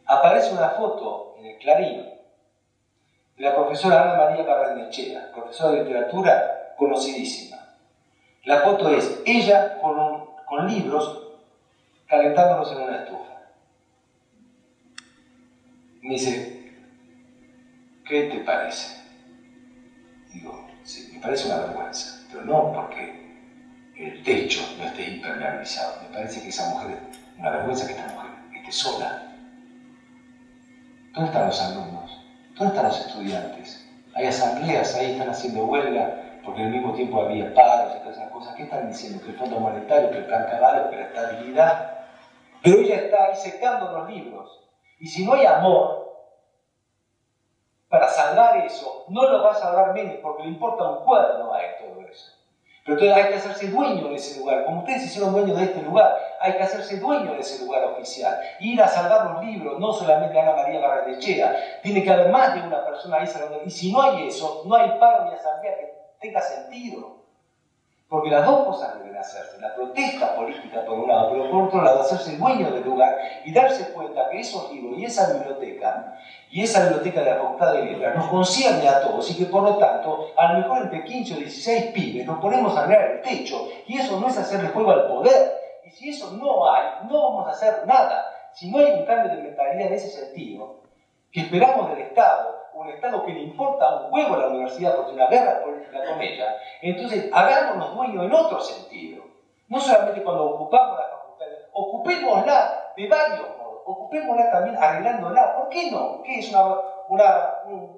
[0.05, 2.09] Aparece una foto en el Clarín
[3.37, 7.57] de la profesora Ana María Barrenechea, profesora de literatura conocidísima.
[8.45, 11.27] La foto es ella con, con libros
[12.07, 13.28] calentándolos en una estufa.
[16.09, 16.73] Me dice,
[18.03, 18.99] ¿qué te parece?
[20.33, 23.13] Digo, sí, me parece una vergüenza, pero no porque
[23.95, 26.01] el techo no esté impermeabilizado.
[26.01, 26.97] Me parece que esa mujer,
[27.37, 29.35] una vergüenza que esta mujer esté sola.
[31.13, 32.25] ¿Dónde están los alumnos?
[32.55, 33.87] ¿Dónde están los estudiantes?
[34.15, 38.31] Hay asambleas ahí, están haciendo huelga, porque al mismo tiempo había paros y todas esas
[38.31, 38.55] cosas.
[38.55, 39.23] ¿Qué están diciendo?
[39.23, 41.99] Que el Fondo Monetario, que el Plan Caballo, que la estabilidad.
[42.63, 44.58] Pero ella está ahí secando los libros.
[44.99, 45.99] Y si no hay amor
[47.87, 51.59] para salvar eso, no lo va a salvar menos, porque le importa un cuerno a
[51.79, 52.33] todo eso.
[52.85, 54.65] Pero entonces hay que hacerse dueño de ese lugar.
[54.65, 58.39] Como ustedes hicieron dueño de este lugar, hay que hacerse dueño de ese lugar oficial.
[58.59, 61.81] Ir a salvar los libros, no solamente Ana María Barrendechea.
[61.83, 63.61] Tiene que haber más de una persona ahí salvando.
[63.63, 67.18] Y si no hay eso, no hay paro ni asamblea que tenga sentido.
[68.09, 71.83] Porque las dos cosas deben hacerse, la protesta política por un lado, pero por otro
[71.83, 73.15] lado hacerse dueño del lugar
[73.45, 76.15] y darse cuenta que esos libros y esa biblioteca
[76.49, 79.61] y esa biblioteca de la Facultad de Letras nos concierne a todos y que por
[79.61, 83.21] lo tanto a lo mejor entre 15 o 16 pibes nos ponemos a mirar el
[83.21, 85.53] techo y eso no es hacerle juego al poder.
[85.85, 88.25] Y si eso no hay, no vamos a hacer nada.
[88.53, 90.81] Si no hay un cambio de mentalidad en ese sentido,
[91.31, 95.13] que esperamos del Estado, un Estado que le importa un huevo a la universidad porque
[95.13, 99.23] una guerra política con ella, entonces hagámonos dueños en otro sentido.
[99.67, 105.55] No solamente cuando ocupamos la facultad, ocupémosla de varios modos, ocupémosla también arreglándola.
[105.55, 106.21] ¿Por qué no?
[106.23, 106.75] ¿Qué es una,
[107.07, 107.53] una,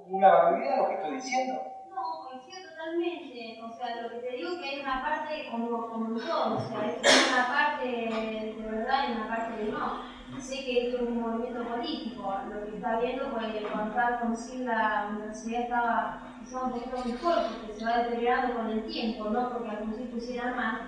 [0.08, 1.62] una barbaridad lo que estoy diciendo?
[1.90, 3.62] No, coincido totalmente.
[3.64, 6.60] O sea, lo que te digo es que hay una parte como, como todo, o
[6.60, 10.11] sea, es una parte de verdad y una parte de no
[10.42, 15.08] sé que esto es un movimiento político, lo que está viendo, cuando estaba con la
[15.12, 16.22] universidad estaba
[16.60, 20.56] un poquito mejor, porque se va deteriorando con el tiempo, no porque al principio pusieran
[20.56, 20.80] más,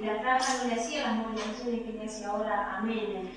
[0.00, 3.28] y la trama no le hacía las movilizaciones que le hace ahora a Menem.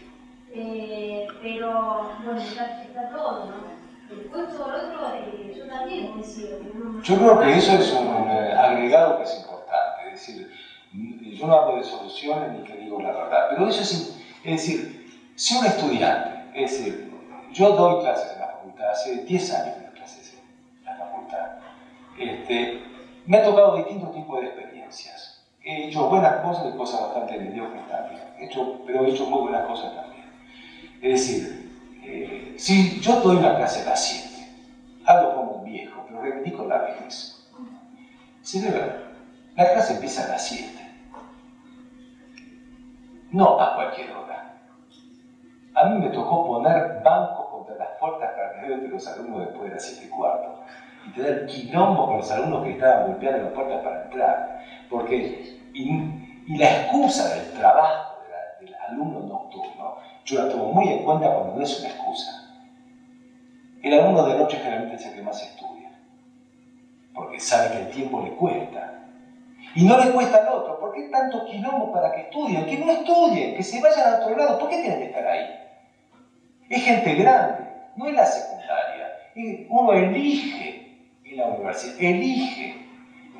[0.51, 4.15] Eh, pero bueno, está, está, todo, ¿no?
[4.15, 6.13] Después todo lo otro, eh, yo también.
[6.15, 10.51] No, yo creo que eso es un eh, agregado que es importante, es decir,
[10.93, 15.04] yo no hablo de soluciones ni que digo la verdad, pero eso es, es decir,
[15.35, 17.13] si un estudiante, es decir,
[17.51, 21.47] yo doy clases en la facultad, hace 10 años que doy clases en la facultad,
[22.17, 22.81] este,
[23.25, 25.43] me ha tocado distintos tipos de experiencias.
[25.61, 29.41] He hecho buenas cosas y cosas bastante mediocres también, he hecho, pero he hecho muy
[29.41, 30.25] buenas cosas también.
[31.01, 31.71] Es decir,
[32.03, 34.47] eh, si yo doy una clase a las 7,
[35.05, 37.45] hablo como un viejo, pero reivindico la vejez.
[38.41, 39.01] Si de verdad,
[39.55, 40.71] la clase empieza a las 7,
[43.31, 44.25] no a cualquier hora
[45.75, 49.69] a mí me tocó poner bancos contra las puertas para que entre los alumnos después
[49.69, 50.59] de las 7 cuartos
[51.05, 54.59] y tener quilombo con los alumnos que estaban golpeando las puertas para entrar.
[54.89, 58.21] Porque, y, la excusa del trabajo
[58.59, 62.53] del alumno nocturno, yo la tomo muy en cuenta cuando no es una excusa.
[63.81, 65.91] El alumno de noche generalmente es el que más estudia,
[67.13, 68.93] porque sabe que el tiempo le cuesta.
[69.75, 70.79] Y no le cuesta al otro.
[70.79, 72.65] ¿Por qué tanto quilombo para que estudien?
[72.65, 74.57] Que no estudien, que se vayan a otro lado.
[74.57, 75.64] ¿Por qué tienen que estar ahí?
[76.69, 79.11] Es gente grande, no es la secundaria.
[79.69, 82.75] Uno elige en la universidad, elige,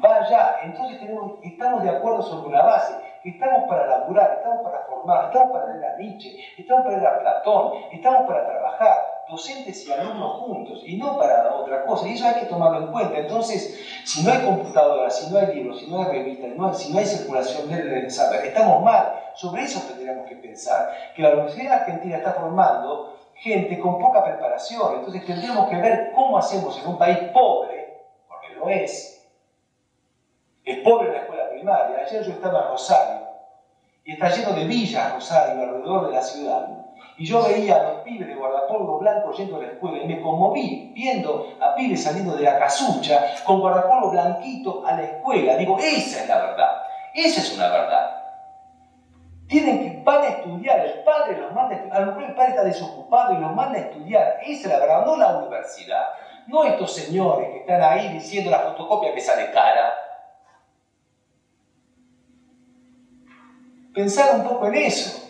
[0.04, 0.60] va.
[0.64, 2.94] Entonces tenemos, estamos de acuerdo sobre una base,
[3.24, 7.20] estamos para laburar, estamos para formar, estamos para leer a Nietzsche, estamos para leer a
[7.20, 8.94] Platón, estamos para trabajar,
[9.28, 12.08] docentes y alumnos juntos, y no para otra cosa.
[12.08, 13.18] Y eso hay que tomarlo en cuenta.
[13.18, 17.00] Entonces, si no hay computadora, si no hay libros, si no hay revistas, si no
[17.00, 19.22] hay circulación del saber, estamos mal.
[19.34, 24.98] Sobre eso tendríamos que pensar, que la Universidad Argentina está formando gente con poca preparación.
[25.00, 29.28] Entonces tendríamos que ver cómo hacemos en un país pobre, porque lo es,
[30.64, 32.04] es pobre la escuela primaria.
[32.06, 33.28] Ayer yo estaba en Rosario
[34.04, 36.68] y está lleno de villas Rosario alrededor de la ciudad.
[37.18, 40.22] Y yo veía a los pibes de guardapolvo blanco yendo a la escuela y me
[40.22, 45.56] conmoví viendo a pibes saliendo de la casucha con guardapolvo blanquito a la escuela.
[45.56, 46.84] Digo, esa es la verdad,
[47.14, 48.26] esa es una verdad.
[49.48, 52.36] Tienen que, van a estudiar, el padre los manda a estudiar, a lo mejor el
[52.36, 56.06] padre está desocupado y los manda a estudiar, esa es la verdad, no la universidad,
[56.48, 59.94] no estos señores que están ahí diciendo la fotocopia que sale cara.
[63.94, 65.25] Pensar un poco en eso.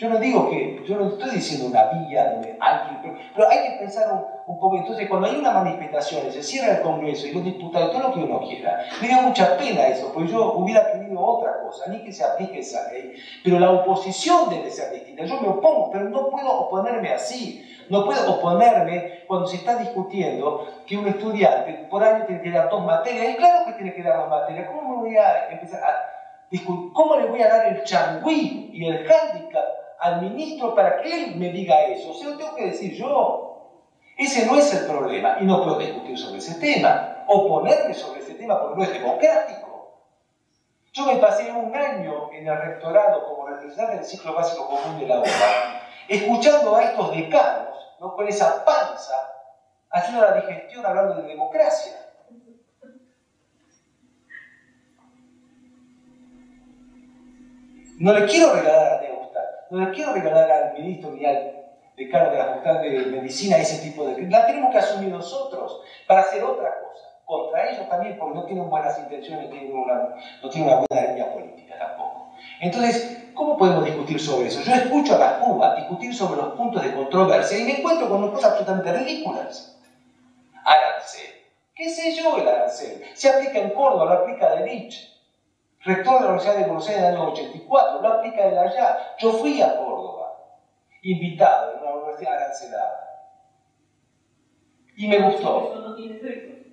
[0.00, 3.78] Yo no digo que, yo no estoy diciendo una vía donde alguien, pero, hay que
[3.80, 4.10] pensar
[4.46, 4.76] un, poco.
[4.78, 8.20] Entonces, cuando hay una manifestación se cierra el Congreso y los diputados, todo lo que
[8.20, 12.14] uno quiera, me dio mucha pena eso, porque yo hubiera querido otra cosa, ni que
[12.14, 13.12] se aplique esa ley,
[13.44, 15.24] pero la oposición debe ser distinta.
[15.24, 17.66] Yo me opongo, pero no puedo oponerme así.
[17.90, 22.70] No puedo oponerme cuando se está discutiendo que un estudiante por año tiene que dar
[22.70, 23.34] dos materias.
[23.34, 24.66] Y claro que tiene que dar dos materias.
[24.68, 25.96] ¿Cómo me voy a empezar a
[26.48, 26.90] discutir?
[26.94, 31.36] ¿Cómo le voy a dar el changüí y el handicap al ministro para que él
[31.36, 32.10] me diga eso.
[32.10, 33.46] O sea, lo tengo que decir yo.
[34.16, 38.34] Ese no es el problema y no puedo discutir sobre ese tema, oponerme sobre ese
[38.34, 39.70] tema porque no es democrático.
[40.92, 45.06] Yo me pasé un año en el rectorado como representante del ciclo básico común de
[45.06, 47.68] la UBA, escuchando a estos decanos,
[48.00, 48.14] ¿no?
[48.14, 49.14] con esa panza,
[49.90, 51.92] haciendo la digestión hablando de democracia.
[57.98, 59.00] No le quiero regalar a
[59.70, 61.60] no le quiero regalar al ministro ni al
[61.96, 64.22] decano de la Facultad de Medicina ese tipo de...
[64.28, 68.68] La tenemos que asumir nosotros para hacer otra cosa, contra ellos también porque no tienen
[68.68, 72.32] buenas intenciones, no tienen una, no tienen una buena línea política tampoco.
[72.60, 74.62] Entonces, ¿cómo podemos discutir sobre eso?
[74.62, 78.30] Yo escucho a las Cuba discutir sobre los puntos de controversia y me encuentro con
[78.30, 79.78] cosas absolutamente ridículas.
[80.64, 81.30] Arancel.
[81.74, 83.02] ¿Qué sé yo el arancel?
[83.14, 85.09] Se aplica en Córdoba, lo aplica de Rich,
[85.80, 88.98] rector de la Universidad de Buenos Aires en el año 84, lo aplica de allá.
[89.18, 90.36] Yo fui a Córdoba,
[91.02, 93.10] invitado en una universidad arancelada.
[94.96, 95.72] Y me gustó.
[95.72, 96.68] Eso no tiene efecto.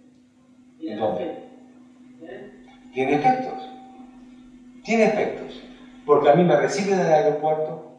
[0.81, 1.43] ¿En dónde?
[2.93, 3.69] Tiene efectos.
[4.83, 5.61] Tiene efectos.
[6.05, 7.91] Porque a mí me reciben en el aeropuerto,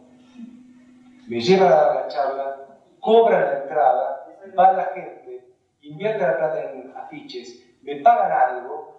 [1.27, 2.57] me llevan a dar la charla,
[3.01, 4.27] cobran la entrada,
[4.59, 8.98] va la gente, invierte la plata en afiches, me pagan algo,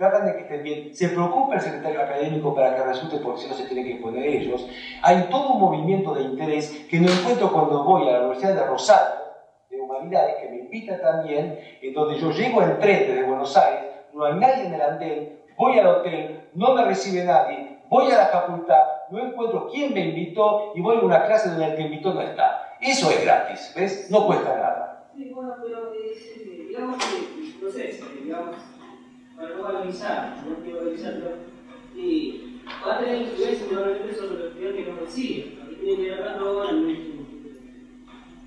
[0.00, 3.48] tratan de que estén bien, se preocupa el secretario académico para que resulte porque si
[3.48, 4.66] no se tienen que poner ellos.
[5.02, 8.64] Hay todo un movimiento de interés que no encuentro cuando voy a la Universidad de
[8.64, 9.20] Rosario,
[9.68, 13.90] de Humanidades, que me invita también, en donde yo llego en tren desde Buenos Aires,
[14.14, 18.16] no hay nadie en el andén, voy al hotel, no me recibe nadie, voy a
[18.16, 21.82] la facultad, no encuentro quién me invitó y voy a una clase donde el que
[21.82, 22.74] invitó no está.
[22.80, 24.10] Eso es gratis, ¿ves?
[24.10, 25.10] No cuesta nada.
[25.14, 28.56] Sí, bueno, pero es, eh, digamos que el proceso, digamos,
[29.40, 31.30] para no valorizar, no quiero valorizarlo,
[31.96, 35.96] y va a tener influencia probablemente sobre los estudiantes que no reciben, lo que tiene
[35.96, 36.90] que ver hablando ahora en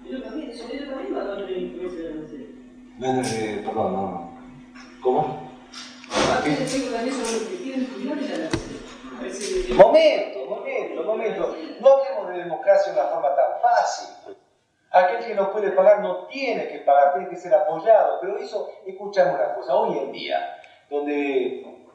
[0.06, 2.48] Eso también, eso también va a tener influencia en la serie.
[2.99, 4.38] No, no, eh, perdón, no.
[5.02, 5.52] ¿Cómo?
[6.30, 8.49] Va a tener efecto también sobre los que quieren estudiar en la
[9.30, 9.74] serie.
[9.74, 11.56] Momento, momento, momento.
[11.82, 14.38] No hablemos de democracia de una forma tan fácil.
[14.91, 18.20] Aquel que no puede pagar no tiene que pagar, tiene que ser apoyado.
[18.22, 20.56] Pero eso, escuchame una cosa, hoy en día,
[20.89, 21.88] donde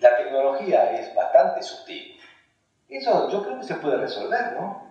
[0.00, 2.20] la tecnología es bastante sutil,
[2.88, 4.82] eso yo creo que se puede resolver, ¿no?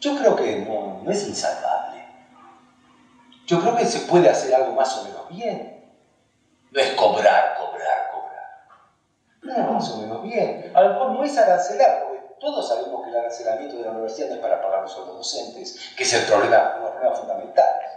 [0.00, 2.04] Yo creo que no, no es insalvable.
[3.46, 5.82] Yo creo que se puede hacer algo más o menos bien.
[6.70, 8.48] No es cobrar, cobrar, cobrar.
[9.42, 10.72] No, más o menos bien.
[10.74, 14.28] A lo mejor no es arancelar, porque todos sabemos que el arancelamiento de la universidad
[14.28, 17.90] no es para pagar los sueldos docentes, que es el problema, los problemas fundamentales.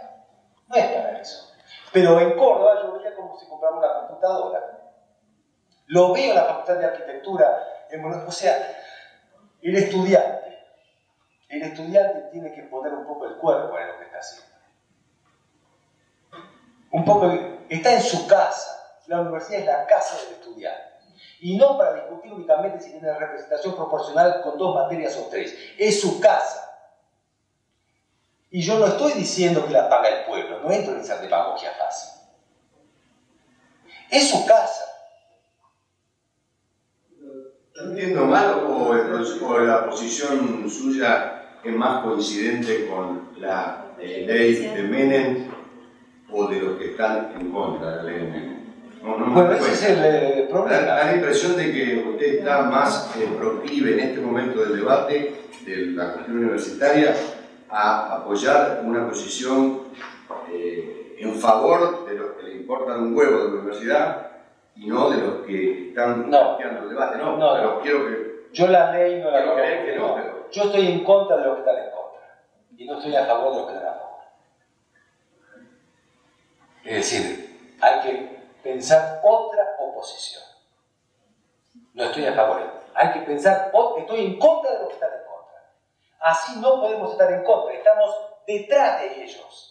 [0.66, 1.47] No es para eso.
[1.92, 4.78] Pero en Córdoba yo veía cómo se compraba una computadora.
[5.86, 8.76] Lo veo en la Facultad de Arquitectura, en Buenos o sea,
[9.62, 10.58] el estudiante,
[11.48, 14.48] el estudiante tiene que poner un poco el cuerpo en lo que está haciendo.
[16.90, 17.32] Un poco,
[17.68, 20.88] está en su casa, la universidad es la casa del estudiante.
[21.40, 26.00] Y no para discutir únicamente si tiene representación proporcional con dos materias o tres, es
[26.00, 26.67] su casa.
[28.50, 31.70] Y yo no estoy diciendo que la paga el pueblo, no entro en esa demagogia
[31.78, 32.10] fácil.
[34.10, 34.84] Es su casa.
[37.80, 44.82] ¿Entiendo mal o, o la posición suya es más coincidente con la eh, ley de
[44.82, 45.50] Menem
[46.30, 48.58] o de los que están en contra de la ley de Menem?
[49.02, 50.82] No, no Bueno, ese es el eh, problema.
[50.82, 55.34] da la impresión de que usted está más eh, proclive en este momento del debate
[55.64, 57.14] de la cuestión universitaria
[57.70, 59.88] a apoyar una posición
[60.50, 64.30] eh, en favor de los que le importan un huevo de la universidad
[64.76, 66.56] y no de los que están No.
[66.56, 67.18] planteando el debate.
[67.18, 70.62] No, No, pero quiero que Yo la ley no la conozco, que no, pero- Yo
[70.64, 72.44] estoy en contra de los que están en contra.
[72.76, 74.18] Y no estoy a favor de los que están a favor.
[76.84, 80.42] Es decir, hay que pensar otra oposición.
[81.94, 82.62] No estoy a favor.
[82.94, 85.27] Hay que pensar, estoy en contra de los que están en contra.
[86.20, 87.74] Así no podemos estar en contra.
[87.74, 88.14] Estamos
[88.46, 89.68] detrás de ellos.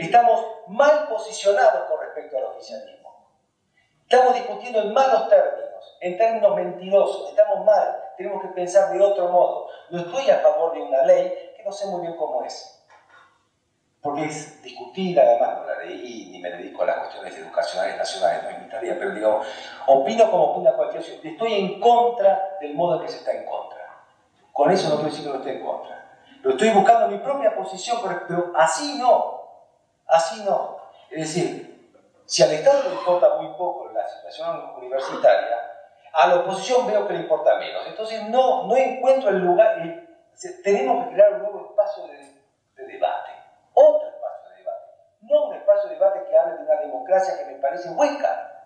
[0.00, 3.06] Estamos mal posicionados con respecto al oficialismo.
[4.08, 9.28] Estamos discutiendo en malos términos, en términos mentirosos, estamos mal, tenemos que pensar de otro
[9.28, 9.68] modo.
[9.90, 12.84] No estoy a favor de una ley que no sé muy bien cómo es.
[14.00, 18.44] Porque es discutir, además no la leí, ni me dedico a las cuestiones educacionales nacionales,
[18.44, 19.40] no es mi tarea, pero digo,
[19.88, 21.30] opino como opina cualquier ciudadano.
[21.30, 23.75] Estoy en contra del modo en que se está en contra.
[24.56, 26.02] Con eso no estoy diciendo que esté en contra.
[26.42, 29.42] Pero estoy buscando mi propia posición, pero- así no.
[30.06, 30.78] Así no.
[31.10, 31.92] Es decir,
[32.24, 35.58] si al Estado le importa muy poco la situación universitaria,
[36.10, 37.82] a la oposición veo que le importa menos.
[37.86, 39.76] Entonces no, no encuentro el lugar,
[40.64, 42.16] tenemos que crear un nuevo espacio de,
[42.76, 43.32] de debate,
[43.74, 44.86] otro espacio de debate,
[45.20, 48.64] no un espacio de debate que hable de una democracia que me parece hueca.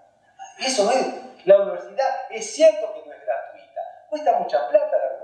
[0.61, 5.05] Eso no es, la universidad es cierto que no es gratuita, cuesta mucha plata la
[5.05, 5.20] universidad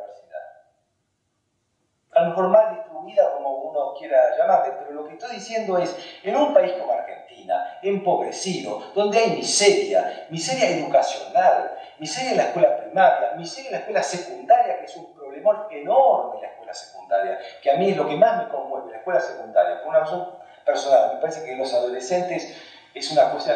[2.17, 5.95] a lo mejor mal distribuida como uno quiera llamarle, pero lo que estoy diciendo es,
[6.23, 12.77] en un país como Argentina, empobrecido, donde hay miseria, miseria educacional, miseria en la escuela
[12.79, 17.71] primaria, miseria en la escuela secundaria, que es un problemón enorme la escuela secundaria, que
[17.71, 20.31] a mí es lo que más me conmueve, la escuela secundaria, por una razón
[20.65, 21.17] personal.
[21.17, 22.57] Me parece que los adolescentes
[22.95, 23.55] es una cosa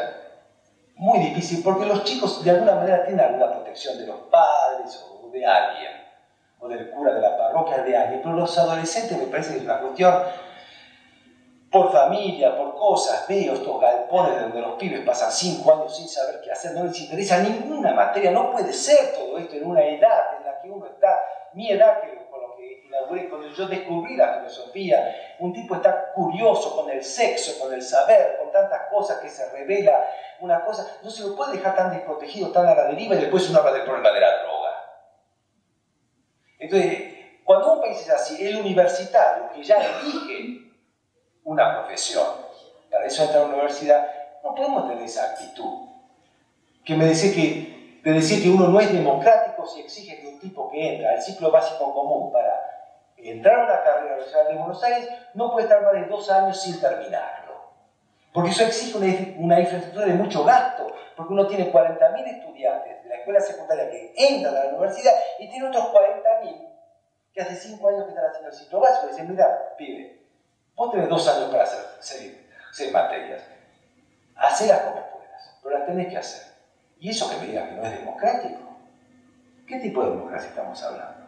[0.96, 5.30] muy difícil porque los chicos de alguna manera tienen alguna protección de los padres o
[5.30, 5.99] de alguien,
[6.60, 9.64] o del cura de la parroquia de alguien, pero los adolescentes me parece que es
[9.64, 10.14] una cuestión
[11.70, 16.40] por familia, por cosas, veo estos galpones donde los pibes pasan cinco años sin saber
[16.42, 20.36] qué hacer, no les interesa ninguna materia, no puede ser todo esto en una edad
[20.38, 21.20] en la que uno está,
[21.52, 26.74] mi edad que con lo que cuando yo descubrí la filosofía, un tipo está curioso
[26.76, 30.08] con el sexo, con el saber, con tantas cosas que se revela,
[30.40, 33.48] una cosa, no se lo puede dejar tan desprotegido, tan a la deriva y después
[33.48, 34.59] uno habla del problema de la droga.
[36.60, 37.14] Entonces,
[37.44, 40.70] cuando un país es así, el universitario, que ya elige
[41.42, 42.26] una profesión.
[42.90, 44.06] Para eso entra a la universidad.
[44.44, 45.88] No podemos tener esa actitud.
[46.84, 50.38] Que me dice que, de decir que uno no es democrático si exige que un
[50.38, 52.70] tipo que entra al ciclo básico común para
[53.16, 56.60] entrar a una carrera Universidad de Buenos Aires no puede estar más de dos años
[56.60, 57.39] sin terminarlo.
[58.32, 59.07] Porque eso exige una,
[59.39, 60.86] una infraestructura de mucho gasto,
[61.16, 65.48] porque uno tiene 40.000 estudiantes de la escuela secundaria que entran a la universidad y
[65.48, 66.69] tiene otros 40.000
[67.32, 69.07] que hace cinco años que están haciendo el ciclo básico.
[69.07, 70.20] Y dicen, mira, pibe,
[70.81, 73.43] Vos tenés dos años para hacer seis, materias.
[74.35, 76.55] Hacelas como puedas, pero las tenés que hacer.
[76.98, 78.78] Y eso que me digas que no es democrático.
[79.66, 81.27] ¿Qué tipo de democracia estamos hablando?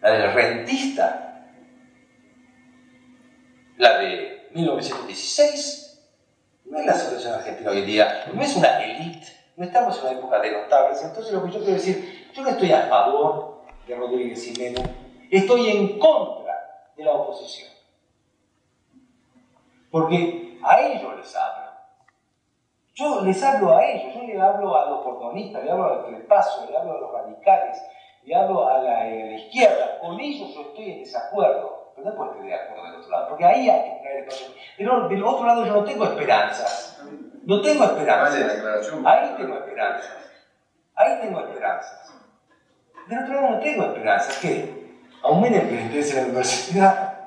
[0.00, 1.44] ¿La del rentista?
[3.76, 5.87] ¿La de 1916?
[6.70, 9.26] No es la situación argentina hoy en día, no es una élite,
[9.56, 11.02] no estamos en una época de notables.
[11.02, 14.88] Entonces lo que yo quiero decir, yo no estoy a favor de Rodríguez Jiménez,
[15.30, 17.70] estoy en contra de la oposición.
[19.90, 21.68] Porque a ellos les hablo.
[22.94, 26.10] Yo les hablo a ellos, yo le hablo a los portonistas, le hablo a los
[26.10, 27.80] le hablo a los radicales,
[28.24, 30.00] le hablo a la, izquierda.
[30.00, 33.28] Con ellos yo estoy en desacuerdo, pero no puedo estar de acuerdo del otro lado,
[33.28, 34.26] porque ahí hay que traer el
[34.76, 37.02] Pero del otro lado yo no tengo esperanzas.
[37.44, 38.34] No tengo esperanzas.
[39.04, 40.16] Ahí tengo esperanzas.
[40.94, 42.14] Ahí tengo esperanzas.
[43.08, 44.38] Del otro lado no tengo esperanzas.
[44.38, 44.88] ¿Qué?
[45.22, 47.18] Aumenta el interés en la universidad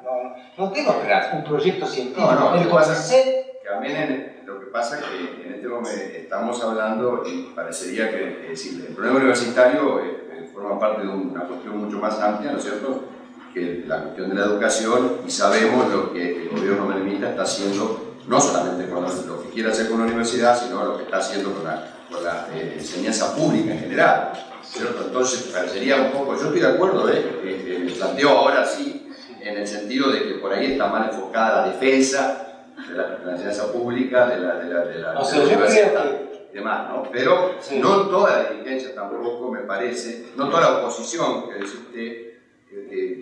[0.58, 2.22] no tengo esperanza, un proyecto científico.
[2.22, 7.24] No, no, el que también lo que pasa es que en este momento estamos hablando,
[7.26, 12.52] y parecería que el problema universitario eh, forma parte de una cuestión mucho más amplia,
[12.52, 13.06] ¿no es cierto?,
[13.54, 18.16] que la cuestión de la educación, y sabemos lo que el gobierno menemista está haciendo,
[18.28, 21.54] no solamente con lo que quiere hacer con la universidad, sino lo que está haciendo
[21.54, 24.32] con la, con la eh, enseñanza pública en general.
[24.64, 25.06] ¿cierto?
[25.08, 27.94] Entonces, parecería un poco, yo estoy de acuerdo, ¿eh?
[27.98, 29.08] planteo ahora sí
[29.42, 33.72] en el sentido de que por ahí está mal enfocada la defensa de la, enseñanza
[33.72, 36.06] pública, de la, de la, de la, universidad
[36.52, 37.04] y demás, ¿no?
[37.12, 42.31] Pero no toda la dirigencia tampoco, me parece, no toda la oposición, que dice
[42.80, 43.18] usted,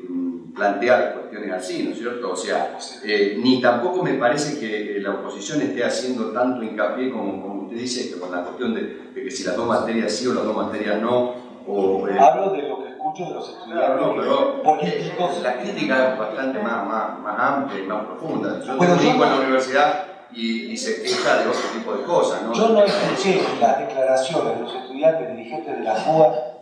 [0.55, 2.31] plantea cuestiones así, ¿no es cierto?
[2.31, 7.41] O sea, eh, ni tampoco me parece que la oposición esté haciendo tanto hincapié como,
[7.41, 10.34] como usted dice, que con la cuestión de, que si las dos materias sí o
[10.34, 11.49] las dos materias no.
[11.67, 12.89] O, eh, Hablo de lo que
[13.26, 15.41] de los estudiantes políticos.
[15.43, 18.61] La crítica es bastante más, más, más amplia y más profunda.
[18.63, 22.43] Yo bueno, en la universidad y, se queja de otro tipo de cosas.
[22.43, 22.53] ¿no?
[22.53, 26.59] Yo no escuché las declaraciones de los estudiantes dirigentes de la CUA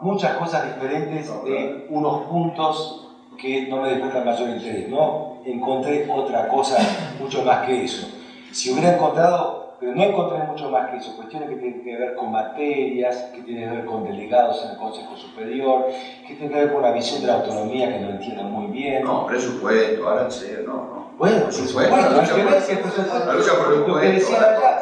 [0.00, 3.08] muchas cosas diferentes de unos puntos
[3.38, 4.88] que no me despiertan mayor interés.
[4.88, 5.38] ¿no?
[5.44, 6.76] Encontré otra cosa
[7.20, 8.06] mucho más que eso.
[8.52, 12.14] Si hubiera encontrado pero no encontré mucho más que eso, cuestiones que tienen que ver
[12.14, 15.86] con materias, que tienen que ver con delegados en el Consejo Superior,
[16.26, 19.04] que tienen que ver con la visión de la autonomía que no entiendo muy bien.
[19.04, 21.06] No, presupuesto, ahora en serio, no, no.
[21.18, 24.80] Bueno, presupuesto, la lucha por, la lucha por el lo que decía allá.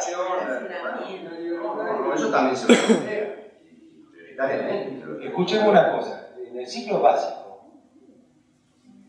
[2.15, 3.24] Eso también se puede
[5.23, 7.45] Escuchemos una cosa, en el ciclo básico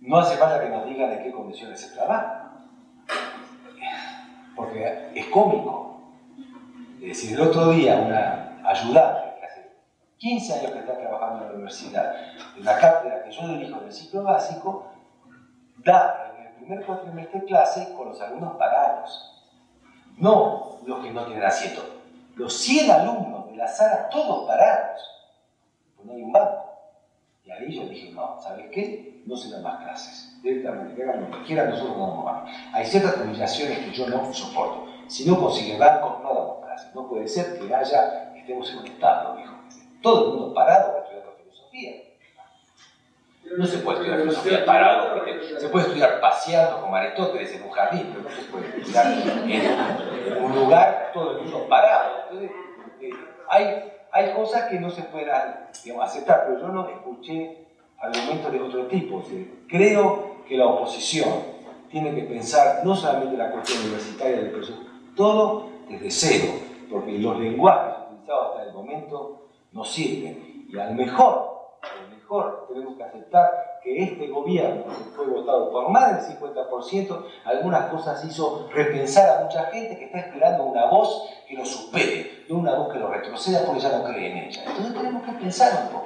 [0.02, 2.45] no hace falta que nos digan de qué condiciones se trabaja
[4.56, 6.02] porque es cómico.
[7.02, 9.72] Es decir, el otro día una ayudante que hace
[10.18, 12.15] 15 años que está trabajando en la universidad,
[12.56, 14.91] en la cátedra que yo dirijo del ciclo básico,
[15.84, 19.43] da en el primer cuatrimestre clase con los alumnos parados.
[20.18, 21.84] No los que no tienen asiento,
[22.35, 25.14] los 100 alumnos de la sala, todos parados.
[26.06, 26.72] No hay un banco.
[27.44, 29.22] Y ahí yo dije, no, ¿sabes qué?
[29.26, 30.40] No se dan más clases.
[30.41, 32.52] Directamente, que hagan lo que quieran, nosotros no damos más.
[32.73, 34.88] Hay ciertas humillaciones que yo no soporto.
[35.07, 36.94] Si no consiguen bancos, no damos clases.
[36.95, 39.53] No puede ser que haya, estemos en un estado, dijo.
[40.02, 41.91] Todo el mundo parado estudiando filosofía.
[43.57, 45.23] No se puede estudiar filosofía parado,
[45.60, 49.07] se puede estudiar paseando como Aristóteles en un jardín, pero no se puede estudiar
[50.27, 52.23] en un lugar todo el mundo parado.
[52.23, 52.52] Entonces,
[53.02, 53.10] eh,
[53.49, 55.67] hay hay cosas que no se puedan
[56.01, 57.65] aceptar, pero yo no escuché
[57.99, 59.21] argumentos de otro tipo.
[59.67, 61.29] creo que la oposición
[61.89, 64.79] tiene que pensar no solamente la cuestión universitaria del proceso,
[65.17, 66.53] todo desde cero,
[66.89, 70.65] porque los lenguajes utilizados hasta el momento no sirven.
[70.69, 75.90] Y al mejor, al mejor tenemos que aceptar que este gobierno, que fue votado por
[75.91, 81.30] más del 50%, algunas cosas hizo repensar a mucha gente que está esperando una voz
[81.48, 84.64] que lo supere, no una voz que lo retroceda porque ya no cree en ella.
[84.66, 86.06] Entonces tenemos que pensar un poco.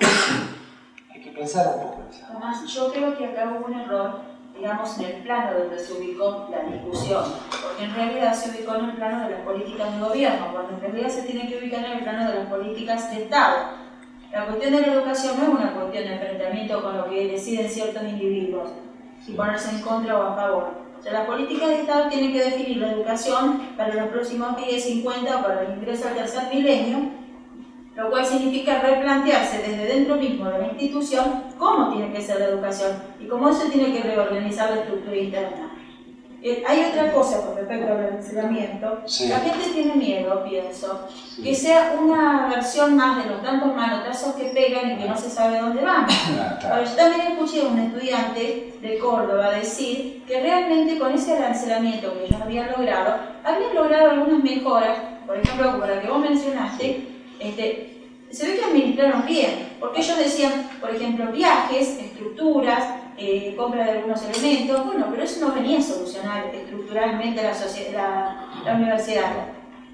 [1.09, 2.01] Hay que pensar un poco.
[2.29, 4.11] Además, yo creo que acá hubo un error,
[4.53, 7.23] digamos, en el plano donde se ubicó la discusión,
[7.63, 10.81] porque en realidad se ubicó en el plano de las políticas de gobierno, cuando en
[10.81, 13.88] realidad se tiene que ubicar en el plano de las políticas de Estado.
[14.31, 17.67] La cuestión de la educación no es una cuestión de enfrentamiento con lo que deciden
[17.67, 18.69] ciertos individuos,
[19.25, 20.67] si ponerse en contra o a favor.
[20.99, 24.83] O sea, las políticas de Estado tienen que definir la educación para los próximos 10,
[24.83, 27.09] 50 o para el ingreso al tercer milenio,
[27.95, 32.45] lo cual significa replantearse desde dentro mismo de la institución cómo tiene que ser la
[32.49, 35.71] educación y cómo se tiene que reorganizar la estructura interna.
[36.41, 39.01] Eh, hay otra cosa con respecto al enseñamiento.
[39.05, 39.27] Sí.
[39.27, 41.07] La gente tiene miedo, pienso,
[41.43, 45.29] que sea una versión más de los tantos manotazos que pegan y que no se
[45.29, 46.07] sabe dónde van.
[46.39, 46.59] Ah.
[46.63, 52.13] Ahora, yo también escuché a un estudiante de Córdoba decir que realmente con ese arancelamiento
[52.13, 54.97] que ellos habían logrado, habían logrado algunas mejoras,
[55.27, 57.07] por ejemplo, como la que vos mencionaste,
[57.39, 57.99] este,
[58.31, 62.83] se ve que administraron bien, porque ellos decían, por ejemplo, viajes, estructuras,
[63.19, 67.53] eh, compra de algunos elementos, bueno, pero eso no venía a solucionar estructuralmente la,
[67.93, 69.31] la, la universidad.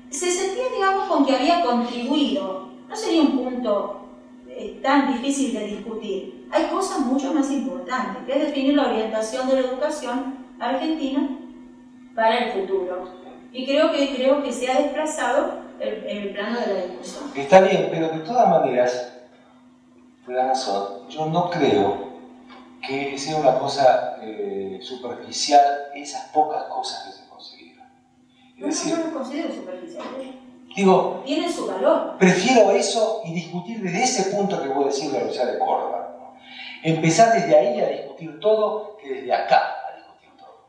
[0.10, 4.08] Se sentía, digamos, con que había contribuido, no sería un punto
[4.48, 6.48] eh, tan difícil de discutir.
[6.52, 11.28] Hay cosas mucho más importantes, que es definir la orientación de la educación argentina
[12.16, 13.10] para el futuro.
[13.52, 17.24] Y creo que, creo que se ha desplazado el, el plano de la discusión.
[17.36, 19.14] Está bien, pero de todas maneras,
[20.28, 22.15] da razón, yo no creo
[22.88, 25.62] que sea una cosa eh, superficial
[25.94, 27.86] esas pocas cosas que se consiguieron.
[28.56, 30.28] Es No, decir, no los considero superficiales.
[30.76, 32.18] digo, Tienen su valor.
[32.20, 35.60] prefiero eso y discutir desde ese punto que voy a decir de la Universidad de
[35.60, 36.16] Córdoba.
[36.20, 36.38] ¿no?
[36.84, 39.58] Empezar desde ahí a discutir todo que desde acá
[39.92, 40.68] a discutir todo.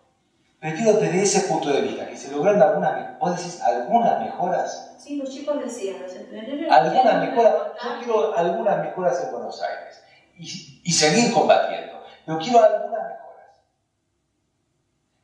[0.60, 4.94] Prefiero desde ese punto de vista, que se lograron algunas, me- vos decís, algunas mejoras
[4.98, 6.70] Sí, los chicos decían, los estudiantes.
[6.72, 7.52] algunas mejoras,
[7.84, 10.02] yo quiero algunas mejoras en Buenos Aires
[10.38, 11.95] y, y seguir combatiendo,
[12.26, 13.46] pero quiero algunas mejoras.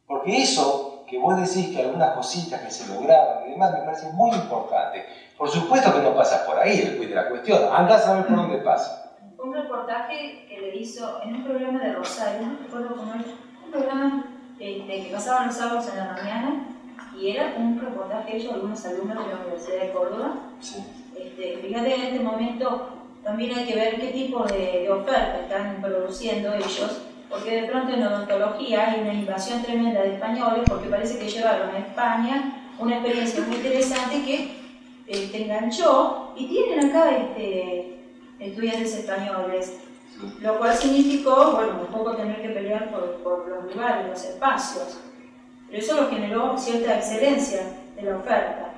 [0.06, 4.10] Porque eso que vos decís que algunas cositas que se lograron y demás me parece
[4.12, 5.04] muy importante.
[5.36, 8.36] Por supuesto que no pasa por ahí el de la cuestión, andá a saber por
[8.36, 9.12] dónde pasa.
[9.38, 13.24] Un reportaje que le hizo en un programa de Rosario, no recuerdo cómo era,
[13.62, 14.24] un programa
[14.58, 16.66] este, que pasaban los sábados en la mañana
[17.18, 20.82] y era un reportaje hecho de algunos alumnos de la Universidad de Córdoba Sí.
[21.14, 25.80] Este, fíjate en este momento también hay que ver qué tipo de, de oferta están
[25.80, 31.18] produciendo ellos, porque de pronto en odontología hay una invasión tremenda de españoles, porque parece
[31.18, 34.62] que llevaron a España una experiencia muy interesante que
[35.06, 37.98] eh, te enganchó y tienen acá este,
[38.38, 39.78] estudiantes españoles,
[40.40, 45.00] lo cual significó, bueno, un poco tener que pelear por, los lugares, los espacios,
[45.68, 47.62] pero eso lo generó cierta excelencia
[47.96, 48.68] de la oferta.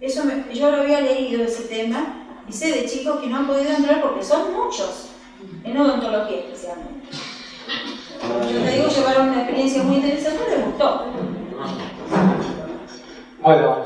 [0.00, 0.22] Eso
[0.52, 4.02] yo lo había leído ese tema y sé de chicos que no han podido entrar
[4.02, 5.10] porque son muchos,
[5.64, 7.08] en odontología especialmente.
[8.22, 11.06] Yo te digo, llevaron una experiencia muy interesante y les gustó.
[13.40, 13.76] Bueno,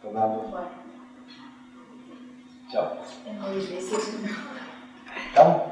[0.00, 0.68] Fernando, Bueno,
[2.72, 2.92] chao.
[3.26, 4.36] es muy difícil.
[5.28, 5.62] ¿Estamos?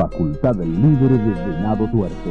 [0.00, 2.30] Facultad Libre de Venado Tuerto.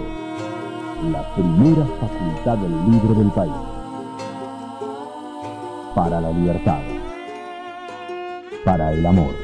[1.12, 3.54] La primera facultad libre del país.
[5.94, 6.82] Para la libertad.
[8.66, 9.36] Para el amor.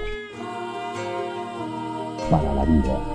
[2.31, 3.14] Para la vida.